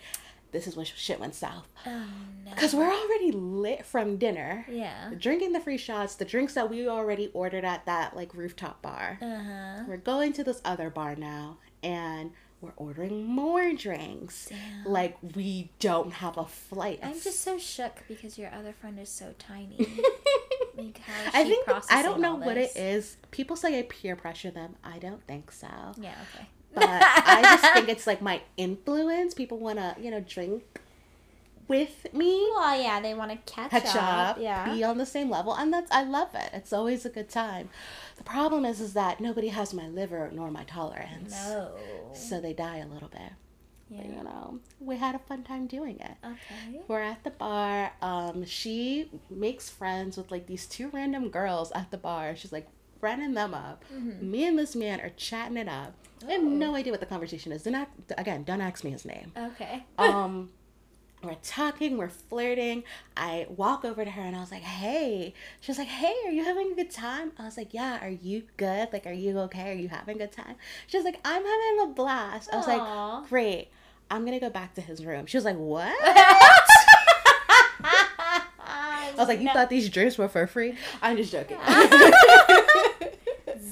This 0.50 0.66
is 0.66 0.76
when 0.76 0.86
shit 0.86 1.20
went 1.20 1.34
south. 1.34 1.68
Oh 1.84 2.06
no. 2.44 2.50
Because 2.54 2.74
we're 2.74 2.90
already 2.90 3.32
lit 3.32 3.84
from 3.84 4.16
dinner. 4.16 4.64
Yeah. 4.66 5.10
Drinking 5.18 5.52
the 5.52 5.60
free 5.60 5.76
shots, 5.76 6.14
the 6.14 6.24
drinks 6.24 6.54
that 6.54 6.70
we 6.70 6.88
already 6.88 7.30
ordered 7.34 7.66
at 7.66 7.84
that 7.84 8.16
like 8.16 8.34
rooftop 8.34 8.80
bar. 8.80 9.18
Uh 9.20 9.26
huh. 9.26 9.84
We're 9.86 9.98
going 9.98 10.32
to 10.34 10.44
this 10.44 10.62
other 10.64 10.88
bar 10.88 11.16
now 11.16 11.58
and 11.82 12.32
we're 12.60 12.72
ordering 12.76 13.24
more 13.24 13.72
drinks. 13.72 14.48
Damn. 14.48 14.84
Like 14.92 15.16
we 15.34 15.70
don't 15.78 16.12
have 16.14 16.36
a 16.38 16.44
flight. 16.44 17.00
I'm 17.02 17.20
just 17.20 17.40
so 17.40 17.58
shook 17.58 18.02
because 18.08 18.36
your 18.38 18.52
other 18.52 18.72
friend 18.72 18.98
is 18.98 19.08
so 19.08 19.34
tiny. 19.38 19.86
Like 20.76 21.00
I 21.34 21.42
think 21.42 21.66
I 21.90 22.02
don't 22.04 22.20
know 22.20 22.36
what 22.36 22.56
it 22.56 22.76
is. 22.76 23.16
People 23.32 23.56
say 23.56 23.80
I 23.80 23.82
peer 23.82 24.14
pressure 24.14 24.52
them. 24.52 24.76
I 24.84 24.98
don't 24.98 25.20
think 25.26 25.50
so. 25.50 25.66
Yeah. 25.96 26.14
Okay. 26.36 26.46
But 26.72 26.84
I 26.88 27.40
just 27.42 27.72
think 27.72 27.88
it's 27.94 28.06
like 28.06 28.22
my 28.22 28.42
influence. 28.56 29.34
People 29.34 29.58
want 29.58 29.78
to, 29.80 29.96
you 30.00 30.12
know, 30.12 30.20
drink 30.20 30.62
with 31.66 32.06
me, 32.14 32.48
Well, 32.54 32.80
yeah, 32.80 33.00
they 33.00 33.12
want 33.12 33.30
to 33.30 33.52
catch, 33.52 33.70
catch 33.70 33.94
up. 33.96 33.96
up, 33.96 34.38
Yeah. 34.40 34.72
be 34.72 34.82
on 34.84 34.96
the 34.98 35.04
same 35.04 35.28
level, 35.28 35.52
and 35.54 35.72
that's 35.72 35.90
I 35.90 36.02
love 36.04 36.28
it. 36.34 36.50
It's 36.54 36.72
always 36.72 37.04
a 37.04 37.10
good 37.10 37.28
time. 37.28 37.68
The 38.18 38.24
problem 38.24 38.64
is, 38.64 38.80
is 38.80 38.92
that 38.94 39.20
nobody 39.20 39.48
has 39.48 39.72
my 39.72 39.88
liver 39.88 40.30
nor 40.32 40.50
my 40.50 40.64
tolerance, 40.64 41.32
No. 41.32 41.72
so 42.12 42.40
they 42.40 42.52
die 42.52 42.78
a 42.78 42.86
little 42.86 43.08
bit. 43.08 43.32
Yeah. 43.88 44.02
But, 44.02 44.06
you 44.16 44.22
know, 44.24 44.58
we 44.80 44.96
had 44.98 45.14
a 45.14 45.18
fun 45.18 45.44
time 45.44 45.66
doing 45.66 45.98
it. 46.00 46.12
Okay. 46.22 46.80
We're 46.88 47.00
at 47.00 47.24
the 47.24 47.30
bar. 47.30 47.92
Um, 48.02 48.44
she 48.44 49.10
makes 49.30 49.70
friends 49.70 50.16
with 50.18 50.30
like 50.30 50.46
these 50.46 50.66
two 50.66 50.90
random 50.90 51.30
girls 51.30 51.72
at 51.72 51.90
the 51.90 51.96
bar. 51.96 52.36
She's 52.36 52.52
like 52.52 52.68
friending 53.02 53.34
them 53.34 53.54
up. 53.54 53.84
Me 54.20 54.44
and 54.46 54.58
this 54.58 54.76
man 54.76 55.00
are 55.00 55.10
chatting 55.10 55.56
it 55.56 55.68
up. 55.68 55.94
I 56.26 56.32
have 56.32 56.42
no 56.42 56.74
idea 56.74 56.92
what 56.92 57.00
the 57.00 57.06
conversation 57.06 57.52
is. 57.52 57.62
Do 57.62 57.70
not 57.70 57.88
again. 58.18 58.42
Don't 58.44 58.60
ask 58.60 58.82
me 58.84 58.90
his 58.90 59.04
name. 59.06 59.32
Okay. 59.38 59.84
Um, 59.96 60.50
we're 61.22 61.36
talking. 61.42 61.96
We're 61.96 62.08
flirting. 62.08 62.84
I 63.16 63.46
walk 63.48 63.84
over 63.84 64.04
to 64.04 64.10
her 64.10 64.22
and 64.22 64.36
I 64.36 64.40
was 64.40 64.50
like, 64.50 64.62
"Hey." 64.62 65.34
She 65.60 65.70
was 65.70 65.78
like, 65.78 65.88
"Hey, 65.88 66.14
are 66.26 66.30
you 66.30 66.44
having 66.44 66.72
a 66.72 66.74
good 66.74 66.90
time?" 66.90 67.32
I 67.38 67.44
was 67.44 67.56
like, 67.56 67.74
"Yeah." 67.74 67.98
Are 68.04 68.10
you 68.10 68.42
good? 68.56 68.88
Like, 68.92 69.06
are 69.06 69.12
you 69.12 69.38
okay? 69.40 69.70
Are 69.72 69.74
you 69.74 69.88
having 69.88 70.16
a 70.16 70.18
good 70.18 70.32
time? 70.32 70.54
She 70.86 70.96
was 70.96 71.04
like, 71.04 71.20
"I'm 71.24 71.44
having 71.44 71.80
a 71.82 71.86
blast." 71.94 72.50
I 72.52 72.56
was 72.56 72.66
like, 72.66 73.28
"Great." 73.28 73.68
I'm 74.10 74.24
gonna 74.24 74.40
go 74.40 74.50
back 74.50 74.74
to 74.74 74.80
his 74.80 75.04
room. 75.04 75.26
She 75.26 75.36
was 75.36 75.44
like, 75.44 75.56
"What?" 75.56 75.94
I 79.18 79.22
was 79.22 79.28
like, 79.28 79.40
you 79.40 79.48
thought 79.52 79.68
these 79.68 79.88
drinks 79.88 80.16
were 80.16 80.28
for 80.28 80.46
free? 80.46 80.76
I'm 81.02 81.16
just 81.16 81.32
joking. 81.32 81.56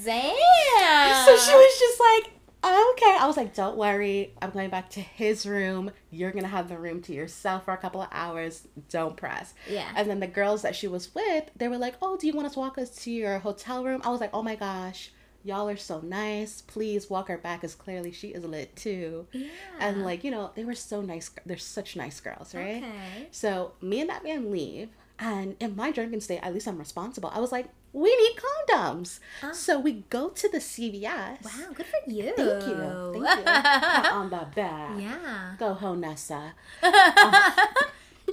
Damn. 0.03 1.25
so 1.25 1.37
she 1.37 1.53
was 1.53 1.79
just 1.79 1.99
like, 1.99 2.31
Oh, 2.69 2.95
okay. 2.97 3.17
I 3.17 3.25
was 3.27 3.37
like, 3.37 3.55
don't 3.55 3.77
worry. 3.77 4.33
I'm 4.41 4.51
going 4.51 4.69
back 4.69 4.89
to 4.91 4.99
his 4.99 5.45
room. 5.45 5.91
You're 6.11 6.31
going 6.31 6.43
to 6.43 6.49
have 6.49 6.67
the 6.67 6.77
room 6.77 7.01
to 7.03 7.13
yourself 7.13 7.63
for 7.63 7.73
a 7.73 7.77
couple 7.77 8.01
of 8.01 8.09
hours. 8.11 8.67
Don't 8.89 9.15
press. 9.15 9.53
Yeah. 9.69 9.89
And 9.95 10.09
then 10.09 10.19
the 10.19 10.27
girls 10.27 10.63
that 10.63 10.75
she 10.75 10.87
was 10.87 11.15
with, 11.15 11.49
they 11.55 11.69
were 11.69 11.77
like, 11.77 11.95
oh, 12.01 12.17
do 12.17 12.27
you 12.27 12.33
want 12.33 12.47
us 12.47 12.53
to 12.53 12.59
walk 12.59 12.77
us 12.77 12.89
to 13.03 13.11
your 13.11 13.39
hotel 13.39 13.85
room? 13.85 14.01
I 14.03 14.09
was 14.09 14.19
like, 14.19 14.31
oh 14.33 14.43
my 14.43 14.55
gosh. 14.55 15.11
Y'all 15.43 15.69
are 15.69 15.77
so 15.77 16.01
nice. 16.01 16.61
Please 16.61 17.09
walk 17.09 17.29
her 17.29 17.37
back 17.37 17.61
because 17.61 17.73
clearly 17.73 18.11
she 18.11 18.29
is 18.29 18.43
lit 18.43 18.75
too. 18.75 19.27
Yeah. 19.31 19.47
And 19.79 20.03
like, 20.03 20.25
you 20.25 20.31
know, 20.31 20.51
they 20.55 20.65
were 20.65 20.75
so 20.75 20.99
nice. 21.01 21.31
They're 21.45 21.57
such 21.57 21.95
nice 21.95 22.19
girls, 22.19 22.53
right? 22.53 22.83
Okay. 22.83 23.27
So 23.31 23.71
me 23.81 24.01
and 24.01 24.09
that 24.09 24.25
man 24.25 24.51
leave, 24.51 24.89
and 25.19 25.55
in 25.59 25.75
my 25.75 25.91
drunken 25.91 26.21
state, 26.21 26.39
at 26.43 26.53
least 26.53 26.67
I'm 26.67 26.77
responsible. 26.77 27.31
I 27.33 27.39
was 27.39 27.51
like, 27.51 27.67
we 27.93 28.15
need 28.15 28.37
condoms. 28.37 29.19
Ah. 29.41 29.51
So 29.53 29.79
we 29.79 30.03
go 30.09 30.29
to 30.29 30.49
the 30.49 30.59
CVS. 30.59 31.43
Wow, 31.43 31.71
good 31.73 31.85
for 31.87 32.09
you. 32.11 32.33
Thank 32.35 32.67
you. 32.67 33.13
Thank 33.23 33.37
you. 33.39 33.43
Pat 33.43 34.11
on 34.13 34.29
the 34.29 34.47
back. 34.55 34.99
yeah. 34.99 35.55
Go 35.57 35.73
home, 35.73 36.01
Nessa. 36.01 36.53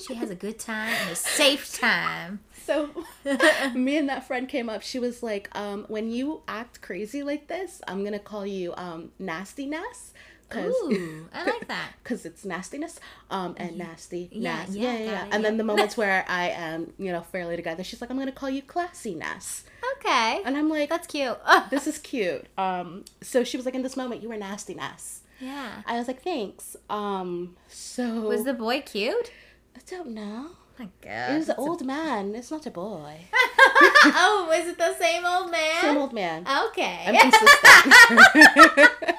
She 0.04 0.14
has 0.14 0.28
a 0.28 0.34
good 0.34 0.58
time 0.58 0.92
and 1.02 1.10
a 1.10 1.14
safe 1.16 1.78
time. 1.78 2.40
So 2.64 2.88
me 3.74 3.98
and 3.98 4.08
that 4.08 4.26
friend 4.26 4.48
came 4.48 4.70
up. 4.70 4.80
She 4.80 4.98
was 4.98 5.22
like, 5.22 5.50
um, 5.54 5.84
when 5.88 6.10
you 6.10 6.40
act 6.48 6.80
crazy 6.80 7.22
like 7.22 7.46
this, 7.46 7.82
I'm 7.86 8.02
gonna 8.02 8.18
call 8.18 8.46
you 8.46 8.72
um 8.78 9.10
nastiness. 9.18 10.14
Cause, 10.50 10.72
Ooh, 10.84 11.26
I 11.32 11.44
like 11.44 11.66
that. 11.68 11.90
Cause 12.04 12.24
it's 12.26 12.44
nastiness, 12.44 13.00
um, 13.30 13.54
and 13.56 13.76
nasty, 13.78 14.28
Yeah, 14.30 14.56
nasty, 14.56 14.78
yeah, 14.80 14.92
yeah, 14.92 14.98
yeah, 14.98 15.04
yeah. 15.04 15.26
it, 15.26 15.34
And 15.34 15.44
then 15.44 15.54
yeah. 15.54 15.58
the 15.58 15.64
moments 15.64 15.96
where 15.96 16.24
I 16.28 16.50
am, 16.50 16.92
you 16.98 17.10
know, 17.12 17.22
fairly 17.22 17.56
together, 17.56 17.82
she's 17.82 18.00
like, 18.00 18.10
I'm 18.10 18.18
gonna 18.18 18.30
call 18.32 18.50
you 18.50 18.62
classiness, 18.62 19.62
Okay. 19.96 20.42
and 20.44 20.56
I'm 20.56 20.68
like, 20.68 20.90
That's 20.90 21.06
cute. 21.06 21.38
this 21.70 21.86
is 21.86 21.98
cute. 21.98 22.46
Um, 22.58 23.04
so 23.22 23.42
she 23.44 23.56
was 23.56 23.64
like, 23.66 23.74
in 23.74 23.82
this 23.82 23.96
moment, 23.96 24.22
you 24.22 24.28
were 24.28 24.36
nastiness. 24.36 25.22
yeah. 25.40 25.82
I 25.86 25.96
was 25.98 26.06
like, 26.08 26.22
thanks. 26.22 26.76
Um, 26.90 27.56
so 27.68 28.20
Was 28.20 28.44
the 28.44 28.54
boy 28.54 28.82
cute? 28.82 29.32
I 29.76 29.80
don't 29.90 30.10
know. 30.10 30.50
my 30.78 30.88
God. 31.00 31.32
It 31.34 31.38
was 31.38 31.48
an 31.48 31.56
old 31.58 31.84
man. 31.84 32.34
It's 32.34 32.50
not 32.50 32.64
a 32.66 32.70
boy. 32.70 33.16
oh, 33.34 34.46
was 34.48 34.68
it 34.68 34.78
the 34.78 34.94
same 34.96 35.24
old 35.24 35.50
man? 35.50 35.80
Same 35.82 35.96
old 35.96 36.12
man. 36.12 36.46
Okay. 36.68 37.04
I'm 37.08 37.30
consistent. 37.30 39.16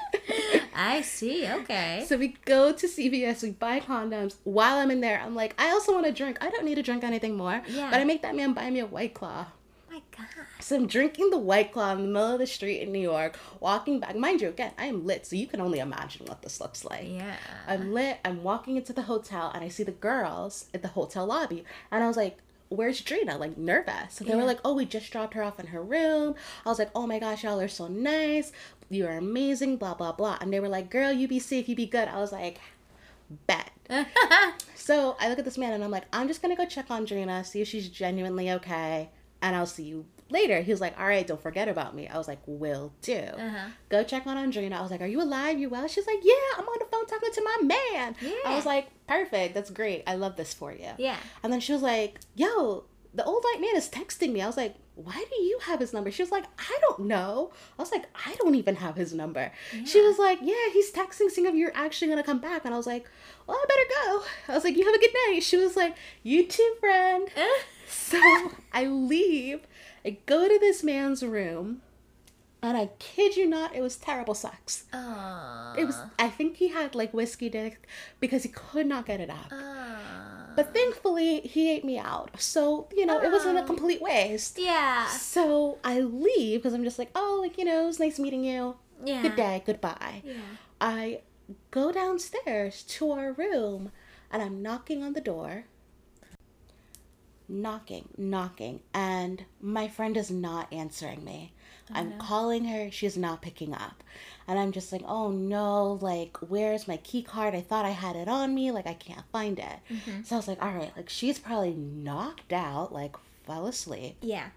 I 0.76 1.00
see. 1.02 1.46
Okay. 1.48 2.04
so 2.06 2.16
we 2.16 2.36
go 2.44 2.72
to 2.72 2.86
CVS, 2.86 3.42
we 3.42 3.50
buy 3.50 3.80
condoms. 3.80 4.36
While 4.44 4.76
I'm 4.76 4.90
in 4.90 5.00
there, 5.00 5.20
I'm 5.20 5.34
like, 5.34 5.54
I 5.58 5.70
also 5.70 5.92
want 5.92 6.06
to 6.06 6.12
drink. 6.12 6.38
I 6.40 6.50
don't 6.50 6.64
need 6.64 6.76
to 6.76 6.82
drink 6.82 7.02
anything 7.02 7.36
more. 7.36 7.62
Yeah. 7.68 7.90
But 7.90 8.00
I 8.00 8.04
make 8.04 8.22
that 8.22 8.36
man 8.36 8.52
buy 8.52 8.70
me 8.70 8.80
a 8.80 8.86
White 8.86 9.14
Claw. 9.14 9.46
my 9.90 10.02
God. 10.16 10.26
So 10.60 10.76
I'm 10.76 10.86
drinking 10.86 11.30
the 11.30 11.38
White 11.38 11.72
Claw 11.72 11.92
in 11.92 11.98
the 12.02 12.08
middle 12.08 12.32
of 12.32 12.38
the 12.38 12.46
street 12.46 12.80
in 12.80 12.92
New 12.92 13.00
York, 13.00 13.38
walking 13.60 14.00
back. 14.00 14.16
Mind 14.16 14.40
you, 14.40 14.48
again, 14.48 14.72
I 14.78 14.86
am 14.86 15.06
lit, 15.06 15.26
so 15.26 15.36
you 15.36 15.46
can 15.46 15.60
only 15.60 15.78
imagine 15.78 16.26
what 16.26 16.42
this 16.42 16.60
looks 16.60 16.84
like. 16.84 17.06
Yeah. 17.08 17.36
I'm 17.66 17.92
lit. 17.94 18.18
I'm 18.24 18.42
walking 18.42 18.76
into 18.76 18.92
the 18.92 19.02
hotel, 19.02 19.50
and 19.54 19.64
I 19.64 19.68
see 19.68 19.82
the 19.84 19.92
girls 19.92 20.66
at 20.74 20.82
the 20.82 20.88
hotel 20.88 21.26
lobby, 21.26 21.64
and 21.90 22.02
I 22.02 22.06
was 22.08 22.16
like, 22.16 22.38
"Where's 22.68 23.00
Drina?" 23.00 23.38
Like 23.38 23.56
nervous. 23.56 24.20
And 24.20 24.28
they 24.28 24.34
were 24.34 24.44
like, 24.44 24.60
"Oh, 24.64 24.74
we 24.74 24.84
just 24.84 25.10
dropped 25.10 25.34
her 25.34 25.42
off 25.42 25.60
in 25.60 25.68
her 25.68 25.82
room." 25.82 26.34
I 26.64 26.68
was 26.68 26.78
like, 26.78 26.90
"Oh 26.94 27.06
my 27.06 27.18
gosh, 27.18 27.44
y'all 27.44 27.60
are 27.60 27.68
so 27.68 27.88
nice. 27.88 28.52
You 28.88 29.06
are 29.06 29.16
amazing." 29.16 29.76
Blah 29.76 29.94
blah 29.94 30.12
blah. 30.12 30.38
And 30.40 30.52
they 30.52 30.60
were 30.60 30.68
like, 30.68 30.90
"Girl, 30.90 31.12
you 31.12 31.28
be 31.28 31.38
safe. 31.38 31.68
You 31.68 31.76
be 31.76 31.86
good." 31.86 32.08
I 32.08 32.18
was 32.18 32.32
like, 32.32 32.58
"Bet." 33.46 33.70
So 34.74 35.16
I 35.18 35.28
look 35.28 35.40
at 35.40 35.44
this 35.44 35.58
man, 35.58 35.72
and 35.72 35.82
I'm 35.82 35.90
like, 35.90 36.04
"I'm 36.12 36.28
just 36.28 36.42
gonna 36.42 36.54
go 36.54 36.64
check 36.64 36.92
on 36.92 37.06
Drina, 37.06 37.44
see 37.44 37.60
if 37.60 37.66
she's 37.66 37.88
genuinely 37.88 38.52
okay, 38.52 39.10
and 39.42 39.56
I'll 39.56 39.66
see 39.66 39.82
you." 39.82 40.06
Later, 40.28 40.60
he 40.60 40.72
was 40.72 40.80
like, 40.80 40.98
"All 40.98 41.06
right, 41.06 41.26
don't 41.26 41.40
forget 41.40 41.68
about 41.68 41.94
me." 41.94 42.08
I 42.08 42.18
was 42.18 42.26
like, 42.26 42.40
"Will 42.46 42.92
do." 43.02 43.14
uh-huh. 43.14 43.68
go 43.88 44.02
check 44.02 44.26
on 44.26 44.36
Andrina. 44.36 44.72
I 44.72 44.82
was 44.82 44.90
like, 44.90 45.00
Are 45.00 45.06
you 45.06 45.22
alive? 45.22 45.58
You 45.58 45.68
well? 45.68 45.86
She's 45.86 46.06
like, 46.06 46.18
Yeah, 46.22 46.34
I'm 46.58 46.64
on 46.66 46.76
the 46.80 46.86
phone 46.86 47.06
talking 47.06 47.32
to 47.32 47.42
my 47.44 47.58
man. 47.62 48.16
I 48.44 48.54
was 48.56 48.66
like, 48.66 48.88
Perfect. 49.06 49.54
That's 49.54 49.70
great. 49.70 50.02
I 50.06 50.16
love 50.16 50.36
this 50.36 50.52
for 50.52 50.72
you. 50.72 50.90
Yeah. 50.98 51.16
And 51.42 51.52
then 51.52 51.60
she 51.60 51.72
was 51.72 51.82
like, 51.82 52.18
Yo, 52.34 52.84
the 53.14 53.24
old 53.24 53.42
white 53.44 53.60
man 53.60 53.76
is 53.76 53.88
texting 53.88 54.32
me. 54.32 54.42
I 54.42 54.46
was 54.46 54.56
like, 54.56 54.74
Why 54.96 55.14
do 55.30 55.42
you 55.42 55.60
have 55.62 55.78
his 55.80 55.92
number? 55.92 56.10
She 56.10 56.22
was 56.22 56.32
like, 56.32 56.44
I 56.58 56.76
don't 56.80 57.06
know. 57.06 57.52
I 57.78 57.82
was 57.82 57.92
like, 57.92 58.06
I 58.26 58.34
don't 58.34 58.56
even 58.56 58.74
have 58.76 58.96
his 58.96 59.12
number. 59.14 59.52
She 59.84 60.00
was 60.00 60.18
like, 60.18 60.40
Yeah, 60.42 60.54
he's 60.72 60.90
texting 60.92 61.30
seeing 61.30 61.46
if 61.46 61.54
you're 61.54 61.72
actually 61.76 62.08
gonna 62.08 62.24
come 62.24 62.40
back. 62.40 62.64
And 62.64 62.74
I 62.74 62.76
was 62.76 62.86
like, 62.86 63.08
Well, 63.46 63.56
I 63.56 63.64
better 63.68 63.88
go. 64.10 64.24
I 64.52 64.54
was 64.56 64.64
like, 64.64 64.76
You 64.76 64.84
have 64.86 64.94
a 64.94 64.98
good 64.98 65.14
night. 65.28 65.42
She 65.44 65.56
was 65.56 65.76
like, 65.76 65.94
You 66.24 66.46
too, 66.46 66.74
friend. 66.80 67.28
So 67.88 68.18
I 68.72 68.86
leave. 68.86 69.60
I 70.06 70.18
go 70.26 70.48
to 70.48 70.58
this 70.58 70.82
man's 70.84 71.22
room. 71.24 71.82
And 72.62 72.76
I 72.76 72.88
kid 72.98 73.36
you 73.36 73.46
not, 73.46 73.76
it 73.76 73.80
was 73.82 73.96
terrible 73.96 74.34
sex. 74.34 74.84
Aw. 74.92 75.74
It 75.76 75.84
was. 75.84 75.98
I 76.18 76.28
think 76.30 76.56
he 76.56 76.68
had 76.68 76.94
like 76.94 77.12
whiskey 77.14 77.48
dick 77.48 77.86
because 78.18 78.42
he 78.42 78.48
could 78.48 78.86
not 78.86 79.06
get 79.06 79.20
it 79.20 79.30
up. 79.30 79.52
But 80.56 80.72
thankfully, 80.72 81.40
he 81.40 81.70
ate 81.70 81.84
me 81.84 81.98
out. 81.98 82.30
So 82.40 82.88
you 82.96 83.04
know, 83.06 83.20
it 83.20 83.30
wasn't 83.30 83.58
a 83.58 83.62
complete 83.62 84.00
waste. 84.00 84.58
yeah. 84.58 85.06
So 85.08 85.78
I 85.84 86.00
leave 86.00 86.60
because 86.60 86.72
I'm 86.72 86.82
just 86.82 86.98
like, 86.98 87.10
oh, 87.14 87.38
like 87.42 87.58
you 87.58 87.64
know, 87.66 87.84
it 87.84 87.86
was 87.86 88.00
nice 88.00 88.18
meeting 88.18 88.42
you. 88.42 88.76
Yeah. 89.04 89.22
Good 89.22 89.36
day, 89.36 89.62
goodbye. 89.64 90.22
Yeah. 90.24 90.34
I 90.80 91.20
go 91.70 91.92
downstairs 91.92 92.82
to 92.84 93.10
our 93.12 93.32
room, 93.32 93.92
and 94.32 94.42
I'm 94.42 94.62
knocking 94.62 95.02
on 95.04 95.12
the 95.12 95.20
door. 95.20 95.66
Knocking, 97.48 98.08
knocking, 98.16 98.80
and 98.92 99.44
my 99.60 99.86
friend 99.86 100.16
is 100.16 100.30
not 100.32 100.72
answering 100.72 101.24
me. 101.24 101.52
Oh, 101.88 101.92
I'm 101.94 102.18
calling 102.18 102.64
her, 102.64 102.90
she's 102.90 103.16
not 103.16 103.40
picking 103.40 103.72
up. 103.72 104.02
And 104.48 104.58
I'm 104.58 104.72
just 104.72 104.90
like, 104.90 105.02
oh 105.06 105.30
no, 105.30 105.98
like, 106.00 106.36
where's 106.38 106.88
my 106.88 106.96
key 106.96 107.22
card? 107.22 107.54
I 107.54 107.60
thought 107.60 107.84
I 107.84 107.90
had 107.90 108.16
it 108.16 108.26
on 108.26 108.52
me, 108.52 108.72
like, 108.72 108.88
I 108.88 108.94
can't 108.94 109.24
find 109.30 109.60
it. 109.60 109.78
Mm-hmm. 109.88 110.22
So 110.24 110.34
I 110.34 110.38
was 110.38 110.48
like, 110.48 110.60
all 110.60 110.72
right, 110.72 110.92
like, 110.96 111.08
she's 111.08 111.38
probably 111.38 111.74
knocked 111.74 112.52
out, 112.52 112.92
like, 112.92 113.14
fell 113.44 113.66
asleep. 113.66 114.16
Yeah. 114.22 114.48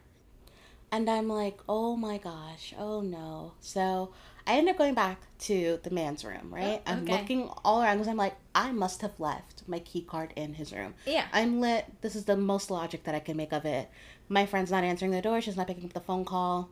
And 0.92 1.08
I'm 1.08 1.28
like, 1.28 1.60
oh 1.70 1.96
my 1.96 2.18
gosh, 2.18 2.74
oh 2.80 3.02
no. 3.02 3.54
So 3.62 4.14
I 4.48 4.58
end 4.58 4.70
up 4.70 4.78
going 4.78 4.94
back 4.94 5.20
to 5.40 5.80
the 5.84 5.90
man's 5.90 6.26
room, 6.26 6.54
right? 6.54 6.82
Oh, 6.86 6.92
I'm 6.92 7.06
looking 7.06 7.50
all 7.64 7.82
around 7.82 7.98
because 7.98 8.08
I'm 8.08 8.18
like, 8.18 8.36
I 8.56 8.72
must 8.72 9.02
have 9.02 9.20
left 9.20 9.64
my 9.68 9.80
key 9.80 10.02
card 10.02 10.34
in 10.36 10.54
his 10.56 10.74
room. 10.74 10.96
Yeah. 11.06 11.26
I'm 11.32 11.62
lit. 11.62 11.86
This 12.02 12.16
is 12.16 12.26
the 12.26 12.36
most 12.36 12.72
logic 12.72 13.04
that 13.04 13.16
I 13.16 13.20
can 13.20 13.38
make 13.38 13.54
of 13.54 13.66
it. 13.66 13.90
My 14.28 14.46
friend's 14.46 14.72
not 14.72 14.84
answering 14.84 15.12
the 15.12 15.22
door. 15.22 15.42
She's 15.42 15.58
not 15.58 15.68
picking 15.68 15.86
up 15.86 15.94
the 15.94 16.00
phone 16.00 16.26
call. 16.26 16.70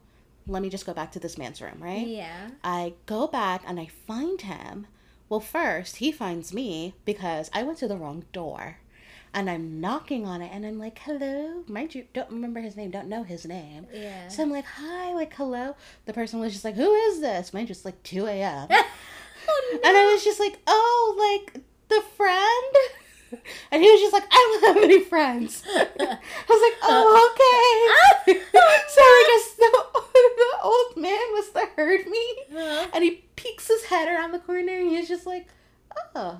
Let 0.48 0.62
me 0.62 0.70
just 0.70 0.86
go 0.86 0.94
back 0.94 1.12
to 1.14 1.20
this 1.20 1.38
man's 1.38 1.62
room, 1.62 1.78
right? 1.80 2.08
Yeah. 2.08 2.50
I 2.64 2.94
go 3.06 3.28
back 3.28 3.64
and 3.68 3.80
I 3.80 3.88
find 3.88 4.40
him. 4.42 4.88
Well, 5.30 5.40
first, 5.42 5.98
he 5.98 6.12
finds 6.12 6.54
me 6.54 6.96
because 7.04 7.50
I 7.54 7.64
went 7.64 7.80
to 7.80 7.88
the 7.88 7.98
wrong 7.98 8.24
door. 8.32 8.78
And 9.34 9.50
I'm 9.50 9.80
knocking 9.80 10.26
on 10.26 10.42
it 10.42 10.52
and 10.54 10.66
I'm 10.66 10.80
like, 10.80 11.00
hello. 11.00 11.64
Mind 11.68 11.94
you, 11.94 12.06
don't 12.14 12.32
remember 12.32 12.60
his 12.60 12.76
name, 12.76 12.92
don't 12.92 13.08
know 13.08 13.24
his 13.24 13.46
name. 13.46 13.88
Yeah. 13.94 14.28
So 14.30 14.44
I'm 14.44 14.52
like, 14.52 14.66
hi, 14.66 15.14
like, 15.14 15.34
hello. 15.36 15.76
The 16.06 16.14
person 16.14 16.40
was 16.40 16.54
just 16.54 16.66
like, 16.66 16.76
who 16.76 16.94
is 16.94 17.20
this? 17.20 17.54
Mind 17.54 17.70
you, 17.70 17.74
it's 17.74 17.86
like 17.86 18.02
2 18.04 18.26
a.m. 18.26 18.68
oh, 18.72 19.70
no. 19.74 19.80
And 19.90 19.98
I 19.98 20.12
was 20.12 20.24
just 20.24 20.40
like, 20.40 20.58
oh, 20.66 21.16
like, 21.20 21.64
the 21.90 22.02
friend? 22.16 22.76
And 23.72 23.84
he 23.84 23.92
was 23.92 24.00
just 24.00 24.14
like, 24.14 24.24
I 24.32 24.60
don't 24.62 24.76
have 24.76 24.84
any 24.84 25.04
friends. 25.04 25.64
I 25.76 25.80
was 25.80 26.62
like, 26.62 26.80
oh, 26.84 28.26
okay. 28.28 28.40
so 28.88 29.02
I 29.02 29.24
guess 29.28 29.56
the, 29.56 29.86
the 30.14 30.58
old 30.64 30.98
man 30.98 31.34
must 31.34 31.54
have 31.56 31.70
heard 31.70 32.08
me. 32.08 32.36
Uh-huh. 32.52 32.88
And 32.94 33.04
he 33.04 33.24
peeks 33.36 33.68
his 33.68 33.86
head 33.86 34.08
around 34.08 34.32
the 34.32 34.40
corner 34.40 34.74
and 34.74 34.90
he's 34.90 35.08
just 35.08 35.26
like, 35.26 35.48
oh, 36.16 36.40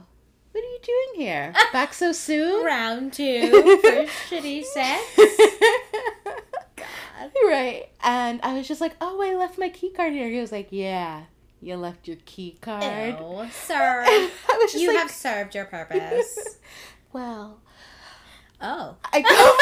what 0.58 0.66
are 0.66 0.72
you 0.72 0.80
doing 0.84 1.22
here? 1.28 1.54
Back 1.74 1.94
so 1.94 2.12
soon? 2.12 2.66
Round 2.66 3.14
two 3.14 3.52
for 3.82 4.36
shitty 4.36 4.64
sex. 4.64 5.04
God. 6.76 7.32
right. 7.48 7.86
And 8.04 8.40
I 8.42 8.54
was 8.58 8.68
just 8.68 8.82
like, 8.82 8.96
oh, 9.00 9.22
I 9.22 9.36
left 9.36 9.60
my 9.60 9.70
key 9.70 9.92
card 9.92 10.14
here. 10.14 10.30
He 10.30 10.40
was 10.40 10.52
like, 10.52 10.70
yeah, 10.72 11.24
you 11.62 11.76
left 11.76 12.08
your 12.08 12.18
key 12.26 12.58
card. 12.60 12.84
Ew, 13.20 13.48
sir. 13.52 14.04
I 14.08 14.32
was 14.60 14.72
just 14.72 14.82
You 14.82 14.90
like, 14.90 14.98
have 14.98 15.12
served 15.12 15.54
your 15.54 15.66
purpose. 15.66 16.58
well, 17.14 17.60
Oh. 18.60 18.96
I 19.14 19.22
go 19.22 19.58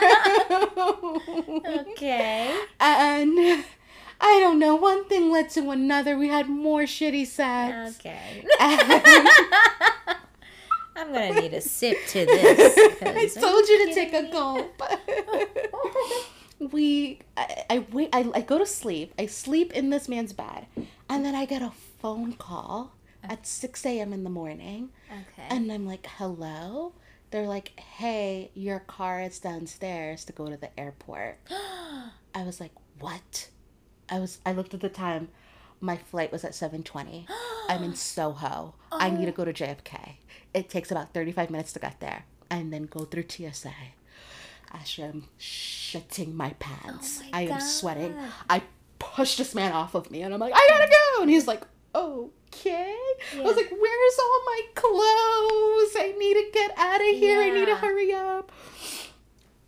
back 0.00 0.26
in 0.26 0.50
the 0.74 1.62
room. 1.76 1.86
Okay. 1.92 2.58
And 2.80 3.64
I 4.20 4.38
don't 4.40 4.58
know, 4.58 4.74
one 4.76 5.04
thing 5.06 5.30
led 5.30 5.50
to 5.50 5.70
another. 5.70 6.16
We 6.18 6.28
had 6.28 6.48
more 6.48 6.82
shitty 6.82 7.26
sex. 7.26 7.96
Okay. 7.98 8.44
I'm 10.96 11.12
gonna 11.12 11.40
need 11.40 11.54
a 11.54 11.60
sip 11.60 11.96
to 12.08 12.26
this. 12.26 12.76
I 13.02 13.26
told 13.40 13.66
you 13.68 13.88
to 13.88 13.94
take 13.94 14.12
a 14.12 14.30
gulp. 14.30 14.82
we, 16.72 17.20
I, 17.36 17.64
I 17.70 17.78
wait. 17.92 18.10
I, 18.12 18.30
I 18.34 18.40
go 18.42 18.58
to 18.58 18.66
sleep. 18.66 19.14
I 19.18 19.26
sleep 19.26 19.72
in 19.72 19.88
this 19.90 20.08
man's 20.08 20.32
bed, 20.34 20.66
and 21.08 21.24
then 21.24 21.34
I 21.34 21.46
get 21.46 21.62
a 21.62 21.72
phone 22.02 22.34
call 22.34 22.92
at 23.24 23.46
six 23.46 23.86
a.m. 23.86 24.12
in 24.12 24.24
the 24.24 24.30
morning, 24.30 24.90
Okay. 25.10 25.46
and 25.48 25.72
I'm 25.72 25.86
like, 25.86 26.06
"Hello." 26.18 26.92
They're 27.30 27.46
like, 27.46 27.78
"Hey, 27.78 28.50
your 28.54 28.80
car 28.80 29.20
is 29.22 29.38
downstairs 29.38 30.24
to 30.26 30.32
go 30.32 30.48
to 30.50 30.56
the 30.56 30.78
airport." 30.78 31.38
I 32.34 32.42
was 32.42 32.60
like, 32.60 32.72
"What?" 32.98 33.48
I 34.10 34.18
was. 34.18 34.38
I 34.44 34.52
looked 34.52 34.74
at 34.74 34.80
the 34.80 34.88
time. 34.88 35.28
My 35.80 35.96
flight 35.96 36.30
was 36.32 36.44
at 36.44 36.54
seven 36.54 36.82
twenty. 36.82 37.26
I'm 37.68 37.82
in 37.82 37.94
Soho. 37.94 38.74
I 38.92 39.10
need 39.10 39.26
to 39.26 39.32
go 39.32 39.44
to 39.44 39.52
JFK. 39.52 40.14
It 40.52 40.68
takes 40.68 40.90
about 40.90 41.14
35 41.14 41.48
minutes 41.50 41.72
to 41.74 41.78
get 41.78 42.00
there 42.00 42.24
and 42.50 42.72
then 42.72 42.86
go 42.86 43.04
through 43.04 43.26
TSA. 43.28 43.72
I'm 44.72 45.24
shitting 45.38 46.34
my 46.34 46.50
pants. 46.58 47.20
Oh 47.22 47.28
my 47.32 47.38
I 47.38 47.42
am 47.42 47.60
sweating. 47.60 48.16
I 48.48 48.62
push 48.98 49.36
this 49.36 49.54
man 49.54 49.72
off 49.72 49.94
of 49.94 50.10
me 50.10 50.22
and 50.22 50.34
I'm 50.34 50.40
like, 50.40 50.52
I 50.54 50.66
gotta 50.68 50.90
go. 50.90 51.22
And 51.22 51.30
he's 51.30 51.46
like, 51.46 51.62
okay. 51.94 52.96
I 53.36 53.40
was 53.40 53.56
like, 53.56 53.70
where's 53.70 54.18
all 54.18 54.42
my 54.46 54.62
clothes? 54.74 55.96
I 55.96 56.14
need 56.18 56.34
to 56.34 56.50
get 56.52 56.72
out 56.76 57.00
of 57.00 57.06
here. 57.16 57.40
I 57.40 57.50
need 57.50 57.66
to 57.66 57.76
hurry 57.76 58.12
up. 58.12 58.50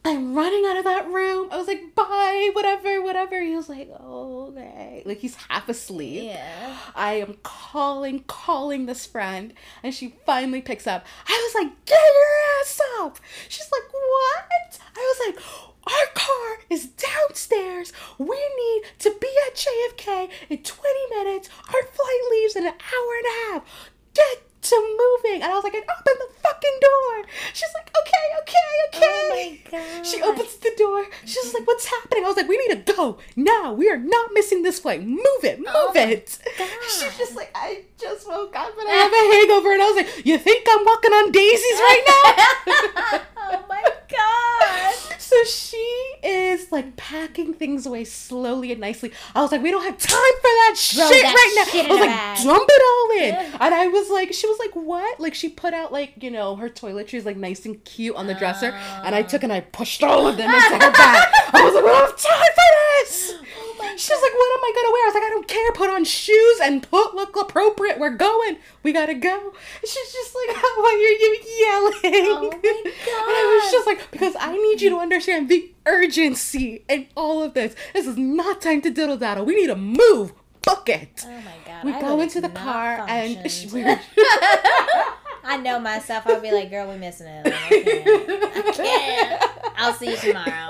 I'm 0.05 0.35
running 0.35 0.65
out 0.67 0.77
of 0.77 0.85
that 0.85 1.07
room. 1.13 1.49
I 1.53 1.57
was 1.59 1.69
like, 1.69 1.95
bye, 1.95 2.51
whatever, 2.55 3.01
whatever. 3.03 3.41
He 3.41 3.55
was 3.55 3.69
like, 3.69 3.89
oh, 4.01 4.49
okay. 4.49 5.03
Like 5.07 5.19
he's 5.19 5.37
half 5.37 5.69
asleep. 5.69 6.25
yeah. 6.25 6.77
I 6.97 7.15
am 7.15 7.37
calling, 7.45 8.25
calling 8.27 8.87
this 8.87 9.07
friend, 9.07 9.53
and 9.83 9.95
she 9.95 10.15
finally 10.27 10.61
picks 10.61 10.89
up. 10.89 11.07
I 11.29 11.53
was 11.55 11.63
like, 11.63 11.85
get 11.85 11.99
your 11.99 12.61
ass 12.61 12.81
up. 13.01 13.19
She's 13.49 13.71
like, 13.71 13.93
what? 13.93 14.81
I 14.97 15.15
was 15.17 15.35
like, 15.35 15.45
our 15.87 16.07
car 16.15 16.59
is 16.69 16.87
downstairs. 16.87 17.93
We 18.19 18.27
need 18.37 18.83
to 19.01 19.15
be 19.21 19.29
at 19.47 19.55
JFK 19.55 20.31
in 20.49 20.63
20 20.63 20.99
minutes. 21.11 21.49
Our 21.69 21.83
flight 21.83 22.23
leaves 22.31 22.57
in 22.57 22.67
an 22.67 22.73
hour 22.73 23.15
and 23.19 23.27
a 23.27 23.53
half. 23.53 23.91
Get 24.15 24.43
to 24.63 24.77
moving. 25.25 25.43
And 25.43 25.51
I 25.51 25.55
was 25.55 25.65
like, 25.65 25.75
open 25.75 25.85
the 26.19 26.29
fucking 26.43 26.79
door. 26.81 27.25
She's 27.53 27.69
like, 27.75 27.91
okay, 28.01 28.27
okay, 28.43 28.73
okay. 28.89 29.01
Oh 29.03 29.29
my 29.31 29.71
god. 29.71 30.07
She 30.07 30.23
opens 30.23 30.57
the 30.57 30.73
door. 30.77 31.07
She's 31.25 31.55
like, 31.55 31.67
"What's 31.67 31.87
happening?" 31.87 32.25
I 32.25 32.29
was 32.29 32.37
like, 32.37 32.49
"We 32.49 32.59
need 32.59 32.85
to 32.87 32.93
go 32.93 33.19
now. 33.37 33.73
We 33.73 33.89
are 33.91 33.97
not 33.99 34.31
missing 34.33 34.63
this 34.63 34.79
flight. 34.81 35.03
Move 35.03 35.43
it, 35.43 35.59
oh 35.67 35.89
move 35.89 35.97
Oh 35.97 36.09
it." 36.09 36.39
God. 36.59 36.69
She's 36.89 37.17
just 37.19 37.35
like, 37.37 37.51
"I 37.55 37.83
just 37.99 38.29
woke 38.29 38.55
up 38.55 38.73
and 38.79 38.89
I 38.89 38.93
have 39.03 39.13
a 39.13 39.33
hangover," 39.37 39.73
and 39.73 39.83
I 39.83 39.87
was 39.87 39.97
like, 39.97 40.27
"You 40.27 40.39
think 40.39 40.67
I'm 40.71 40.85
walking 40.85 41.13
on 41.13 41.33
daisies 41.33 41.79
right 41.81 42.05
now?" 42.09 43.21
oh 43.53 43.65
my 43.69 43.83
god. 44.11 45.21
so 45.21 45.37
she 45.45 45.77
is 46.23 46.71
like 46.71 46.97
packing 46.97 47.55
things 47.55 47.87
away 47.87 48.05
slowly 48.05 48.73
and 48.73 48.81
nicely. 48.81 49.13
I 49.35 49.43
was 49.43 49.53
like, 49.53 49.63
"We 49.63 49.71
don't 49.71 49.85
have 49.85 49.99
time 49.99 50.35
for 50.41 50.43
that 50.43 50.75
Throw 50.77 51.09
shit 51.11 51.23
that 51.23 51.35
right 51.35 51.55
now." 51.57 51.81
I 51.81 51.89
was 51.89 52.01
like, 52.01 52.09
bag. 52.11 52.45
"Dump 52.45 52.69
it 52.69 52.83
all 52.91 53.19
in," 53.23 53.35
and 53.61 53.75
I 53.75 53.87
was 53.89 54.11
like, 54.11 54.33
"She 54.33 54.47
was 54.47 54.59
like, 54.59 54.73
what?" 54.75 55.21
Like 55.21 55.35
she 55.35 55.49
put 55.49 55.75
out 55.75 55.93
like 55.93 56.15
you 56.23 56.31
know 56.31 56.57
her 56.57 56.69
toiletries 56.69 57.25
like 57.25 57.37
nice 57.37 57.65
and 57.67 57.83
cute 57.85 58.17
on 58.17 58.27
the 58.27 58.35
dresser, 58.35 58.71
and 59.05 59.15
I 59.15 59.23
took 59.23 59.43
and 59.43 59.53
I 59.53 59.61
pushed 59.61 60.03
all 60.03 60.27
of 60.27 60.37
them 60.37 60.51
into 60.51 60.61
her 60.73 60.79
bag. 60.79 61.29
Ah. 61.35 61.51
I 61.55 61.63
was 61.65 61.75
like, 61.75 61.85
"We 61.85 61.91
don't 61.91 62.11
have 62.11 62.17
time 62.19 62.53
for 62.55 62.71
this." 63.05 63.35
She's 63.97 64.11
like, 64.11 64.35
"What 64.35 64.59
am 64.59 64.65
I 64.65 64.73
gonna 64.75 64.93
wear?" 64.93 65.03
I 65.05 65.07
was 65.07 65.15
like, 65.15 65.25
"I 65.25 65.31
don't 65.31 65.49
care. 65.49 65.73
Put 65.73 65.91
on 65.91 66.05
shoes 66.05 66.61
and 66.63 66.83
put 66.83 67.15
look 67.15 67.37
appropriate. 67.37 67.99
We're 67.99 68.11
going. 68.11 68.57
We 68.83 68.93
gotta 68.93 69.15
go." 69.15 69.53
She's 69.81 70.13
just 70.13 70.35
like, 70.35 70.57
"Why 70.63 70.93
are 70.93 71.19
you 71.23 71.39
yelling?" 71.67 72.27
Oh 72.29 72.51
my 72.51 72.57
god. 72.57 72.93
And 73.23 73.37
I 73.37 73.61
was 73.63 73.73
just 73.73 73.87
like, 73.87 74.11
"Because 74.11 74.35
I 74.39 74.57
need 74.57 74.81
you 74.81 74.91
to 74.91 74.99
understand 74.99 75.49
the 75.49 75.71
urgency 75.87 76.85
in 76.89 77.07
all 77.17 77.43
of 77.43 77.55
this. 77.55 77.75
This 77.93 78.07
is 78.07 78.17
not 78.17 78.61
time 78.61 78.81
to 78.83 78.91
diddle 78.91 79.17
daddle. 79.17 79.45
We 79.45 79.55
need 79.57 79.69
to 79.69 79.77
move. 79.77 80.33
Book 80.63 80.89
it." 80.89 81.25
Oh 81.27 81.31
my 81.31 81.55
god. 81.67 81.85
We 81.85 81.93
I 81.93 82.01
go 82.01 82.21
into 82.21 82.41
the 82.41 82.49
car 82.49 83.05
and 83.09 83.51
she, 83.51 83.67
we 83.69 83.83
were, 83.83 83.99
I 85.45 85.57
know 85.57 85.79
myself. 85.79 86.27
I'll 86.27 86.41
be 86.41 86.53
like, 86.53 86.71
girl, 86.71 86.87
we're 86.89 86.99
missing 86.99 87.27
it. 87.27 87.45
Like, 87.45 87.55
I 87.55 87.83
can't. 87.83 88.57
I 88.57 88.73
can't. 88.73 89.53
I'll 89.77 89.95
see 89.95 90.11
you 90.11 90.17
tomorrow. 90.17 90.69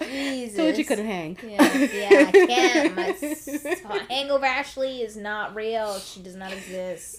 Jesus. 0.00 0.56
told 0.56 0.78
you 0.78 0.84
couldn't 0.84 1.06
hang. 1.06 1.38
Yeah, 1.42 1.76
yeah, 1.76 2.08
I 2.28 2.32
can't. 2.32 3.84
My 3.84 4.06
hangover 4.08 4.46
Ashley 4.46 5.02
is 5.02 5.16
not 5.16 5.54
real. 5.54 5.98
She 5.98 6.22
does 6.22 6.36
not 6.36 6.52
exist. 6.52 7.16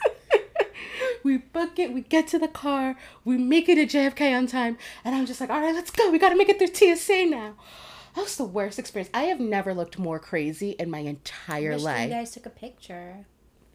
we 1.24 1.38
book 1.38 1.80
it, 1.80 1.94
we 1.94 2.02
get 2.02 2.28
to 2.28 2.40
the 2.40 2.48
car, 2.48 2.96
we 3.26 3.38
make 3.38 3.68
it 3.70 3.76
to 3.76 3.98
JFK 3.98 4.38
on 4.38 4.48
time, 4.48 4.78
and 5.04 5.16
I'm 5.16 5.26
just 5.26 5.42
like, 5.42 5.50
all 5.50 5.60
right, 5.62 5.76
let's 5.76 5.92
go. 5.92 6.10
We 6.12 6.20
gotta 6.20 6.36
make 6.36 6.50
it 6.50 6.58
through 6.58 6.96
TSA 6.96 7.26
now. 7.26 7.56
That 8.16 8.22
was 8.24 8.36
the 8.36 8.46
worst 8.46 8.80
experience. 8.80 9.12
I 9.14 9.24
have 9.24 9.40
never 9.40 9.74
looked 9.74 10.00
more 10.00 10.20
crazy 10.20 10.72
in 10.72 10.90
my 10.90 11.00
entire 11.00 11.78
life. 11.78 12.10
you 12.10 12.16
guys 12.16 12.32
took 12.32 12.46
a 12.46 12.50
picture. 12.50 13.26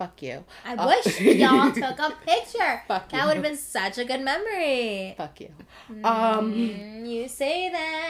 Fuck 0.02 0.22
you. 0.22 0.44
I 0.64 0.74
Uh, 0.74 0.86
wish 0.88 1.20
y'all 1.20 1.70
took 1.84 1.98
a 1.98 2.12
picture. 2.26 2.82
Fuck 2.88 3.08
that 3.10 3.24
would 3.26 3.34
have 3.34 3.42
been 3.42 3.56
such 3.56 3.98
a 3.98 4.04
good 4.04 4.20
memory. 4.20 5.14
Fuck 5.16 5.40
you. 5.40 5.50
Um, 6.04 6.52
Mm, 6.52 7.08
you 7.08 7.28
say 7.28 7.70
that, 7.70 8.08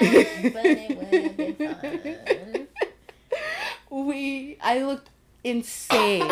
but 0.54 0.64
it 0.64 0.96
would 0.96 1.22
have 1.22 1.36
been 1.36 2.66
fun. 2.66 2.68
we, 4.08 4.56
I 4.62 4.82
looked 4.82 5.10
insane. 5.44 6.30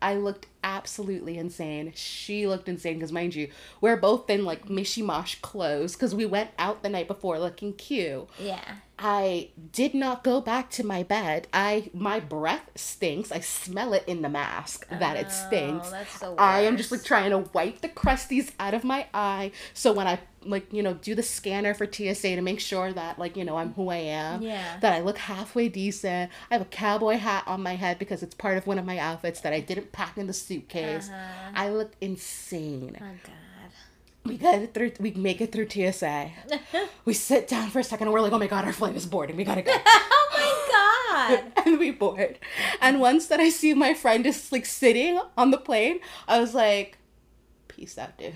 I 0.00 0.14
looked 0.14 0.46
absolutely 0.62 1.38
insane. 1.38 1.92
She 1.96 2.46
looked 2.46 2.68
insane 2.68 2.94
because, 2.94 3.10
mind 3.10 3.34
you, 3.34 3.50
we're 3.80 3.96
both 3.96 4.28
in 4.30 4.44
like 4.44 4.66
mishy 4.68 5.02
mosh 5.02 5.36
clothes 5.36 5.94
because 5.94 6.14
we 6.14 6.26
went 6.26 6.50
out 6.58 6.82
the 6.82 6.88
night 6.88 7.08
before 7.08 7.38
looking 7.38 7.72
cute. 7.72 8.28
Yeah. 8.38 8.76
I 8.98 9.50
did 9.72 9.94
not 9.94 10.24
go 10.24 10.40
back 10.40 10.70
to 10.70 10.84
my 10.84 11.02
bed. 11.02 11.46
I 11.52 11.90
my 11.94 12.18
breath 12.18 12.70
stinks. 12.74 13.30
I 13.30 13.40
smell 13.40 13.92
it 13.92 14.04
in 14.06 14.22
the 14.22 14.28
mask 14.28 14.88
that 14.88 15.16
it 15.16 15.30
stinks. 15.30 15.88
Oh, 15.88 15.90
that's 15.90 16.18
the 16.18 16.34
I 16.38 16.60
am 16.60 16.76
just 16.76 16.90
like 16.90 17.04
trying 17.04 17.30
to 17.30 17.48
wipe 17.52 17.80
the 17.80 17.88
crusties 17.88 18.52
out 18.58 18.74
of 18.74 18.82
my 18.82 19.06
eye 19.14 19.52
so 19.72 19.92
when 19.92 20.06
I 20.06 20.18
like 20.42 20.72
you 20.72 20.82
know 20.82 20.94
do 20.94 21.14
the 21.14 21.22
scanner 21.22 21.74
for 21.74 21.86
TSA 21.86 22.36
to 22.36 22.40
make 22.40 22.60
sure 22.60 22.92
that 22.92 23.18
like 23.18 23.36
you 23.36 23.44
know 23.44 23.56
I'm 23.56 23.72
who 23.74 23.88
I 23.88 23.96
am. 23.96 24.42
Yeah. 24.42 24.78
That 24.80 24.94
I 24.94 25.00
look 25.00 25.18
halfway 25.18 25.68
decent. 25.68 26.30
I 26.50 26.54
have 26.54 26.62
a 26.62 26.70
cowboy 26.70 27.18
hat 27.18 27.44
on 27.46 27.62
my 27.62 27.76
head 27.76 27.98
because 27.98 28.22
it's 28.22 28.34
part 28.34 28.58
of 28.58 28.66
one 28.66 28.78
of 28.78 28.84
my 28.84 28.98
outfits 28.98 29.40
that 29.42 29.52
I 29.52 29.60
didn't 29.60 29.92
pack 29.92 30.18
in 30.18 30.26
the 30.26 30.32
suitcase. 30.32 31.08
Uh-huh. 31.08 31.52
I 31.54 31.68
look 31.70 31.92
insane. 32.00 32.96
Oh 33.00 33.04
God. 33.04 33.32
We 34.28 34.36
get 34.38 34.62
it 34.62 34.74
through. 34.74 34.92
We 35.00 35.12
make 35.12 35.40
it 35.40 35.52
through 35.52 35.68
TSA. 35.70 36.30
we 37.04 37.14
sit 37.14 37.48
down 37.48 37.70
for 37.70 37.78
a 37.80 37.84
second 37.84 38.08
and 38.08 38.14
we're 38.14 38.20
like, 38.20 38.32
oh 38.32 38.38
my 38.38 38.46
god, 38.46 38.64
our 38.64 38.72
flight 38.72 38.96
is 38.96 39.06
boarding. 39.06 39.36
We 39.36 39.44
gotta 39.44 39.62
go. 39.62 39.72
oh 39.86 40.28
my 40.32 41.38
God. 41.38 41.52
and 41.66 41.78
we 41.78 41.90
board. 41.90 42.38
And 42.80 43.00
once 43.00 43.26
that 43.26 43.40
I 43.40 43.48
see 43.48 43.74
my 43.74 43.94
friend 43.94 44.24
just 44.24 44.52
like 44.52 44.66
sitting 44.66 45.20
on 45.36 45.50
the 45.50 45.58
plane, 45.58 46.00
I 46.26 46.40
was 46.40 46.54
like, 46.54 46.98
peace 47.68 47.98
out, 47.98 48.16
dude. 48.18 48.34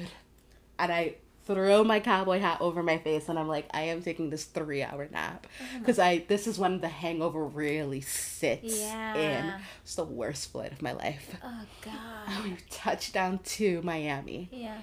And 0.79 0.93
I 0.93 1.17
throw 1.45 1.83
my 1.83 1.99
cowboy 1.99 2.39
hat 2.39 2.59
over 2.61 2.83
my 2.83 2.99
face 2.99 3.29
and 3.29 3.37
I'm 3.39 3.49
like, 3.49 3.67
I 3.75 3.83
am 3.83 4.01
taking 4.01 4.31
this 4.31 4.45
three 4.45 4.83
hour 4.83 5.09
nap. 5.11 5.47
Uh-huh. 5.61 5.79
Because 5.81 5.99
I 5.99 6.25
this 6.29 6.47
is 6.47 6.59
when 6.59 6.81
the 6.81 6.89
hangover 6.89 7.45
really 7.45 8.01
sits 8.01 8.81
Yeah. 8.81 9.15
in. 9.17 9.55
It's 9.83 9.97
the 9.97 10.05
worst 10.05 10.53
flight 10.53 10.73
of 10.73 10.83
my 10.83 10.93
life. 10.93 11.37
Oh 11.43 11.63
God. 11.83 11.95
And 12.29 12.45
we 12.45 12.57
touched 12.71 13.13
down 13.13 13.41
to 13.41 13.83
Miami 13.83 14.49
Yeah. 14.53 14.79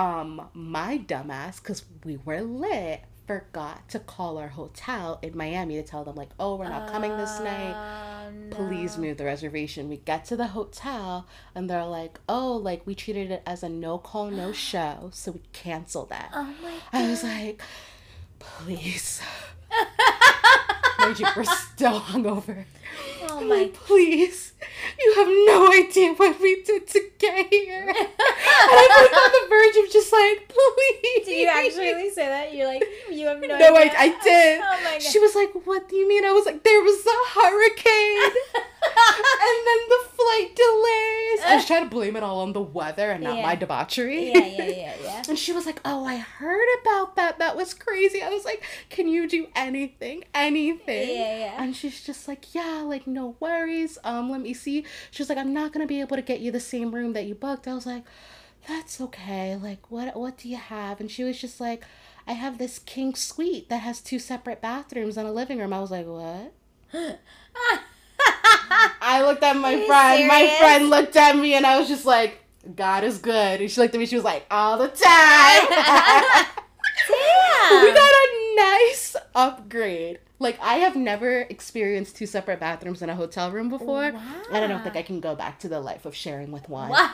Um 0.00 0.48
my 0.54 0.98
dumbass 0.98 1.56
because 1.62 1.84
we 2.04 2.16
were 2.24 2.40
lit 2.40 3.02
forgot 3.26 3.88
to 3.88 4.00
call 4.00 4.38
our 4.38 4.48
hotel 4.48 5.20
in 5.22 5.36
Miami 5.36 5.76
to 5.76 5.84
tell 5.84 6.02
them 6.02 6.16
like, 6.16 6.30
"Oh, 6.40 6.56
we're 6.56 6.68
not 6.68 6.90
coming 6.90 7.16
this 7.16 7.38
night. 7.38 7.76
Oh, 7.76 8.32
Please 8.50 8.98
move 8.98 9.18
the 9.18 9.24
reservation." 9.24 9.88
We 9.88 9.98
get 9.98 10.24
to 10.26 10.36
the 10.36 10.48
hotel 10.48 11.26
and 11.54 11.70
they're 11.70 11.84
like, 11.84 12.18
"Oh, 12.28 12.56
like 12.56 12.84
we 12.86 12.96
treated 12.96 13.30
it 13.30 13.42
as 13.46 13.62
a 13.62 13.68
no 13.68 13.98
call, 13.98 14.30
no 14.30 14.50
show, 14.70 15.10
so 15.12 15.32
we 15.32 15.42
canceled 15.52 16.08
that." 16.08 16.30
Oh 16.34 16.52
my 16.60 16.78
I 16.92 17.08
was 17.08 17.22
like, 17.22 17.62
"Please." 18.40 19.22
You, 21.18 21.26
we're 21.34 21.44
still 21.44 21.98
hungover. 21.98 22.64
Oh 23.22 23.40
I'm 23.40 23.48
my 23.48 23.54
like, 23.62 23.74
please, 23.74 24.49
you 25.02 25.14
have 25.16 25.28
no 25.28 25.72
idea 25.72 26.12
what 26.14 26.40
we 26.40 26.62
did 26.62 26.86
to 26.88 27.00
get 27.18 27.52
here. 27.52 27.88
and 27.88 27.96
I 27.96 28.86
was 29.00 29.12
on 29.12 29.30
the 29.32 29.48
verge 29.48 29.84
of 29.86 29.92
just 29.92 30.12
like, 30.12 30.48
please. 30.48 31.26
Did 31.26 31.40
you 31.40 31.48
actually 31.48 32.10
say 32.10 32.26
that? 32.28 32.54
You're 32.54 32.66
like, 32.66 32.84
you 33.10 33.26
have 33.26 33.40
no, 33.40 33.46
No, 33.58 33.74
I. 33.76 33.90
I 33.96 34.08
did. 34.22 34.60
Oh 34.60 34.80
my 34.84 34.90
god. 34.92 35.02
She 35.02 35.18
was 35.18 35.34
like, 35.34 35.50
what 35.66 35.88
do 35.88 35.96
you 35.96 36.08
mean? 36.08 36.24
I 36.24 36.32
was 36.32 36.46
like, 36.46 36.62
there 36.64 36.80
was 36.82 37.04
a 37.06 37.40
hurricane. 37.40 38.32
and 38.82 39.66
then 39.66 39.80
the 39.88 40.08
flight 40.16 40.56
delays. 40.56 41.40
I 41.46 41.54
was 41.56 41.66
trying 41.66 41.84
to 41.84 41.90
blame 41.90 42.16
it 42.16 42.22
all 42.22 42.40
on 42.40 42.52
the 42.52 42.60
weather 42.62 43.10
and 43.10 43.24
not 43.24 43.36
Yeah. 43.36 43.42
my 43.42 43.54
debauchery. 43.56 44.28
yeah, 44.32 44.38
yeah, 44.38 44.64
yeah, 44.64 44.94
yeah. 45.02 45.22
And 45.28 45.38
she 45.38 45.52
was 45.52 45.64
like, 45.66 45.80
"Oh, 45.84 46.04
I 46.04 46.16
heard 46.16 46.66
about 46.82 47.14
that. 47.16 47.38
That 47.38 47.54
was 47.56 47.72
crazy." 47.74 48.22
I 48.22 48.30
was 48.30 48.44
like, 48.44 48.64
"Can 48.88 49.06
you 49.06 49.28
do 49.28 49.46
anything? 49.54 50.24
Anything?" 50.34 51.08
Yeah, 51.08 51.38
yeah. 51.38 51.62
And 51.62 51.76
she's 51.76 52.02
just 52.02 52.26
like, 52.26 52.52
"Yeah, 52.54 52.82
like 52.84 53.06
no 53.06 53.36
worries. 53.38 53.96
Um, 54.02 54.30
let 54.30 54.40
me 54.40 54.49
see." 54.54 54.84
She 55.10 55.22
was 55.22 55.28
like, 55.28 55.38
"I'm 55.38 55.52
not 55.54 55.72
gonna 55.72 55.86
be 55.86 56.00
able 56.00 56.16
to 56.16 56.22
get 56.22 56.40
you 56.40 56.50
the 56.52 56.60
same 56.60 56.94
room 56.94 57.12
that 57.14 57.26
you 57.26 57.34
booked." 57.34 57.68
I 57.68 57.74
was 57.74 57.86
like, 57.86 58.04
"That's 58.68 59.00
okay. 59.00 59.56
Like, 59.56 59.90
what 59.90 60.16
what 60.16 60.36
do 60.38 60.48
you 60.48 60.56
have?" 60.56 61.00
And 61.00 61.10
she 61.10 61.24
was 61.24 61.40
just 61.40 61.60
like, 61.60 61.84
"I 62.26 62.32
have 62.32 62.58
this 62.58 62.78
king 62.78 63.14
suite 63.14 63.68
that 63.68 63.78
has 63.78 64.00
two 64.00 64.18
separate 64.18 64.60
bathrooms 64.60 65.16
and 65.16 65.26
a 65.28 65.32
living 65.32 65.58
room." 65.58 65.72
I 65.72 65.80
was 65.80 65.90
like, 65.90 66.06
"What?" 66.06 66.52
I 69.02 69.22
looked 69.22 69.42
at 69.42 69.56
my 69.56 69.84
friend. 69.86 70.28
My 70.28 70.56
friend 70.58 70.90
looked 70.90 71.16
at 71.16 71.36
me, 71.36 71.54
and 71.54 71.66
I 71.66 71.78
was 71.78 71.88
just 71.88 72.06
like, 72.06 72.40
"God 72.76 73.04
is 73.04 73.18
good." 73.18 73.60
And 73.60 73.70
she 73.70 73.80
looked 73.80 73.94
at 73.94 73.98
me. 73.98 74.06
She 74.06 74.16
was 74.16 74.24
like, 74.24 74.46
"All 74.50 74.78
the 74.78 74.88
time." 74.88 76.46
Damn. 77.08 77.84
we 77.84 77.92
got 77.92 78.12
a 78.12 78.26
nice 78.60 79.16
upgrade. 79.34 80.18
Like 80.38 80.58
I 80.60 80.74
have 80.76 80.96
never 80.96 81.42
experienced 81.42 82.16
two 82.16 82.26
separate 82.26 82.60
bathrooms 82.60 83.02
in 83.02 83.10
a 83.10 83.14
hotel 83.16 83.50
room 83.50 83.68
before, 83.68 84.04
and 84.04 84.64
I 84.64 84.66
don't 84.66 84.82
think 84.82 84.96
I 84.96 85.02
can 85.02 85.20
go 85.20 85.34
back 85.34 85.58
to 85.60 85.68
the 85.68 85.80
life 85.80 86.06
of 86.06 86.14
sharing 86.14 86.50
with 86.52 86.68
one. 86.68 86.90
Wow. 86.90 87.12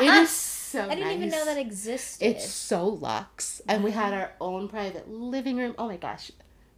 It 0.00 0.10
is 0.22 0.30
so. 0.72 0.82
I 0.82 0.94
didn't 0.96 1.12
even 1.12 1.28
know 1.30 1.44
that 1.44 1.58
existed. 1.58 2.26
It's 2.26 2.48
so 2.50 2.86
luxe, 2.86 3.62
and 3.68 3.84
we 3.84 3.92
had 3.92 4.12
our 4.12 4.32
own 4.40 4.68
private 4.68 5.08
living 5.08 5.56
room. 5.56 5.74
Oh 5.78 5.86
my 5.86 5.96
gosh, 5.96 6.32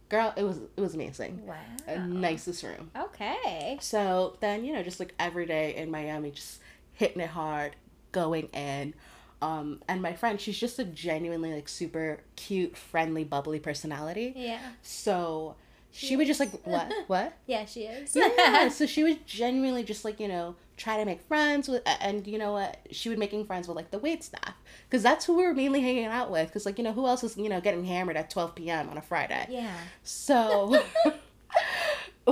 girl, 0.09 0.33
it 0.37 0.43
was 0.43 0.59
it 0.77 0.81
was 0.81 0.93
amazing. 0.93 1.45
wow. 1.45 1.55
A 1.87 1.99
nicest 1.99 2.63
room. 2.63 2.91
Okay. 2.97 3.77
So 3.81 4.37
then, 4.41 4.63
you 4.63 4.73
know, 4.73 4.83
just 4.83 4.99
like 4.99 5.13
every 5.19 5.45
day 5.45 5.75
in 5.75 5.89
Miami, 5.89 6.31
just 6.31 6.59
hitting 6.93 7.21
it 7.21 7.29
hard, 7.29 7.75
going 8.11 8.45
in. 8.47 8.93
Um, 9.41 9.81
and 9.87 10.01
my 10.01 10.13
friend, 10.13 10.39
she's 10.39 10.57
just 10.59 10.79
a 10.79 10.83
genuinely 10.83 11.53
like 11.53 11.69
super 11.69 12.19
cute, 12.35 12.75
friendly, 12.75 13.23
bubbly 13.23 13.59
personality. 13.59 14.33
Yeah. 14.35 14.59
So 14.81 15.55
she 15.91 16.15
would 16.15 16.27
just 16.27 16.39
like 16.39 16.51
what 16.65 16.91
what 17.07 17.33
Yeah, 17.47 17.65
she 17.65 17.81
is. 17.83 18.15
yeah. 18.15 18.67
So 18.69 18.85
she 18.85 19.03
would 19.03 19.25
genuinely 19.25 19.83
just 19.83 20.03
like 20.05 20.19
you 20.19 20.27
know 20.27 20.55
try 20.77 20.97
to 20.97 21.05
make 21.05 21.21
friends 21.21 21.67
with, 21.67 21.81
and 21.85 22.25
you 22.27 22.37
know 22.37 22.53
what, 22.53 22.77
she 22.91 23.09
would 23.09 23.17
making 23.19 23.45
friends 23.45 23.67
with 23.67 23.75
like 23.77 23.91
the 23.91 23.99
wait 23.99 24.23
staff 24.23 24.53
because 24.89 25.03
that's 25.03 25.25
who 25.25 25.35
we 25.35 25.43
were 25.43 25.53
mainly 25.53 25.81
hanging 25.81 26.05
out 26.05 26.29
with. 26.31 26.47
Because 26.47 26.65
like 26.65 26.77
you 26.77 26.83
know 26.83 26.93
who 26.93 27.07
else 27.07 27.23
is 27.23 27.37
you 27.37 27.49
know 27.49 27.61
getting 27.61 27.85
hammered 27.85 28.17
at 28.17 28.29
twelve 28.29 28.55
p.m. 28.55 28.89
on 28.89 28.97
a 28.97 29.01
Friday. 29.01 29.47
yeah. 29.49 29.73
So 30.03 30.83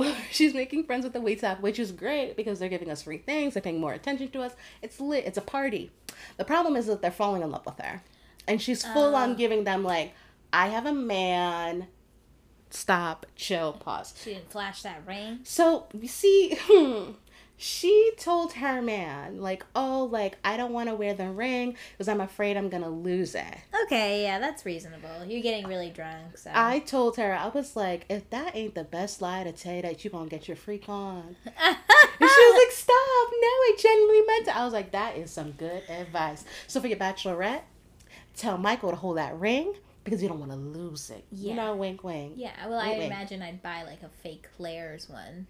she's 0.30 0.54
making 0.54 0.84
friends 0.84 1.04
with 1.04 1.12
the 1.12 1.20
wait 1.20 1.38
staff, 1.38 1.60
which 1.60 1.78
is 1.78 1.92
great 1.92 2.36
because 2.36 2.58
they're 2.58 2.68
giving 2.68 2.90
us 2.90 3.02
free 3.02 3.18
things, 3.18 3.54
they're 3.54 3.62
paying 3.62 3.80
more 3.80 3.92
attention 3.92 4.28
to 4.30 4.42
us. 4.42 4.52
It's 4.82 5.00
lit, 5.00 5.24
it's 5.24 5.38
a 5.38 5.42
party. 5.42 5.90
The 6.36 6.44
problem 6.44 6.76
is 6.76 6.86
that 6.86 7.02
they're 7.02 7.10
falling 7.10 7.42
in 7.42 7.50
love 7.50 7.66
with 7.66 7.78
her. 7.80 8.02
And 8.46 8.60
she's 8.62 8.84
full 8.84 9.14
on 9.14 9.32
Oh. 9.32 9.34
giving 9.34 9.64
them 9.64 9.84
like, 9.84 10.14
I 10.52 10.68
have 10.68 10.86
a 10.86 10.92
man. 10.92 11.88
Stop, 12.70 13.24
chill, 13.34 13.72
pause. 13.74 14.14
She 14.22 14.34
didn't 14.34 14.50
flash 14.50 14.82
that 14.82 15.02
ring. 15.06 15.40
So 15.44 15.86
you 15.98 16.08
see, 16.08 16.54
hmm, 16.62 17.12
she 17.60 18.12
told 18.16 18.52
her 18.54 18.80
man, 18.80 19.40
like, 19.40 19.64
oh, 19.74 20.08
like, 20.10 20.38
I 20.44 20.56
don't 20.56 20.72
want 20.72 20.88
to 20.88 20.94
wear 20.94 21.12
the 21.12 21.28
ring 21.30 21.76
because 21.92 22.08
I'm 22.08 22.20
afraid 22.20 22.56
I'm 22.56 22.68
going 22.68 22.84
to 22.84 22.88
lose 22.88 23.34
it. 23.34 23.54
Okay, 23.84 24.22
yeah, 24.22 24.38
that's 24.38 24.64
reasonable. 24.64 25.24
You're 25.26 25.42
getting 25.42 25.66
really 25.66 25.90
drunk, 25.90 26.38
so. 26.38 26.50
I 26.54 26.78
told 26.78 27.16
her, 27.16 27.34
I 27.34 27.48
was 27.48 27.74
like, 27.74 28.06
if 28.08 28.30
that 28.30 28.54
ain't 28.54 28.74
the 28.76 28.84
best 28.84 29.20
lie 29.20 29.42
to 29.42 29.50
tell 29.52 29.74
you 29.74 29.82
that 29.82 30.04
you 30.04 30.10
gonna 30.10 30.28
get 30.30 30.46
your 30.48 30.56
freak 30.56 30.88
on. 30.88 31.36
And 32.20 32.28
she 32.28 32.40
was 32.46 32.64
like, 32.64 32.72
stop, 32.72 32.94
no, 32.96 33.46
I 33.46 33.76
genuinely 33.78 34.22
meant 34.26 34.48
it. 34.48 34.56
I 34.56 34.64
was 34.64 34.72
like, 34.72 34.90
that 34.92 35.16
is 35.16 35.30
some 35.30 35.52
good 35.52 35.82
advice. 35.88 36.44
So 36.66 36.80
for 36.80 36.88
your 36.88 36.96
bachelorette, 36.98 37.60
tell 38.36 38.58
Michael 38.58 38.90
to 38.90 38.96
hold 38.96 39.18
that 39.18 39.38
ring 39.38 39.72
because 40.04 40.20
you 40.22 40.28
don't 40.28 40.40
want 40.40 40.50
to 40.50 40.56
lose 40.56 41.10
it. 41.10 41.24
You 41.30 41.50
Yeah. 41.50 41.54
know, 41.56 41.76
wink, 41.76 42.02
wink. 42.02 42.32
yeah, 42.36 42.50
well, 42.66 42.78
I 42.80 42.90
Wait, 42.90 42.98
wait. 42.98 43.06
imagine 43.06 43.42
I'd 43.42 43.62
buy 43.62 43.82
like 43.84 44.02
a 44.02 44.08
fake 44.22 44.48
Claire's 44.56 45.08
one. 45.08 45.46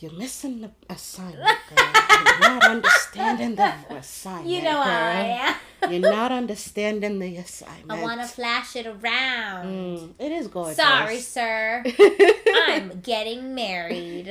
You're 0.00 0.12
missing 0.12 0.60
the 0.60 0.70
assignment, 0.88 1.36
girl. 1.74 1.92
You're 2.24 2.38
not 2.40 2.64
understanding 2.64 3.54
the 3.56 3.74
assignment. 3.90 4.46
You 4.48 4.62
know 4.62 4.74
girl. 4.74 4.82
I 4.84 5.56
am. 5.82 5.90
You're 5.92 6.10
not 6.10 6.30
understanding 6.30 7.18
the 7.18 7.36
assignment. 7.38 7.90
I 7.90 8.02
want 8.02 8.20
to 8.20 8.26
flash 8.28 8.76
it 8.76 8.86
around. 8.86 9.66
Mm, 9.66 10.14
it 10.18 10.30
is 10.32 10.46
gorgeous. 10.48 10.76
Sorry, 10.76 11.18
sir. 11.20 11.82
I'm 12.68 13.00
getting 13.00 13.54
married. 13.56 14.26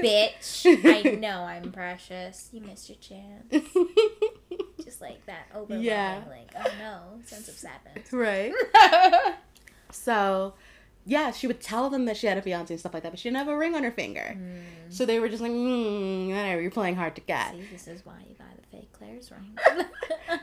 Bitch. 0.00 0.66
I 0.84 1.14
know 1.16 1.40
I'm 1.40 1.72
precious. 1.72 2.48
You 2.52 2.60
missed 2.60 2.88
your 2.88 2.98
chance. 2.98 3.66
Just 4.84 5.00
like 5.00 5.24
that 5.26 5.46
overwhelming, 5.54 5.84
Yeah. 5.86 6.22
like, 6.28 6.50
oh 6.56 6.70
no, 6.78 7.20
sense 7.24 7.48
of 7.48 7.54
sadness. 7.54 8.12
right. 8.12 8.52
So, 9.90 10.54
yeah, 11.06 11.30
she 11.32 11.46
would 11.46 11.60
tell 11.60 11.90
them 11.90 12.04
that 12.06 12.16
she 12.16 12.26
had 12.26 12.38
a 12.38 12.42
fiance 12.42 12.72
and 12.72 12.80
stuff 12.80 12.94
like 12.94 13.02
that, 13.02 13.12
but 13.12 13.18
she 13.18 13.28
didn't 13.28 13.38
have 13.38 13.48
a 13.48 13.56
ring 13.56 13.74
on 13.74 13.82
her 13.82 13.90
finger. 13.90 14.36
So 14.90 15.04
they 15.06 15.18
were 15.18 15.28
just 15.28 15.42
like, 15.42 15.52
mm, 15.52 16.28
whatever, 16.28 16.60
you're 16.60 16.70
playing 16.70 16.96
hard 16.96 17.14
to 17.16 17.20
get. 17.20 17.52
See, 17.52 17.64
this 17.72 17.88
is 17.88 18.06
why 18.06 18.14
you 18.28 18.34
buy 18.38 18.44
the 18.56 18.76
fake 18.76 18.92
Claire's 18.92 19.30
ring. 19.30 19.86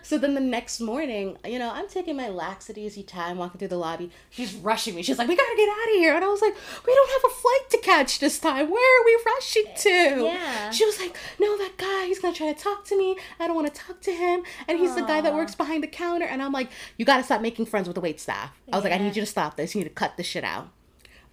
So 0.04 0.18
then 0.18 0.34
the 0.36 0.42
next 0.42 0.80
morning, 0.80 1.38
you 1.46 1.60
know, 1.60 1.70
I'm 1.72 1.88
taking 1.88 2.16
my 2.16 2.30
lackadaisy 2.30 3.04
time 3.04 3.38
walking 3.38 3.60
through 3.60 3.68
the 3.70 3.78
lobby. 3.78 4.10
She's 4.30 4.54
rushing 4.56 4.96
me. 4.96 5.04
She's 5.04 5.18
like, 5.18 5.28
we 5.28 5.36
gotta 5.36 5.56
get 5.56 5.70
out 5.70 5.88
of 5.90 5.94
here. 5.96 6.16
And 6.16 6.24
I 6.24 6.28
was 6.28 6.42
like, 6.42 6.56
we 6.86 6.94
don't 6.96 7.10
have 7.22 7.32
a 7.32 7.34
flight 7.36 7.70
to 7.72 7.78
catch 7.80 8.20
this 8.20 8.40
time. 8.40 8.70
Where 8.70 9.02
are 9.02 9.06
we 9.06 9.20
rushing 9.26 9.66
to? 9.78 10.24
Yeah. 10.26 10.70
She 10.72 10.86
was 10.86 11.00
like, 11.00 11.16
no, 11.40 11.58
that 11.58 11.78
guy, 11.78 12.06
he's 12.08 12.20
gonna 12.20 12.36
try 12.36 12.52
to 12.54 12.60
talk 12.60 12.86
to 12.86 12.98
me. 12.98 13.18
I 13.40 13.48
don't 13.48 13.56
wanna 13.56 13.70
talk 13.70 14.02
to 14.02 14.12
him. 14.12 14.44
And 14.68 14.80
he's 14.80 14.96
the 14.96 15.02
guy 15.02 15.22
that 15.22 15.34
works 15.34 15.56
behind 15.56 15.84
the 15.84 15.88
counter. 15.88 16.26
And 16.26 16.42
I'm 16.42 16.52
like, 16.52 16.70
you 16.98 17.06
gotta 17.06 17.24
stop 17.24 17.42
making 17.42 17.66
friends 17.66 17.88
with 17.88 17.96
the 17.96 18.02
wait 18.02 18.20
staff. 18.20 18.52
I 18.72 18.76
was 18.78 18.84
like, 18.84 18.94
I 18.94 18.98
need 18.98 19.16
you 19.16 19.22
to 19.22 19.26
stop 19.28 19.58
this. 19.58 19.76
You 19.76 19.82
need 19.82 19.90
to 19.90 19.94
cut 19.94 20.16
this 20.18 20.26
shit 20.26 20.44
out. 20.44 20.51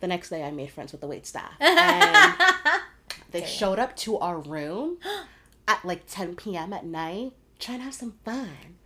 The 0.00 0.06
next 0.06 0.30
day, 0.30 0.44
I 0.44 0.50
made 0.50 0.70
friends 0.70 0.92
with 0.92 1.00
the 1.00 1.08
wait 1.08 1.26
staff. 1.26 1.52
And 3.30 3.42
they 3.42 3.44
showed 3.44 3.78
up 3.78 3.94
to 3.96 4.16
our 4.18 4.38
room 4.38 4.98
at 5.68 5.84
like 5.84 6.04
10 6.06 6.36
p.m. 6.36 6.72
at 6.72 6.86
night, 6.86 7.32
trying 7.58 7.78
to 7.78 7.84
have 7.84 7.94
some 7.94 8.14
fun. 8.24 8.76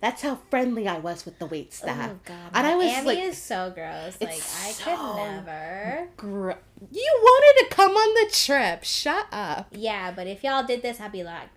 That's 0.00 0.22
how 0.22 0.38
friendly 0.48 0.88
I 0.88 0.98
was 0.98 1.24
with 1.26 1.38
the 1.38 1.44
wait 1.46 1.68
oh, 1.70 1.74
staff. 1.74 2.10
Oh 2.10 2.18
god, 2.24 2.50
and 2.54 2.66
I 2.66 2.74
was 2.74 2.86
Miami 2.86 3.06
like, 3.06 3.18
is 3.18 3.38
so 3.38 3.70
gross. 3.74 4.16
Like 4.20 4.38
It's 4.38 4.66
I 4.66 4.70
so- 4.72 4.84
could 4.84 5.16
never. 5.16 6.08
You 6.90 7.20
wanted 7.22 7.68
to 7.68 7.74
come 7.74 7.92
on 7.92 8.14
the 8.14 8.30
trip. 8.32 8.84
Shut 8.84 9.26
up. 9.32 9.68
Yeah, 9.72 10.12
but 10.12 10.26
if 10.26 10.42
y'all 10.42 10.64
did 10.64 10.82
this, 10.82 11.00
I'd 11.00 11.12
be 11.12 11.22
like 11.22 11.48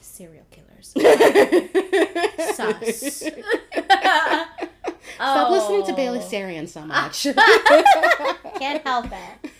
serial 0.00 0.44
killers. 0.50 0.92
Stop 5.16 5.50
listening 5.50 5.84
to 5.86 5.92
Oh. 5.92 5.96
Bailey 5.96 6.18
Sarian 6.20 6.68
so 6.68 6.80
much. 6.86 7.22
Can't 8.58 8.82
help 8.86 9.06
it. 9.12 9.50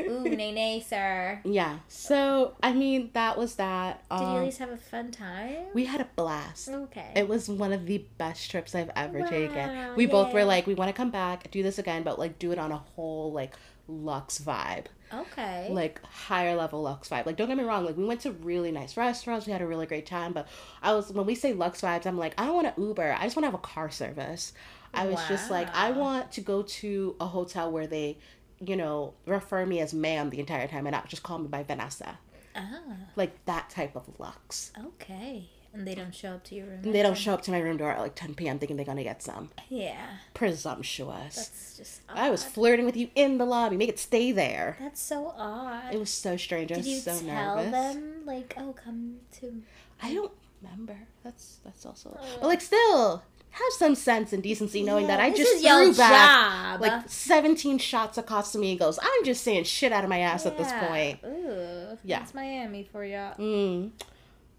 Ooh, 0.00 0.24
nay 0.36 0.50
nay, 0.52 0.80
sir. 0.86 1.40
yeah. 1.44 1.78
So 1.88 2.54
I 2.62 2.72
mean, 2.72 3.10
that 3.12 3.38
was 3.38 3.56
that. 3.56 4.02
Did 4.10 4.20
you 4.20 4.26
Um, 4.26 4.36
at 4.38 4.44
least 4.44 4.58
have 4.58 4.70
a 4.70 4.76
fun 4.76 5.10
time? 5.12 5.56
we 5.74 5.84
had 5.84 6.00
a 6.00 6.08
blast. 6.16 6.68
Okay. 6.68 7.12
It 7.14 7.28
was 7.28 7.48
one 7.48 7.72
of 7.72 7.86
the 7.86 7.98
best 8.18 8.50
trips 8.50 8.74
I've 8.74 8.90
ever 8.96 9.20
Wow, 9.20 9.26
taken. 9.28 9.94
We 9.96 10.06
both 10.06 10.32
were 10.32 10.44
like, 10.44 10.66
we 10.66 10.74
want 10.74 10.88
to 10.88 10.92
come 10.92 11.10
back, 11.10 11.50
do 11.50 11.62
this 11.62 11.78
again, 11.78 12.02
but 12.02 12.18
like 12.18 12.38
do 12.38 12.50
it 12.52 12.58
on 12.58 12.72
a 12.72 12.78
whole 12.78 13.32
like 13.32 13.54
luxe 13.86 14.38
vibe. 14.38 14.86
okay. 15.12 15.68
like 15.70 16.00
higher 16.04 16.54
level 16.56 16.82
lux 16.82 17.08
vibe. 17.08 17.26
Like 17.26 17.36
don't 17.36 17.48
get 17.48 17.56
me 17.56 17.64
wrong, 17.64 17.84
like 17.84 17.96
we 17.96 18.04
went 18.04 18.20
to 18.22 18.32
really 18.32 18.72
nice 18.72 18.96
restaurants, 18.96 19.46
we 19.46 19.52
had 19.52 19.62
a 19.62 19.66
really 19.66 19.86
great 19.86 20.06
time, 20.06 20.32
but 20.32 20.48
I 20.82 20.94
was 20.94 21.12
when 21.12 21.26
we 21.26 21.34
say 21.36 21.52
lux 21.52 21.80
vibes, 21.82 22.06
I'm 22.06 22.18
like, 22.18 22.34
I 22.38 22.46
don't 22.46 22.54
want 22.54 22.74
to 22.74 22.80
Uber. 22.82 23.16
I 23.18 23.24
just 23.24 23.36
want 23.36 23.44
to 23.44 23.48
have 23.50 23.54
a 23.54 23.58
car 23.58 23.90
service. 23.90 24.52
I 24.94 25.06
was 25.06 25.20
just 25.28 25.50
like, 25.50 25.68
I 25.74 25.90
want 25.92 26.32
to 26.32 26.40
go 26.40 26.62
to 26.62 27.16
a 27.20 27.26
hotel 27.26 27.70
where 27.70 27.86
they, 27.86 28.18
you 28.60 28.76
know, 28.76 29.14
refer 29.26 29.64
me 29.66 29.80
as 29.80 29.94
ma'am 29.94 30.30
the 30.30 30.40
entire 30.40 30.66
time 30.68 30.86
and 30.86 30.92
not 30.92 31.08
just 31.08 31.22
call 31.22 31.38
me 31.38 31.48
by 31.48 31.62
Vanessa. 31.62 32.18
ah, 32.56 32.80
Like 33.16 33.44
that 33.44 33.70
type 33.70 33.94
of 33.96 34.08
lux. 34.18 34.72
okay. 34.78 35.48
And 35.72 35.86
they 35.86 35.94
don't 35.94 36.12
show 36.12 36.30
up 36.32 36.42
to 36.46 36.56
your 36.56 36.66
room. 36.66 36.80
And 36.82 36.92
they 36.92 37.00
don't 37.00 37.16
show 37.16 37.32
up 37.32 37.42
to 37.42 37.52
my 37.52 37.60
room 37.60 37.76
door 37.76 37.92
at 37.92 38.00
like 38.00 38.16
10 38.16 38.34
p.m. 38.34 38.58
thinking 38.58 38.76
they're 38.76 38.84
gonna 38.84 39.04
get 39.04 39.22
some. 39.22 39.50
Yeah. 39.68 40.04
Presumptuous. 40.34 41.36
That's 41.36 41.76
just. 41.76 42.00
Odd. 42.08 42.18
I 42.18 42.28
was 42.30 42.42
flirting 42.42 42.84
with 42.84 42.96
you 42.96 43.08
in 43.14 43.38
the 43.38 43.44
lobby. 43.44 43.76
Make 43.76 43.88
it 43.88 43.98
stay 44.00 44.32
there. 44.32 44.76
That's 44.80 45.00
so 45.00 45.32
odd. 45.36 45.94
It 45.94 45.98
was 46.00 46.10
so 46.10 46.36
strange. 46.36 46.72
I 46.72 46.74
Did 46.74 46.78
was 46.78 46.88
you 46.88 46.98
so 46.98 47.18
tell 47.20 47.56
nervous. 47.56 47.70
them 47.70 48.22
like, 48.26 48.52
oh, 48.58 48.72
come 48.72 49.18
to? 49.40 49.62
I 50.02 50.12
don't 50.12 50.32
remember. 50.60 50.98
That's 51.22 51.60
that's 51.64 51.86
also. 51.86 52.18
Oh. 52.20 52.38
But 52.40 52.48
like, 52.48 52.60
still 52.60 53.22
have 53.50 53.72
some 53.78 53.94
sense 53.94 54.32
and 54.32 54.42
decency, 54.42 54.82
knowing 54.82 55.06
that 55.08 55.20
I 55.20 55.30
just 55.30 55.64
threw 55.64 55.94
back 55.94 56.78
job. 56.78 56.80
like 56.80 57.08
17 57.08 57.78
shots 57.78 58.16
of 58.18 58.26
Casamigos. 58.26 58.98
I'm 59.02 59.24
just 59.24 59.42
saying 59.42 59.64
shit 59.64 59.92
out 59.92 60.04
of 60.04 60.10
my 60.10 60.20
ass 60.20 60.46
at 60.46 60.56
this 60.56 60.70
point. 60.72 61.18
Ooh, 61.24 61.98
Yeah. 62.04 62.20
That's 62.20 62.34
Miami 62.34 62.84
for 62.90 63.04
ya. 63.04 63.34
Mm. 63.38 63.90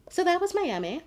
So 0.10 0.24
that 0.24 0.42
was 0.42 0.54
Miami. 0.54 1.02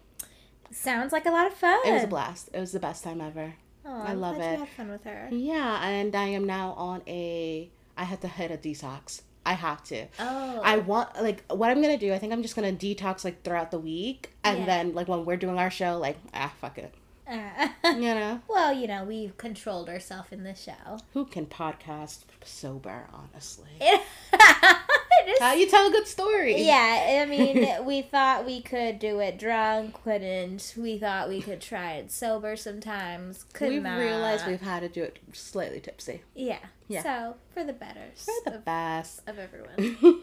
Sounds 0.71 1.13
like 1.13 1.27
a 1.27 1.31
lot 1.31 1.47
of 1.47 1.55
fun. 1.55 1.79
It 1.87 1.93
was 1.93 2.05
a 2.05 2.09
blast. 2.09 2.49
It 2.53 2.59
was 2.61 2.73
the 2.73 2.81
best 2.81 3.05
time 3.05 3.21
ever. 3.21 3.55
Aw, 3.87 4.03
I 4.05 4.13
love 4.15 4.37
it. 4.41 4.53
You 4.53 4.59
had 4.61 4.69
fun 4.71 4.91
with 4.91 5.05
her. 5.05 5.29
Yeah, 5.31 5.87
and 5.87 6.15
I 6.17 6.29
am 6.29 6.45
now 6.47 6.73
on 6.73 7.03
a. 7.07 7.71
I 7.97 8.05
had 8.05 8.21
to 8.23 8.29
hit 8.29 8.51
a 8.51 8.57
detox. 8.57 9.21
I 9.47 9.53
have 9.53 9.85
to. 9.85 10.07
Oh. 10.19 10.61
I 10.65 10.79
want 10.79 11.23
like 11.23 11.45
what 11.53 11.71
I'm 11.71 11.83
gonna 11.83 11.99
do. 11.99 12.15
I 12.15 12.19
think 12.19 12.33
I'm 12.33 12.41
just 12.43 12.57
gonna 12.57 12.73
detox 12.73 13.25
like 13.27 13.43
throughout 13.45 13.71
the 13.71 13.79
week, 13.79 14.33
and 14.43 14.61
Yeah. 14.61 14.65
then 14.67 14.95
like 14.95 15.07
when 15.07 15.27
we're 15.27 15.37
doing 15.37 15.59
our 15.59 15.71
show, 15.71 15.99
like 15.99 16.17
ah 16.33 16.51
fuck 16.63 16.79
it, 16.79 16.95
Uh, 17.27 17.69
you 17.93 18.01
know. 18.15 18.41
well, 18.49 18.73
you 18.73 18.87
know, 18.87 19.05
we've 19.05 19.37
controlled 19.37 19.89
ourselves 19.89 20.29
in 20.31 20.45
the 20.45 20.55
show. 20.55 20.99
Who 21.15 21.25
can 21.25 21.47
podcast 21.47 22.19
sober? 22.45 23.07
Honestly, 23.13 23.71
is- 23.81 25.39
how 25.41 25.55
you 25.55 25.67
tell 25.69 25.87
a 25.87 25.91
good 25.91 26.07
story? 26.07 26.61
yeah, 26.63 27.23
I 27.23 27.27
mean, 27.31 27.85
we 27.87 28.03
thought 28.03 28.45
we 28.45 28.61
could 28.61 28.99
do 28.99 29.21
it 29.21 29.39
drunk, 29.39 30.03
couldn't. 30.05 30.75
We 30.77 30.99
thought 30.99 31.29
we 31.29 31.41
could 31.41 31.61
try 31.61 31.93
it 31.95 32.13
sober 32.13 32.57
sometimes, 32.57 33.45
could 33.55 33.69
we've 33.71 33.83
not. 33.83 33.99
realized 33.99 34.47
we've 34.47 34.61
had 34.61 34.81
to 34.81 34.89
do 34.89 35.03
it 35.03 35.19
slightly 35.33 35.81
tipsy. 35.81 36.23
Yeah. 36.35 36.59
Yeah. 36.89 37.03
So, 37.03 37.37
for 37.55 37.65
the 37.65 37.73
better 37.73 38.01
For 38.17 38.35
the 38.51 38.57
of, 38.57 38.65
best. 38.67 39.23
of 39.27 39.39
everyone. 39.39 40.21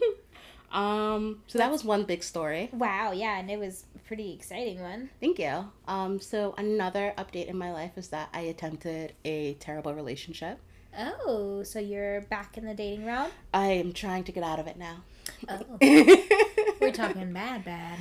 Um, 0.72 1.40
so 1.46 1.58
that 1.58 1.70
was 1.70 1.84
one 1.84 2.04
big 2.04 2.22
story. 2.22 2.70
wow, 2.72 3.12
yeah, 3.12 3.38
and 3.38 3.50
it 3.50 3.58
was 3.58 3.84
a 3.94 3.98
pretty 4.00 4.32
exciting 4.32 4.80
one. 4.80 5.10
Thank 5.20 5.38
you. 5.38 5.70
Um, 5.86 6.20
so 6.20 6.54
another 6.58 7.14
update 7.18 7.46
in 7.46 7.56
my 7.58 7.72
life 7.72 7.92
is 7.96 8.08
that 8.08 8.28
I 8.32 8.40
attempted 8.42 9.12
a 9.24 9.54
terrible 9.54 9.94
relationship. 9.94 10.58
Oh, 10.98 11.62
so 11.62 11.78
you're 11.78 12.20
back 12.22 12.58
in 12.58 12.66
the 12.66 12.74
dating 12.74 13.06
realm? 13.06 13.30
I 13.54 13.68
am 13.68 13.92
trying 13.92 14.24
to 14.24 14.32
get 14.32 14.42
out 14.44 14.58
of 14.58 14.66
it 14.66 14.76
now. 14.76 15.02
Oh, 15.48 15.60
we're 16.80 16.92
talking 16.92 17.32
bad, 17.32 17.64
bad. 17.64 17.98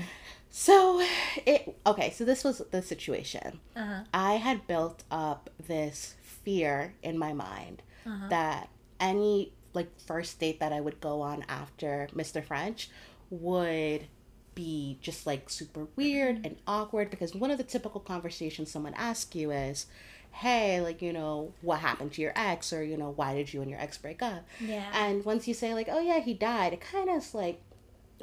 So, 0.50 1.02
it 1.46 1.74
okay. 1.86 2.12
So 2.12 2.26
this 2.26 2.44
was 2.44 2.62
the 2.72 2.82
situation. 2.82 3.60
Uh 3.76 3.86
huh. 3.86 4.00
I 4.14 4.34
had 4.34 4.68
built 4.68 5.04
up 5.10 5.50
this 5.68 6.16
fear 6.22 6.94
in 7.04 7.18
my 7.18 7.32
mind 7.32 7.82
Uh-huh. 8.06 8.28
that 8.30 8.70
any 9.00 9.54
like 9.74 9.90
first 10.00 10.40
date 10.40 10.60
that 10.60 10.74
I 10.74 10.82
would 10.82 11.00
go 11.00 11.22
on 11.22 11.44
after 11.48 12.08
Mr. 12.16 12.44
French 12.44 12.90
would 13.30 14.08
be 14.54 14.98
just 15.02 15.26
like 15.26 15.50
super 15.50 15.88
weird 15.96 16.46
and 16.46 16.58
awkward 16.68 17.10
because 17.10 17.34
one 17.34 17.52
of 17.52 17.58
the 17.58 17.64
typical 17.64 18.02
conversations 18.02 18.70
someone 18.70 18.94
asks 18.96 19.36
you 19.36 19.52
is, 19.52 19.86
"Hey, 20.32 20.82
like 20.82 21.02
you 21.02 21.14
know, 21.14 21.54
what 21.62 21.80
happened 21.80 22.14
to 22.14 22.22
your 22.22 22.34
ex?" 22.36 22.74
or 22.74 22.84
you 22.84 22.98
know, 22.98 23.12
"Why 23.16 23.34
did 23.34 23.54
you 23.54 23.62
and 23.62 23.70
your 23.70 23.80
ex 23.80 23.98
break 23.98 24.22
up?" 24.22 24.46
Yeah. 24.60 24.90
And 24.94 25.24
once 25.26 25.48
you 25.48 25.54
say 25.54 25.74
like, 25.74 25.88
"Oh 25.90 26.02
yeah, 26.02 26.20
he 26.20 26.34
died," 26.34 26.74
it 26.74 26.82
kind 26.82 27.10
of 27.10 27.18
is 27.18 27.34
like, 27.34 27.62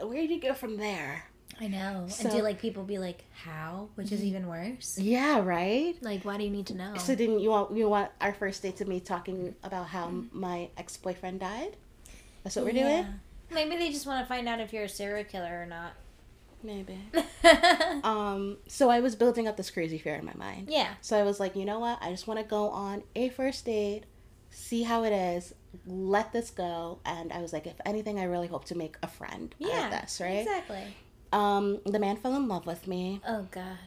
where 0.06 0.26
do 0.26 0.34
you 0.34 0.40
go 0.40 0.54
from 0.54 0.76
there? 0.76 1.27
I 1.60 1.66
know. 1.68 2.06
So- 2.08 2.28
and 2.28 2.36
do 2.38 2.42
like 2.42 2.60
people 2.60 2.84
be 2.84 2.98
like, 2.98 3.24
how? 3.32 3.88
Which 3.96 4.12
is 4.12 4.22
even 4.22 4.46
worse. 4.46 4.98
Yeah, 4.98 5.40
right. 5.40 5.96
Like, 6.00 6.24
why 6.24 6.36
do 6.36 6.44
you 6.44 6.50
need 6.50 6.66
to 6.66 6.74
know? 6.76 6.94
So 6.96 7.14
didn't 7.14 7.40
you 7.40 7.50
want 7.50 7.76
you 7.76 7.88
want 7.88 8.10
our 8.20 8.32
first 8.32 8.62
date 8.62 8.76
to 8.76 8.84
me 8.84 9.00
talking 9.00 9.54
about 9.64 9.88
how 9.88 10.10
my 10.32 10.68
ex 10.76 10.96
boyfriend 10.96 11.40
died? 11.40 11.76
That's 12.44 12.54
what 12.56 12.64
we're 12.64 12.72
doing. 12.72 13.06
Maybe 13.50 13.76
they 13.76 13.90
just 13.90 14.06
want 14.06 14.22
to 14.22 14.28
find 14.28 14.48
out 14.48 14.60
if 14.60 14.72
you're 14.72 14.84
a 14.84 14.88
serial 14.88 15.24
killer 15.24 15.62
or 15.62 15.66
not. 15.66 15.92
Maybe. 16.62 16.98
Um. 18.04 18.58
So 18.66 18.90
I 18.90 19.00
was 19.00 19.14
building 19.16 19.48
up 19.48 19.56
this 19.56 19.70
crazy 19.70 19.98
fear 19.98 20.14
in 20.16 20.24
my 20.24 20.34
mind. 20.34 20.68
yeah. 20.70 20.88
So 21.00 21.18
I 21.18 21.22
was 21.22 21.40
like, 21.40 21.56
you 21.56 21.64
know 21.64 21.78
what? 21.78 21.98
I 22.02 22.10
just 22.10 22.26
want 22.26 22.38
to 22.40 22.44
go 22.46 22.68
on 22.70 23.02
a 23.16 23.30
first 23.30 23.64
date, 23.64 24.04
see 24.50 24.82
how 24.82 25.04
it 25.04 25.12
is, 25.12 25.54
let 25.86 26.32
this 26.32 26.50
go, 26.50 26.98
and 27.04 27.32
I 27.32 27.40
was 27.40 27.52
like, 27.52 27.66
if 27.66 27.74
anything, 27.86 28.18
I 28.18 28.24
really 28.24 28.48
hope 28.48 28.64
to 28.66 28.74
make 28.76 28.96
a 29.02 29.06
friend 29.08 29.54
out 29.64 29.68
Yeah. 29.68 29.84
of 29.86 30.02
this, 30.02 30.20
right? 30.20 30.38
Exactly. 30.40 30.82
Um. 31.32 31.80
The 31.84 31.98
man 31.98 32.16
fell 32.16 32.34
in 32.36 32.48
love 32.48 32.66
with 32.66 32.86
me. 32.86 33.20
Oh 33.26 33.46
God. 33.50 33.78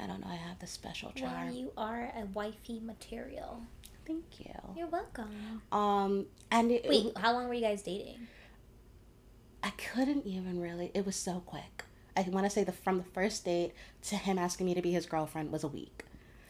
I 0.00 0.06
don't 0.06 0.20
know. 0.20 0.28
I 0.30 0.36
have 0.36 0.58
this 0.60 0.70
special 0.70 1.10
charm. 1.12 1.46
Well, 1.46 1.54
you 1.54 1.72
are 1.76 2.12
a 2.16 2.24
wifey 2.32 2.80
material. 2.80 3.62
Thank 4.06 4.24
you. 4.38 4.54
You're 4.76 4.86
welcome. 4.86 5.62
Um. 5.72 6.26
And 6.50 6.70
it, 6.70 6.86
Wait, 6.88 7.16
how 7.18 7.32
long 7.32 7.48
were 7.48 7.54
you 7.54 7.60
guys 7.62 7.82
dating? 7.82 8.26
I 9.62 9.70
couldn't 9.70 10.24
even 10.26 10.60
really. 10.60 10.90
It 10.94 11.04
was 11.04 11.16
so 11.16 11.42
quick. 11.44 11.84
I 12.16 12.22
want 12.22 12.46
to 12.46 12.50
say 12.50 12.64
the 12.64 12.72
from 12.72 12.98
the 12.98 13.04
first 13.04 13.44
date 13.44 13.72
to 14.04 14.16
him 14.16 14.38
asking 14.38 14.66
me 14.66 14.74
to 14.74 14.82
be 14.82 14.92
his 14.92 15.06
girlfriend 15.06 15.52
was 15.52 15.62
a 15.62 15.68
week, 15.68 16.04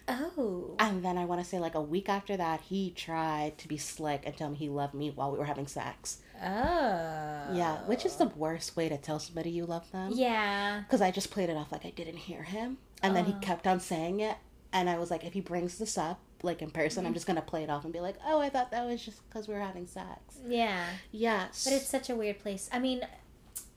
Oh. 0.09 0.75
and 0.79 1.05
then 1.05 1.19
I 1.19 1.25
want 1.27 1.43
to 1.43 1.47
say 1.47 1.59
like 1.59 1.75
a 1.75 1.81
week 1.83 2.09
after 2.09 2.37
that 2.39 2.63
he 2.63 2.91
tried 2.91 3.59
to 3.59 3.69
be 3.69 3.77
slick 3.77 4.23
and 4.25 4.35
tell 4.37 4.49
me 4.51 4.57
he 4.57 4.69
loved 4.71 4.95
me 4.95 5.11
while 5.11 5.31
we 5.31 5.39
were 5.39 5.45
having 5.45 5.67
sex. 5.67 6.19
Oh. 6.43 7.55
Yeah, 7.55 7.79
which 7.87 8.05
is 8.05 8.17
the 8.17 8.27
worst 8.27 8.77
way 8.77 8.89
to 8.89 8.97
tell 8.99 9.19
somebody 9.19 9.51
you 9.51 9.65
love 9.67 9.91
them. 9.93 10.13
Yeah. 10.15 10.81
Because 10.81 11.01
I 11.01 11.11
just 11.11 11.31
played 11.31 11.49
it 11.51 11.57
off 11.57 11.73
like 11.73 11.85
I 11.87 11.91
didn't 11.91 12.17
hear 12.17 12.43
him, 12.43 12.79
and 13.03 13.15
then 13.17 13.25
he 13.25 13.33
Oh. 13.33 13.39
kept 13.41 13.67
on 13.67 13.81
saying 13.81 14.21
it, 14.21 14.37
and 14.73 14.89
I 14.91 14.99
was 14.99 15.11
like, 15.11 15.25
if 15.25 15.33
he 15.33 15.41
brings 15.41 15.79
this 15.79 15.97
up 15.99 16.21
like 16.43 16.63
in 16.63 16.71
person, 16.71 17.05
I'm 17.07 17.15
just 17.15 17.27
gonna 17.27 17.43
play 17.43 17.65
it 17.65 17.71
off 17.71 17.83
and 17.85 17.93
be 17.93 18.01
like, 18.01 18.17
oh, 18.25 18.39
I 18.41 18.49
thought 18.49 18.71
that 18.71 18.87
was 18.87 19.05
just 19.05 19.29
because 19.29 19.49
we 19.49 19.55
were 19.55 19.61
having 19.61 19.87
sex. 19.89 20.39
Yeah. 20.47 20.85
Yes, 21.11 21.65
But 21.65 21.73
it's 21.73 21.89
such 21.89 22.11
a 22.11 22.15
weird 22.15 22.39
place. 22.39 22.69
I 22.73 22.79
mean, 22.79 23.01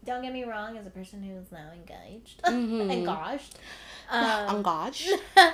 don't 0.05 0.21
get 0.21 0.31
me 0.33 0.43
wrong, 0.43 0.77
as 0.77 0.85
a 0.85 0.91
person 0.91 1.23
who 1.23 1.33
is 1.37 1.51
now 1.51 1.71
engaged, 1.73 2.41
Mhm. 2.43 2.91
engaged, 2.91 3.57
um, 4.09 4.57
engaged. 4.57 5.09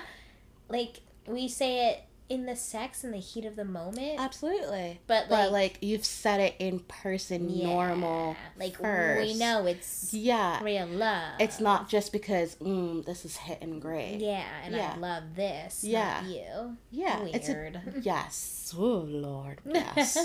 like 0.69 0.99
we 1.27 1.47
say 1.47 1.91
it 1.91 2.03
in 2.30 2.45
the 2.45 2.55
sex 2.55 3.03
in 3.03 3.11
the 3.11 3.17
heat 3.19 3.45
of 3.45 3.55
the 3.55 3.63
moment, 3.63 4.19
Absolutely. 4.19 4.99
but 5.07 5.30
like, 5.30 5.30
But 5.30 5.51
like 5.51 5.78
you've 5.82 6.03
said 6.05 6.39
it 6.41 6.55
in 6.59 6.80
person, 6.82 7.49
yeah, 7.49 7.67
normal. 7.67 8.36
like 8.59 8.78
first. 8.78 9.21
we 9.34 9.39
know 9.39 9.65
it's 9.65 10.13
Yeah. 10.13 10.61
real 10.61 10.88
love. 10.88 11.36
It's 11.39 11.59
not 11.61 11.88
just 11.88 12.11
because 12.11 12.55
mm, 12.55 13.05
this 13.05 13.23
is 13.23 13.38
hitting 13.38 13.80
great. 13.80 14.17
Yeah, 14.19 14.43
and 14.65 14.75
Yeah. 14.75 14.93
I 14.95 14.97
love 14.99 15.23
this. 15.36 15.84
Yeah. 15.84 16.25
you. 16.25 16.78
Yeah. 16.91 17.23
It's 17.28 17.47
a, 17.49 17.53
Weird. 17.53 17.82
yes. 18.01 18.73
Oh 18.78 19.05
Lord. 19.07 19.61
Yes. 19.73 20.17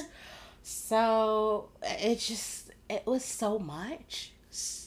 so 0.63 1.69
it 1.83 2.19
just 2.19 2.71
it 2.89 3.07
was 3.07 3.25
so 3.25 3.59
much. 3.59 4.33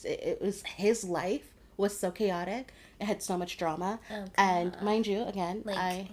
It 0.04 0.40
was 0.40 0.62
his 0.62 1.02
life 1.04 1.52
was 1.76 1.98
so 1.98 2.10
chaotic. 2.10 2.72
It 3.00 3.04
had 3.04 3.22
so 3.22 3.36
much 3.36 3.58
drama. 3.58 4.00
Oh, 4.10 4.24
And 4.38 4.76
mind 4.80 5.06
you, 5.06 5.22
again, 5.24 5.62
like, 5.64 5.76
I 5.76 6.08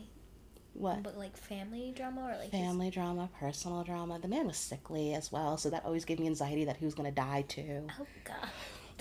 what 0.73 1.03
but 1.03 1.17
like 1.17 1.37
family 1.37 1.93
drama 1.95 2.21
or 2.21 2.37
like 2.37 2.51
his- 2.51 2.61
family 2.61 2.89
drama, 2.89 3.29
personal 3.39 3.83
drama. 3.83 4.19
The 4.19 4.27
man 4.27 4.47
was 4.47 4.57
sickly 4.57 5.13
as 5.13 5.31
well, 5.31 5.57
so 5.57 5.69
that 5.69 5.85
always 5.85 6.05
gave 6.05 6.19
me 6.19 6.27
anxiety 6.27 6.65
that 6.65 6.77
he 6.77 6.85
was 6.85 6.95
gonna 6.95 7.11
die 7.11 7.45
too. 7.47 7.87
Oh 7.99 8.07
God. 8.23 8.49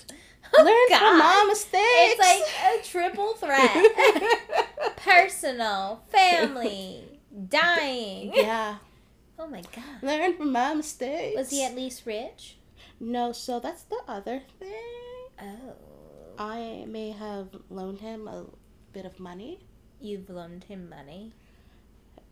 Learn 0.59 0.67
oh, 0.67 0.87
God. 0.89 0.99
from 0.99 1.17
my 1.19 1.45
mistakes. 1.47 1.81
It's 1.83 2.19
like 2.19 2.81
a 2.81 2.85
triple 2.85 3.33
threat. 3.33 4.95
Personal, 4.97 6.03
family, 6.09 7.19
dying. 7.49 8.31
yeah. 8.35 8.77
Oh 9.39 9.47
my 9.47 9.61
god. 9.75 10.03
Learn 10.03 10.37
from 10.37 10.51
my 10.51 10.75
mistakes. 10.75 11.35
Was 11.35 11.49
he 11.49 11.63
at 11.63 11.75
least 11.75 12.05
rich? 12.05 12.57
No, 12.99 13.31
so 13.31 13.59
that's 13.59 13.83
the 13.83 13.99
other 14.07 14.43
thing. 14.59 14.69
Oh. 15.41 15.73
I 16.37 16.85
may 16.87 17.11
have 17.11 17.49
loaned 17.69 18.01
him 18.01 18.27
a 18.27 18.45
bit 18.91 19.05
of 19.05 19.19
money. 19.19 19.65
You've 19.99 20.29
loaned 20.29 20.65
him 20.65 20.87
money 20.89 21.33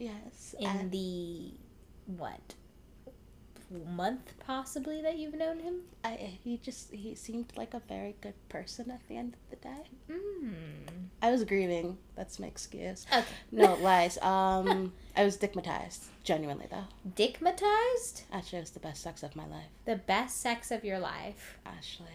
Yes. 0.02 0.56
in 0.60 0.68
and 0.68 0.92
the 0.92 1.52
what 2.08 2.56
month 3.96 4.34
possibly 4.46 5.02
that 5.02 5.18
you've 5.18 5.36
known 5.36 5.60
him? 5.60 5.76
I, 6.04 6.38
he 6.44 6.58
just 6.58 6.92
he 6.92 7.16
seemed 7.16 7.54
like 7.56 7.74
a 7.74 7.80
very 7.88 8.16
good 8.20 8.34
person 8.50 8.92
at 8.92 9.00
the 9.08 9.16
end 9.18 9.36
of 9.36 9.50
the 9.50 9.56
day. 9.58 9.84
Mm. 10.12 10.54
I 11.22 11.32
was 11.32 11.44
grieving. 11.46 11.98
That's 12.16 12.40
my 12.40 12.48
excuse. 12.48 13.06
Okay. 13.14 13.24
No 13.52 13.76
lies. 13.82 14.18
Um, 14.22 14.92
I 15.16 15.24
was 15.24 15.38
dickmatized. 15.38 16.06
Genuinely 16.24 16.66
though. 16.70 16.86
Dickmatized? 17.16 18.24
Actually, 18.34 18.58
it 18.60 18.62
was 18.64 18.72
the 18.72 18.80
best 18.82 19.02
sex 19.04 19.24
of 19.24 19.36
my 19.36 19.46
life. 19.46 19.70
The 19.86 19.96
best 19.98 20.42
sex 20.42 20.72
of 20.72 20.84
your 20.84 21.00
life. 21.00 21.58
Ashley. 21.66 22.08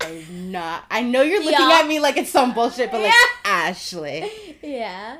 I'm 0.00 0.50
not. 0.52 0.84
I 0.90 1.02
know 1.02 1.22
you're 1.22 1.42
looking 1.42 1.58
Yeah. 1.68 1.80
at 1.82 1.86
me 1.88 1.98
like 2.00 2.16
it's 2.16 2.30
some 2.30 2.54
bullshit, 2.54 2.90
but 2.90 3.00
like 3.02 3.12
Yeah. 3.12 3.50
Ashley, 3.50 4.30
Yeah. 4.62 5.18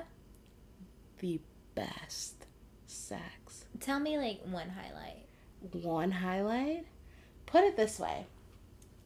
The 1.24 1.40
best 1.74 2.44
sex. 2.86 3.64
Tell 3.80 3.98
me 3.98 4.18
like 4.18 4.42
one 4.44 4.68
highlight. 4.68 5.24
One 5.82 6.10
highlight. 6.10 6.84
Put 7.46 7.64
it 7.64 7.78
this 7.78 7.98
way. 7.98 8.26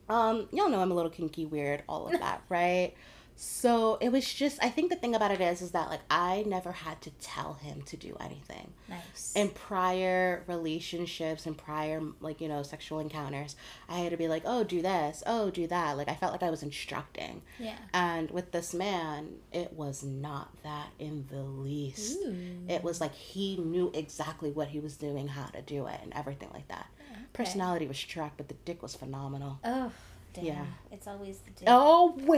Um, 0.08 0.48
y'all 0.50 0.68
know 0.68 0.80
I'm 0.80 0.90
a 0.90 0.94
little 0.94 1.12
kinky, 1.12 1.46
weird, 1.46 1.84
all 1.88 2.06
of 2.06 2.18
that, 2.18 2.42
right? 2.48 2.94
So 3.40 3.98
it 4.00 4.10
was 4.10 4.34
just 4.34 4.58
I 4.60 4.68
think 4.68 4.90
the 4.90 4.96
thing 4.96 5.14
about 5.14 5.30
it 5.30 5.40
is 5.40 5.62
is 5.62 5.70
that 5.70 5.90
like 5.90 6.00
I 6.10 6.42
never 6.48 6.72
had 6.72 7.00
to 7.02 7.10
tell 7.20 7.54
him 7.54 7.82
to 7.82 7.96
do 7.96 8.16
anything. 8.18 8.72
Nice. 8.88 9.32
In 9.36 9.50
prior 9.50 10.42
relationships 10.48 11.46
and 11.46 11.56
prior 11.56 12.02
like, 12.20 12.40
you 12.40 12.48
know, 12.48 12.64
sexual 12.64 12.98
encounters, 12.98 13.54
I 13.88 13.98
had 14.00 14.10
to 14.10 14.16
be 14.16 14.26
like, 14.26 14.42
"Oh, 14.44 14.64
do 14.64 14.82
this. 14.82 15.22
Oh, 15.24 15.50
do 15.50 15.68
that." 15.68 15.96
Like 15.96 16.08
I 16.08 16.14
felt 16.16 16.32
like 16.32 16.42
I 16.42 16.50
was 16.50 16.64
instructing. 16.64 17.42
yeah. 17.60 17.76
And 17.94 18.28
with 18.32 18.50
this 18.50 18.74
man, 18.74 19.34
it 19.52 19.72
was 19.72 20.02
not 20.02 20.50
that 20.64 20.88
in 20.98 21.26
the 21.30 21.42
least. 21.42 22.18
Ooh. 22.18 22.34
It 22.68 22.82
was 22.82 23.00
like 23.00 23.14
he 23.14 23.56
knew 23.58 23.92
exactly 23.94 24.50
what 24.50 24.66
he 24.66 24.80
was 24.80 24.96
doing, 24.96 25.28
how 25.28 25.46
to 25.46 25.62
do 25.62 25.86
it, 25.86 26.00
and 26.02 26.12
everything 26.12 26.50
like 26.52 26.66
that. 26.68 26.88
Personality 27.32 27.86
was 27.86 27.96
struck, 27.96 28.32
but 28.36 28.48
the 28.48 28.54
dick 28.64 28.82
was 28.82 28.94
phenomenal. 28.94 29.60
Oh, 29.62 29.92
damn. 30.38 30.46
Yeah. 30.46 30.64
It's 30.90 31.06
always 31.06 31.38
the 31.38 31.50
dick. 31.50 31.68
Always. 31.68 32.26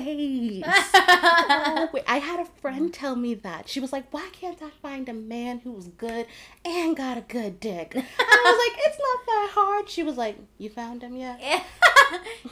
wait. 0.63 0.65
oh. 0.65 1.89
I 2.07 2.19
had 2.23 2.41
a 2.41 2.45
friend 2.45 2.91
mm. 2.91 2.93
tell 2.93 3.17
me 3.17 3.35
that. 3.35 3.69
She 3.69 3.81
was 3.81 3.93
like, 3.93 4.13
Why 4.13 4.29
can't 4.33 4.61
I 4.63 4.71
find 4.83 5.09
a 5.09 5.13
man 5.13 5.61
who's 5.61 5.89
good 5.89 6.27
and 6.65 6.97
got 6.97 7.19
a 7.19 7.23
good 7.23 7.61
dick? 7.61 7.95
And 7.95 8.05
I 8.19 8.43
was 8.45 8.75
like, 8.75 8.87
It's 8.87 8.99
not 8.99 9.27
that 9.27 9.51
hard. 9.53 9.89
She 9.89 10.03
was 10.03 10.17
like, 10.17 10.37
You 10.59 10.71
found 10.71 11.03
him 11.03 11.17
yet? 11.17 11.41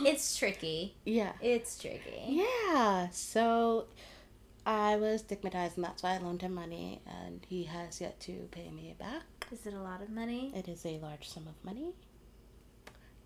it's 0.05 0.37
tricky. 0.37 0.95
Yeah. 1.05 1.33
It's 1.41 1.79
tricky. 1.79 2.25
Yeah. 2.27 3.09
So 3.11 3.87
I 4.67 4.97
was 4.97 5.23
dickmatized 5.23 5.77
and 5.77 5.85
that's 5.85 6.03
why 6.03 6.15
I 6.15 6.19
loaned 6.19 6.43
him 6.43 6.55
money 6.55 7.01
and 7.07 7.41
he 7.49 7.65
has 7.65 8.01
yet 8.01 8.21
to 8.21 8.33
pay 8.51 8.71
me 8.71 8.95
back. 8.99 9.23
Is 9.51 9.67
it 9.67 9.73
a 9.73 9.81
lot 9.81 10.03
of 10.03 10.11
money? 10.11 10.53
It 10.55 10.69
is 10.69 10.85
a 10.85 10.99
large 10.99 11.27
sum 11.29 11.47
of 11.49 11.65
money. 11.65 11.95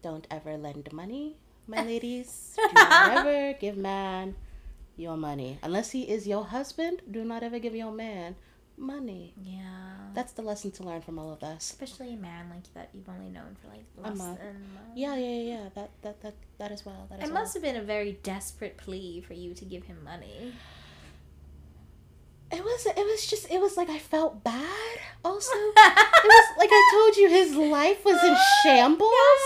Don't 0.03 0.27
ever 0.31 0.57
lend 0.57 0.93
money, 0.93 1.37
my 1.67 1.83
ladies. 1.85 2.57
Do 2.69 2.73
not 2.75 3.17
ever 3.19 3.53
give 3.59 3.77
man 3.77 4.35
your 4.97 5.17
money. 5.17 5.59
Unless 5.63 5.91
he 5.93 6.03
is 6.03 6.27
your 6.27 6.45
husband, 6.45 7.01
do 7.11 7.25
not 7.25 7.43
ever 7.43 7.59
give 7.59 7.75
your 7.75 7.91
man 7.93 8.37
money. 8.77 9.33
Yeah. 9.43 9.63
That's 10.15 10.33
the 10.33 10.43
lesson 10.43 10.71
to 10.73 10.83
learn 10.83 11.01
from 11.01 11.19
all 11.19 11.33
of 11.33 11.41
this. 11.41 11.71
Especially 11.71 12.13
a 12.13 12.17
man 12.17 12.51
like 12.51 12.73
that 12.75 12.91
you've 12.93 13.09
only 13.09 13.31
known 13.31 13.57
for 13.61 13.69
like 13.69 13.85
A 14.05 14.15
month. 14.15 14.39
than 14.39 14.49
a 14.49 14.53
month. 14.53 14.93
Yeah, 14.95 15.17
yeah, 15.17 15.29
yeah, 15.29 15.53
yeah. 15.55 15.69
That 15.75 15.91
that 16.03 16.21
that 16.23 16.35
that 16.59 16.73
as 16.73 16.85
well. 16.85 17.07
That 17.09 17.21
as 17.21 17.29
It 17.29 17.33
well. 17.33 17.43
must 17.43 17.55
have 17.55 17.63
been 17.63 17.77
a 17.77 17.83
very 17.83 18.19
desperate 18.23 18.77
plea 18.77 19.23
for 19.27 19.33
you 19.35 19.55
to 19.55 19.65
give 19.65 19.85
him 19.85 20.05
money. 20.05 20.53
It 22.51 22.63
was 22.63 22.85
it 22.85 22.97
was 22.97 23.27
just 23.27 23.51
it 23.51 23.61
was 23.61 23.79
like 23.79 23.89
I 23.89 23.99
felt 23.99 24.45
bad 24.45 24.99
also. 25.25 25.57
it 25.57 26.25
was 26.25 26.47
like 26.59 26.69
I 26.71 26.91
told 26.93 27.17
you 27.17 27.29
his 27.31 27.55
life 27.57 28.05
was 28.05 28.23
in 28.23 28.35
oh 28.37 28.61
shambles. 28.63 29.43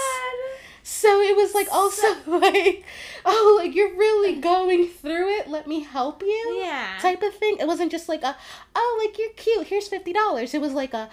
So 0.89 1.21
it 1.21 1.35
was 1.35 1.53
like 1.53 1.67
also 1.73 2.07
like, 2.29 2.85
oh, 3.25 3.59
like 3.61 3.75
you're 3.75 3.97
really 3.97 4.37
going 4.37 4.87
through 4.87 5.37
it. 5.41 5.49
Let 5.49 5.67
me 5.67 5.81
help 5.81 6.23
you. 6.23 6.61
Yeah. 6.61 6.97
Type 7.01 7.25
of 7.25 7.35
thing. 7.35 7.57
It 7.59 7.67
wasn't 7.67 7.91
just 7.91 8.09
like 8.09 8.23
a, 8.23 8.37
oh, 8.77 9.05
like 9.05 9.19
you're 9.19 9.31
cute. 9.31 9.67
Here's 9.67 9.89
fifty 9.89 10.13
dollars. 10.13 10.55
It 10.55 10.61
was 10.61 10.75
like 10.75 10.95
a, 10.95 11.11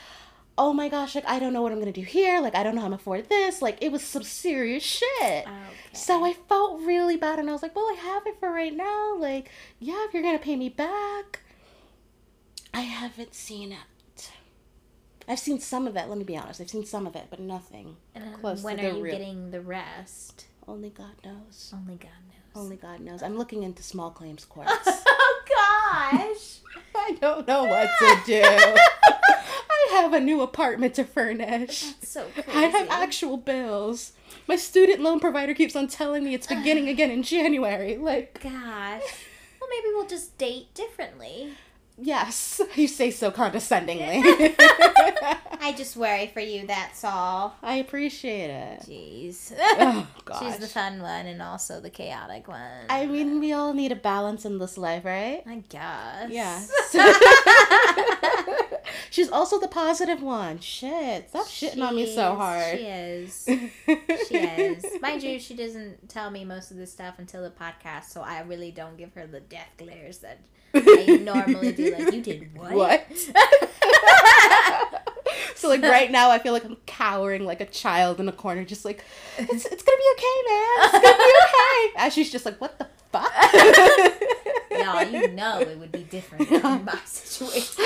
oh 0.60 0.74
my 0.74 0.90
gosh, 0.90 1.16
like 1.16 1.28
I 1.28 1.40
don't 1.40 1.54
know 1.54 1.64
what 1.64 1.72
I'm 1.72 1.80
gonna 1.80 1.92
do 1.92 2.04
here. 2.04 2.40
Like 2.40 2.54
I 2.54 2.62
don't 2.62 2.76
know 2.76 2.82
how 2.82 2.88
I'm 2.88 2.94
afford 2.94 3.30
this. 3.30 3.64
Like 3.64 3.80
it 3.82 3.92
was 3.92 4.04
some 4.04 4.22
serious 4.22 4.84
shit. 4.84 5.10
Okay. 5.22 5.48
So 5.92 6.24
I 6.24 6.34
felt 6.34 6.82
really 6.82 7.18
bad, 7.18 7.40
and 7.40 7.50
I 7.50 7.52
was 7.52 7.64
like, 7.64 7.76
well, 7.76 7.90
I 7.90 7.96
have 8.00 8.28
it 8.28 8.40
for 8.40 8.52
right 8.52 8.76
now. 8.76 9.16
Like, 9.18 9.50
yeah, 9.80 10.06
if 10.06 10.14
you're 10.14 10.22
gonna 10.22 10.38
pay 10.38 10.56
me 10.56 10.70
back, 10.70 11.40
I 12.72 12.82
haven't 12.82 13.34
seen 13.34 13.72
it. 13.72 13.80
I've 15.28 15.40
seen 15.40 15.60
some 15.60 15.88
of 15.88 15.96
it. 15.96 16.08
Let 16.10 16.18
me 16.18 16.24
be 16.24 16.38
honest. 16.38 16.60
I've 16.62 16.70
seen 16.70 16.86
some 16.86 17.08
of 17.08 17.16
it, 17.16 17.26
but 17.30 17.40
nothing. 17.40 17.96
and 18.16 18.34
close 18.42 18.60
to 18.60 18.66
when 18.66 18.78
the 18.78 18.90
are 18.90 18.94
you 18.96 19.04
real- 19.04 19.18
getting 19.18 19.52
the 19.52 19.62
rest? 19.62 20.46
Only 20.68 20.90
God 20.90 21.12
knows. 21.26 21.72
Only 21.74 21.96
God 21.96 22.10
knows. 22.28 22.64
Only 22.64 22.76
God 22.78 23.00
knows. 23.02 23.24
I'm 23.24 23.38
looking 23.38 23.64
into 23.64 23.84
small 23.84 24.12
claims 24.12 24.46
courts. 24.50 24.72
oh 24.86 25.44
gosh. 25.50 26.60
I 26.96 27.18
don't 27.20 27.48
know 27.48 27.64
what 27.66 27.90
to 28.00 28.18
do. 28.26 28.42
I 28.46 29.90
have 30.02 30.14
a 30.14 30.20
new 30.20 30.42
apartment 30.42 30.96
to 30.96 31.04
furnish. 31.04 31.82
That's 31.82 32.10
so 32.10 32.26
crazy. 32.34 32.50
I 32.52 32.62
have 32.64 32.88
actual 32.90 33.38
bills. 33.38 34.14
My 34.48 34.56
student 34.56 35.02
loan 35.02 35.20
provider 35.20 35.54
keeps 35.54 35.76
on 35.76 35.88
telling 35.88 36.24
me 36.24 36.34
it's 36.34 36.48
beginning 36.48 36.88
again 36.90 37.12
in 37.12 37.24
January. 37.24 37.98
Like, 37.98 38.42
Gosh. 38.42 39.02
Well, 39.60 39.70
maybe 39.70 39.88
we'll 39.94 40.08
just 40.08 40.38
date 40.38 40.74
differently. 40.74 41.54
Yes, 42.02 42.62
you 42.76 42.88
say 42.88 43.12
so 43.12 43.32
condescendingly. 43.32 44.22
I 45.66 45.74
just 45.78 45.96
worry 45.96 46.28
for 46.28 46.39
you, 46.41 46.68
that's 46.68 47.04
all. 47.04 47.56
I 47.64 47.76
appreciate 47.76 48.50
it. 48.50 48.82
Jeez. 48.82 49.54
Oh, 49.76 50.08
gosh. 50.26 50.39
She's 50.39 50.58
the 50.58 50.68
fun 50.68 51.02
one 51.02 51.26
and 51.26 51.41
also 51.41 51.80
the 51.80 51.89
chaotic 51.89 52.48
one. 52.48 52.86
I 52.89 53.06
mean, 53.06 53.39
we 53.39 53.54
all 53.54 53.74
need 53.74 53.91
a 53.91 53.96
balance 53.96 54.46
in 54.46 54.60
this 54.60 54.78
life, 54.78 55.04
right? 55.04 55.41
I 55.46 55.64
guess. 55.68 56.32
Yeah. 56.32 56.62
She's 59.10 59.30
also 59.30 59.60
the 59.60 59.68
positive 59.68 60.22
one. 60.22 60.60
Shit. 60.60 61.30
Stop 61.30 61.48
shitting 61.48 61.86
on 61.86 61.96
me 61.96 62.14
so 62.14 62.36
hard. 62.36 62.78
She 62.78 62.86
is. 62.86 63.46
She 63.46 64.36
is. 64.38 64.86
Mind 65.02 65.24
you, 65.24 65.39
she 65.39 65.56
doesn't 65.56 66.10
tell 66.10 66.30
me 66.32 66.46
most 66.46 66.72
of 66.72 66.78
this 66.78 66.91
stuff 66.91 67.16
until 67.20 67.44
the 67.44 67.52
podcast, 67.52 68.06
so 68.06 68.22
I 68.22 68.41
really 68.41 68.72
don't 68.72 68.98
give 68.98 69.14
her 69.14 69.28
the 69.28 69.39
death 69.39 69.70
glares 69.78 70.20
that 70.20 70.39
I 70.74 71.18
normally 71.22 71.72
do. 71.72 71.96
Like, 71.96 72.14
you 72.14 72.22
did 72.22 72.56
what? 72.56 72.74
What? 72.74 73.06
so 75.56 75.70
like 75.70 75.82
right 75.82 76.12
now 76.12 76.30
I 76.32 76.40
feel 76.40 76.54
like 76.54 76.66
I'm 76.66 76.78
cowering 76.86 77.46
like 77.46 77.62
a 77.62 77.66
child 77.66 78.20
in 78.20 78.28
a 78.28 78.32
corner, 78.32 78.64
just 78.64 78.86
like 78.86 79.04
it's, 79.38 79.66
it's 79.66 79.84
gonna 79.84 79.98
be 79.98 80.12
okay, 80.16 80.42
man. 80.48 80.70
It's 80.82 80.92
gonna 80.92 81.18
be 81.18 81.34
okay. 81.46 81.94
As 81.98 82.14
she's 82.14 82.32
just 82.32 82.46
like, 82.46 82.60
what 82.60 82.80
the 82.80 82.88
fuck? 83.12 83.32
Y'all, 84.72 85.04
you 85.04 85.28
know 85.30 85.60
it 85.60 85.78
would 85.78 85.92
be 85.92 86.04
different 86.04 86.52
in 86.52 86.62
my 86.86 86.98
situation. 87.06 87.84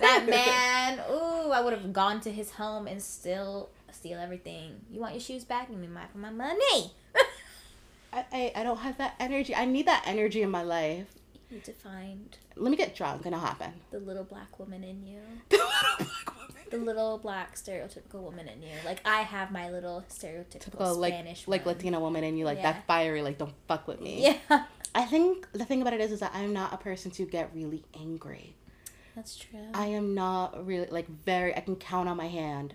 That 0.00 0.26
man, 0.28 1.00
ooh, 1.10 1.50
I 1.50 1.60
would 1.62 1.72
have 1.72 1.92
gone 1.92 2.20
to 2.22 2.30
his 2.30 2.50
home 2.52 2.86
and 2.86 3.02
still 3.02 3.68
steal 3.92 4.18
everything. 4.18 4.80
You 4.90 5.00
want 5.00 5.14
your 5.14 5.20
shoes 5.20 5.44
back? 5.44 5.68
Give 5.68 5.78
me 5.78 5.86
my 5.86 6.06
for 6.06 6.18
my 6.18 6.30
money. 6.30 6.92
I, 8.12 8.24
I, 8.32 8.52
I 8.56 8.62
don't 8.62 8.78
have 8.78 8.98
that 8.98 9.14
energy. 9.18 9.54
I 9.54 9.64
need 9.64 9.86
that 9.86 10.04
energy 10.06 10.42
in 10.42 10.50
my 10.50 10.62
life. 10.62 11.06
You 11.50 11.56
need 11.56 11.64
to 11.64 11.72
find 11.72 12.36
Let 12.56 12.70
me 12.70 12.76
get 12.76 12.94
drunk 12.96 13.26
and 13.26 13.34
it'll 13.34 13.44
happen. 13.46 13.72
the 13.90 13.98
little 14.00 14.24
black 14.24 14.58
woman 14.58 14.82
in 14.84 15.04
you. 15.06 15.20
The 15.50 15.56
little 15.58 15.68
black 15.98 16.36
woman. 16.36 16.62
The 16.70 16.76
little 16.78 17.18
black 17.18 17.54
stereotypical 17.56 18.22
woman 18.22 18.48
in 18.48 18.62
you. 18.62 18.70
Like 18.84 19.00
I 19.06 19.18
have 19.22 19.50
my 19.52 19.70
little 19.70 20.04
stereotypical 20.08 20.60
Typical 20.60 20.94
like 20.96 21.12
Spanish 21.14 21.46
like 21.48 21.64
one. 21.66 21.74
Latina 21.76 22.00
woman 22.00 22.24
in 22.24 22.36
you 22.36 22.44
like 22.44 22.58
Yeah. 22.58 22.72
that 22.72 22.86
fiery 22.86 23.22
like 23.22 23.38
don't 23.38 23.54
fuck 23.68 23.86
with 23.86 24.00
me. 24.00 24.36
Yeah. 24.50 24.64
I 24.96 25.04
think 25.06 25.50
the 25.52 25.64
thing 25.64 25.82
about 25.82 25.92
it 25.92 26.00
is 26.00 26.12
is 26.12 26.20
that 26.20 26.30
I'm 26.34 26.52
not 26.52 26.72
a 26.72 26.76
person 26.76 27.10
to 27.12 27.24
get 27.26 27.50
really 27.54 27.84
angry. 27.98 28.54
That's 29.16 29.36
true. 29.36 29.60
I 29.74 29.86
am 29.86 30.14
not 30.14 30.64
really 30.66 30.86
like 30.88 31.08
very 31.08 31.56
I 31.56 31.60
can 31.60 31.76
count 31.76 32.08
on 32.08 32.16
my 32.16 32.28
hand 32.28 32.74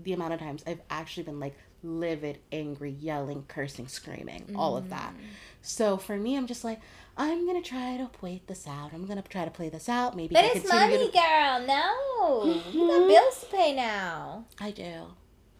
the 0.00 0.12
amount 0.12 0.32
of 0.34 0.40
times 0.40 0.62
I've 0.66 0.80
actually 0.90 1.24
been 1.24 1.40
like 1.40 1.56
livid, 1.86 2.38
angry, 2.52 2.90
yelling, 2.90 3.44
cursing, 3.48 3.88
screaming, 3.88 4.54
all 4.56 4.76
of 4.76 4.90
that. 4.90 5.14
So 5.62 5.96
for 5.96 6.16
me 6.16 6.36
I'm 6.36 6.46
just 6.46 6.64
like 6.64 6.80
I'm 7.18 7.46
to 7.62 7.66
try 7.66 7.96
to 7.96 8.10
wait 8.20 8.46
this 8.46 8.66
out. 8.66 8.90
I'm 8.92 9.06
to 9.22 9.26
try 9.28 9.44
to 9.46 9.50
play 9.50 9.70
this 9.70 9.88
out. 9.88 10.14
Maybe 10.14 10.34
but 10.34 10.44
I 10.44 10.48
it's 10.54 10.68
money, 10.70 11.06
to- 11.06 11.12
girl. 11.12 11.66
No. 11.66 12.60
You 12.70 12.80
Mhm. 12.82 12.88
got 12.88 13.08
bills 13.08 13.40
to 13.40 13.46
pay 13.46 13.74
now. 13.74 14.44
I 14.60 14.70
do. 14.70 15.06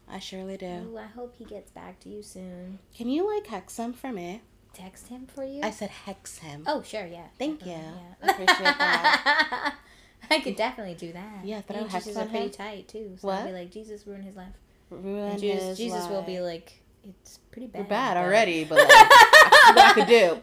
I 0.09 0.19
surely 0.19 0.57
do. 0.59 0.67
Ooh, 0.67 0.99
I 0.99 1.07
hope 1.07 1.35
he 1.39 1.45
gets 1.45 1.71
back 1.71 1.99
to 2.01 2.09
you 2.11 2.23
soon. 2.23 2.79
Can 2.95 3.09
you 3.09 3.27
like 3.35 3.47
hex 3.47 3.77
him 3.79 3.93
for 3.95 4.13
me? 4.13 4.43
Text 4.75 5.09
him 5.09 5.27
for 5.27 5.43
you? 5.45 5.63
I 5.63 5.71
said 5.71 5.89
hex 5.89 6.39
him. 6.39 6.63
oh, 6.67 6.83
sure, 6.83 7.07
yeah. 7.07 7.29
Thank 7.39 7.65
you. 7.65 7.73
definitely, 7.73 8.15
I 8.23 8.31
appreciate 8.31 8.59
that. 8.79 9.75
I 10.31 10.41
could 10.41 10.57
definitely 10.57 10.95
do 10.95 11.13
that. 11.15 11.45
Yeah, 11.45 11.63
but 11.67 11.77
Me 11.77 11.83
I'll 11.83 11.89
hex 11.89 12.07
on 12.17 12.27
are 12.27 12.29
pretty 12.31 12.51
tight 12.51 12.89
too. 12.89 13.17
So 13.19 13.29
I'll 13.31 13.47
be 13.47 13.53
like, 13.53 13.71
Jesus 13.71 14.07
ruined 14.07 14.25
his 14.25 14.37
life. 14.37 14.53
Ruin 14.91 15.39
Jesus, 15.39 15.77
Jesus 15.79 16.07
will 16.09 16.23
be 16.23 16.41
like, 16.41 16.81
it's 17.09 17.39
pretty 17.51 17.67
We're 17.73 17.83
bad. 17.85 17.89
bad 17.89 18.15
but- 18.15 18.25
already, 18.25 18.65
but 18.65 18.79
like, 18.79 18.89
I 18.91 19.73
what 19.75 19.85
I 19.85 19.93
could 19.95 20.07
do. 20.07 20.39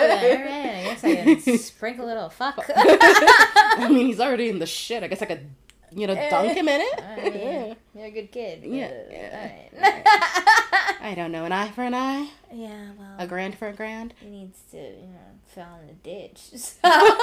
Alright, 0.00 0.76
I 0.76 0.82
guess 0.84 1.04
I 1.04 1.24
can 1.44 1.58
sprinkle 1.58 2.04
a 2.04 2.08
little 2.08 2.28
fuck. 2.30 2.58
I 2.76 3.88
mean, 3.88 4.06
he's 4.06 4.20
already 4.20 4.48
in 4.48 4.58
the 4.58 4.66
shit. 4.66 5.02
I 5.02 5.08
guess 5.08 5.22
I 5.22 5.26
could, 5.26 5.48
you 5.92 6.06
know, 6.06 6.14
dunk 6.14 6.52
him 6.52 6.68
in 6.68 6.80
it. 6.80 7.02
I 7.02 7.30
mean, 7.30 7.76
You're 7.94 8.06
a 8.06 8.10
good 8.10 8.30
kid. 8.32 8.62
Yeah, 8.64 8.92
yeah, 9.10 9.68
alright. 9.74 10.06
I 11.02 11.14
don't 11.14 11.32
know. 11.32 11.44
An 11.44 11.52
eye 11.52 11.70
for 11.70 11.82
an 11.82 11.94
eye, 11.94 12.28
yeah, 12.52 12.90
well, 12.98 13.14
a 13.18 13.26
grand 13.26 13.56
for 13.58 13.68
a 13.68 13.72
grand. 13.72 14.12
he 14.20 14.28
needs 14.28 14.58
to, 14.72 14.76
you 14.76 15.06
know, 15.08 15.38
fall 15.54 15.80
in 15.80 15.86
the 15.88 15.94
ditch. 15.94 16.38
So, 16.54 17.18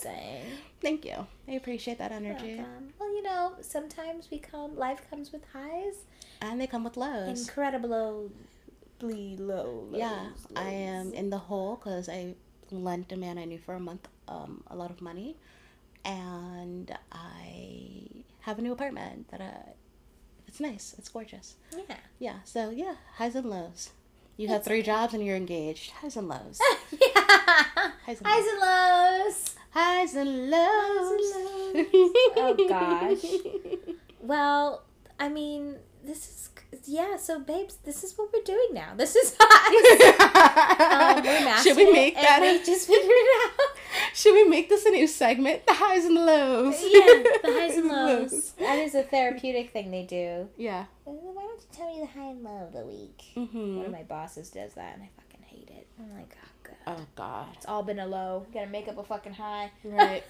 saying. 0.00 0.44
Thank 0.80 1.04
you. 1.04 1.26
I 1.48 1.52
appreciate 1.52 1.98
that 1.98 2.12
energy. 2.12 2.56
Welcome. 2.56 2.92
Well, 2.98 3.10
you 3.14 3.22
know, 3.22 3.52
sometimes 3.60 4.28
we 4.30 4.38
come, 4.38 4.76
life 4.76 5.00
comes 5.10 5.32
with 5.32 5.42
highs, 5.52 5.96
And 6.40 6.60
they 6.60 6.66
come 6.66 6.84
with 6.84 6.96
lows. 6.96 7.28
incredibly 7.40 8.30
low. 9.36 9.86
Lows, 9.90 9.98
yeah, 9.98 10.26
I 10.56 10.70
am 10.70 11.12
in 11.12 11.30
the 11.30 11.38
hole 11.38 11.76
because 11.76 12.08
I 12.08 12.34
lent 12.70 13.12
a 13.12 13.16
man 13.16 13.36
I 13.38 13.44
knew 13.44 13.58
for 13.58 13.74
a 13.74 13.80
month 13.80 14.08
um, 14.28 14.62
a 14.68 14.76
lot 14.76 14.90
of 14.90 15.00
money, 15.00 15.36
and 16.04 16.90
I 17.12 18.08
have 18.40 18.58
a 18.58 18.62
new 18.62 18.72
apartment 18.72 19.28
that 19.30 19.40
I 19.40 19.72
It's 20.48 20.60
nice. 20.60 20.94
It's 20.98 21.08
gorgeous. 21.08 21.56
Yeah. 21.76 21.96
Yeah. 22.18 22.36
So 22.44 22.70
yeah, 22.70 22.94
highs 23.16 23.34
and 23.34 23.48
lows. 23.48 23.90
You 24.40 24.48
have 24.48 24.64
three 24.64 24.80
jobs 24.80 25.12
and 25.12 25.22
you're 25.22 25.36
engaged. 25.36 25.90
Highs 25.90 26.16
and 26.16 26.26
lows. 26.26 26.58
yeah. 26.92 27.90
Highs 28.06 28.22
and 28.22 28.26
lows 28.26 28.30
Highs 28.32 28.46
and 28.46 28.60
lows. 28.60 29.54
Highs 29.70 30.14
and 30.14 30.50
lows. 30.50 31.32
Oh, 32.38 32.66
gosh. 32.66 33.24
Well, 34.22 34.84
I 35.18 35.28
mean, 35.28 35.76
this 36.02 36.26
is 36.28 36.50
yeah. 36.84 37.16
So, 37.16 37.38
babes, 37.40 37.76
this 37.84 38.02
is 38.04 38.16
what 38.16 38.30
we're 38.32 38.42
doing 38.42 38.68
now. 38.72 38.94
This 38.96 39.16
is 39.16 39.36
um, 39.40 41.22
we're 41.22 41.56
Should 41.62 41.76
we 41.76 41.84
it, 41.84 41.92
make 41.92 42.16
and 42.16 42.24
that? 42.26 42.38
we 42.40 42.60
a- 42.60 42.64
just 42.64 42.86
figured 42.86 43.04
it 43.10 43.50
out. 43.60 43.76
Should 44.14 44.34
we 44.34 44.44
make 44.48 44.68
this 44.68 44.86
a 44.86 44.90
new 44.90 45.06
segment? 45.06 45.66
The 45.66 45.74
highs 45.74 46.04
and 46.04 46.16
the 46.16 46.20
lows. 46.24 46.74
yeah, 46.82 47.22
the 47.42 47.58
highs 47.60 47.76
and 47.76 47.88
lows. 47.88 48.52
That 48.58 48.78
is 48.78 48.94
a 48.94 49.02
therapeutic 49.02 49.72
thing 49.72 49.90
they 49.90 50.04
do. 50.04 50.48
Yeah. 50.56 50.86
Why 51.04 51.42
don't 51.42 51.60
you 51.60 51.66
tell 51.72 51.92
me 51.94 52.00
the 52.00 52.06
high 52.06 52.30
and 52.30 52.42
low 52.42 52.66
of 52.66 52.72
the 52.72 52.86
week? 52.86 53.22
Mm-hmm. 53.36 53.76
One 53.76 53.86
of 53.86 53.92
my 53.92 54.02
bosses 54.04 54.50
does 54.50 54.74
that, 54.74 54.94
and 54.94 55.02
I 55.02 55.10
fucking 55.16 55.42
hate 55.46 55.70
it. 55.70 55.86
I'm 55.98 56.14
like, 56.16 56.36
oh 56.42 56.48
god, 56.64 56.76
Oh 56.86 57.06
God. 57.16 57.46
it's 57.56 57.66
all 57.66 57.82
been 57.82 57.98
a 57.98 58.06
low. 58.06 58.46
Gotta 58.54 58.68
make 58.68 58.88
up 58.88 58.96
a 58.98 59.04
fucking 59.04 59.34
high. 59.34 59.70
Right. 59.84 60.22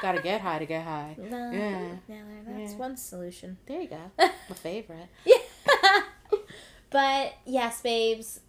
Gotta 0.00 0.20
get 0.22 0.40
high 0.40 0.58
to 0.58 0.66
get 0.66 0.84
high. 0.84 1.14
No, 1.18 1.50
Yeah. 1.50 1.80
no, 2.08 2.16
that's 2.58 2.72
Yeah. 2.72 2.78
one 2.78 2.96
solution. 2.96 3.58
There 3.66 3.80
you 3.80 3.88
go. 3.88 4.00
My 4.18 4.54
favorite. 4.56 5.08
Yeah. 5.24 5.36
But 6.92 7.34
yes, 7.46 7.80
babes, 7.80 8.40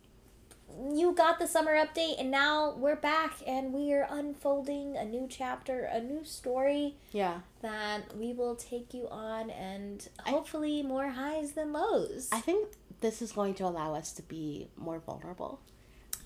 you 0.92 1.14
got 1.14 1.38
the 1.40 1.48
summer 1.48 1.74
update, 1.76 2.20
and 2.20 2.32
now 2.32 2.74
we're 2.78 2.96
back, 2.96 3.36
and 3.46 3.72
we 3.74 3.94
are 3.94 4.08
unfolding 4.10 4.98
a 4.98 5.06
new 5.06 5.28
chapter, 5.30 5.84
a 5.84 6.02
new 6.02 6.24
story 6.24 6.96
Yeah. 7.12 7.42
that 7.62 8.16
we 8.18 8.34
will 8.34 8.56
take 8.56 8.94
you 8.94 9.08
on, 9.10 9.50
and 9.52 10.08
hopefully 10.26 10.82
more 10.82 11.10
highs 11.10 11.52
than 11.52 11.74
lows. 11.74 12.30
I 12.32 12.42
think 12.42 12.70
this 13.02 13.22
is 13.22 13.32
going 13.34 13.54
to 13.56 13.66
allow 13.66 13.94
us 13.94 14.14
to 14.14 14.22
be 14.24 14.70
more 14.76 14.98
vulnerable 15.00 15.60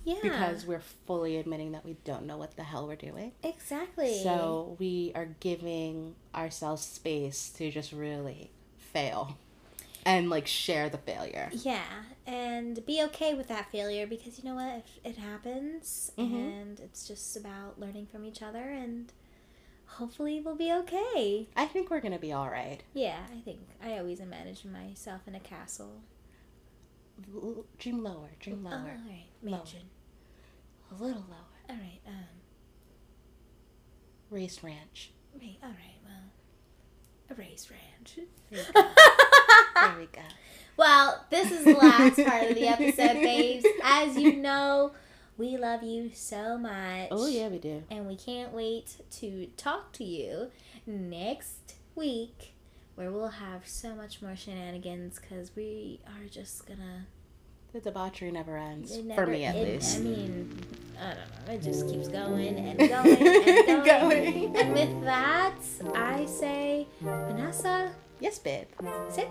yeah, 0.05 0.15
because 0.22 0.65
we're 0.65 0.84
fully 1.05 1.38
admitting 1.38 1.74
that 1.74 1.84
we 1.84 1.97
don't 2.05 2.26
know 2.26 2.38
what 2.38 2.55
the 2.55 2.63
hell 2.63 2.88
we're 2.88 2.95
doing. 2.95 3.34
exactly. 3.43 4.22
So 4.24 4.78
we 4.80 5.11
are 5.15 5.26
giving 5.41 6.15
ourselves 6.34 6.84
space 6.84 7.49
to 7.57 7.70
just 7.70 7.91
really 7.91 8.51
fail 8.78 9.38
and 10.08 10.30
like 10.30 10.47
share 10.47 10.89
the 10.89 10.97
failure. 10.97 11.49
Yeah, 11.51 11.84
and 12.26 12.84
be 12.86 13.03
okay 13.03 13.34
with 13.34 13.49
that 13.49 13.70
failure 13.72 14.08
because 14.08 14.39
you 14.39 14.45
know 14.45 14.55
what? 14.55 14.86
If 15.03 15.05
it 15.05 15.18
happens, 15.18 16.12
Mhm. 16.18 16.34
and 16.34 16.80
it's 16.80 17.05
just 17.08 17.36
about 17.36 17.78
learning 17.80 18.08
from 18.08 18.24
each 18.26 18.41
other, 18.41 18.70
and 18.70 19.12
hopefully 19.86 20.39
we'll 20.39 20.55
be 20.55 20.72
okay. 20.72 21.49
I 21.58 21.66
think 21.66 21.89
we're 21.89 21.99
gonna 21.99 22.18
be 22.20 22.32
all 22.32 22.49
right. 22.49 22.82
Yeah, 22.93 23.28
I 23.32 23.41
think 23.41 23.60
I 23.84 23.97
always 23.99 24.22
imagine 24.22 24.72
myself 24.72 25.28
in 25.28 25.36
a 25.36 25.39
castle. 25.41 26.01
L- 27.36 27.66
Dream 27.78 28.01
lower, 28.01 28.30
dream 28.39 28.66
Oh, 28.66 28.70
lower, 28.70 28.80
all 28.80 29.10
right, 29.10 29.26
Lower. 29.43 29.64
a 30.91 30.95
little 30.95 31.26
lower. 31.28 31.66
All 31.70 31.76
right, 31.76 31.99
um, 32.08 32.14
Race 34.30 34.64
ranch. 34.64 35.12
right, 35.36 35.58
all 35.64 35.70
right, 35.70 35.96
a 37.30 37.36
race 37.36 37.69
ranch. 37.69 38.19
There 38.49 38.59
you 38.59 38.73
go. 38.73 38.82
there 39.75 39.95
we 39.99 40.05
go. 40.07 40.21
Well, 40.78 41.25
this 41.30 41.51
is 41.51 41.65
the 41.65 41.73
last 41.73 42.23
part 42.23 42.49
of 42.49 42.55
the 42.55 42.67
episode, 42.67 43.13
babes. 43.21 43.65
As 43.84 44.15
you 44.17 44.36
know, 44.36 44.91
we 45.38 45.57
love 45.57 45.84
you 45.84 46.11
so 46.13 46.57
much. 46.57 47.09
Oh 47.11 47.28
yeah, 47.28 47.47
we 47.47 47.57
do. 47.57 47.84
And 47.89 48.07
we 48.07 48.15
can't 48.15 48.53
wait 48.53 48.97
to 49.19 49.47
talk 49.57 49.91
to 49.93 50.03
you 50.03 50.51
next 50.86 51.75
week 51.95 52.53
where 52.95 53.11
we'll 53.11 53.28
have 53.28 53.67
so 53.67 53.93
much 53.93 54.21
more 54.21 54.36
shenanigans 54.36 55.19
because 55.19 55.55
we 55.55 55.99
are 56.07 56.28
just 56.28 56.65
gonna. 56.67 57.07
The 57.74 57.80
debauchery 57.82 58.32
never 58.32 58.57
ends. 58.57 58.95
it 58.95 59.13
For 59.15 59.28
me, 59.28 59.45
at 59.45 59.55
it- 59.55 59.68
least. 59.76 59.97
I 59.97 60.01
mean, 60.01 60.59
I 60.99 61.09
don't 61.09 61.47
know. 61.47 61.53
It 61.53 61.61
just 61.61 61.88
keeps 61.88 62.07
going 62.07 62.57
and 62.57 62.78
going 62.89 62.89
and 63.28 63.86
going. 63.86 64.53
Going. 64.53 64.57
And 64.57 64.74
with 64.74 65.03
that, 65.03 65.55
I 65.93 66.26
say, 66.26 66.88
Vanessa, 67.01 67.91
Yes, 68.20 68.39
babe. 68.39 68.65
Sip. 69.11 69.30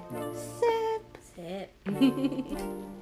sip. 0.61 1.19
Sip. 1.35 1.71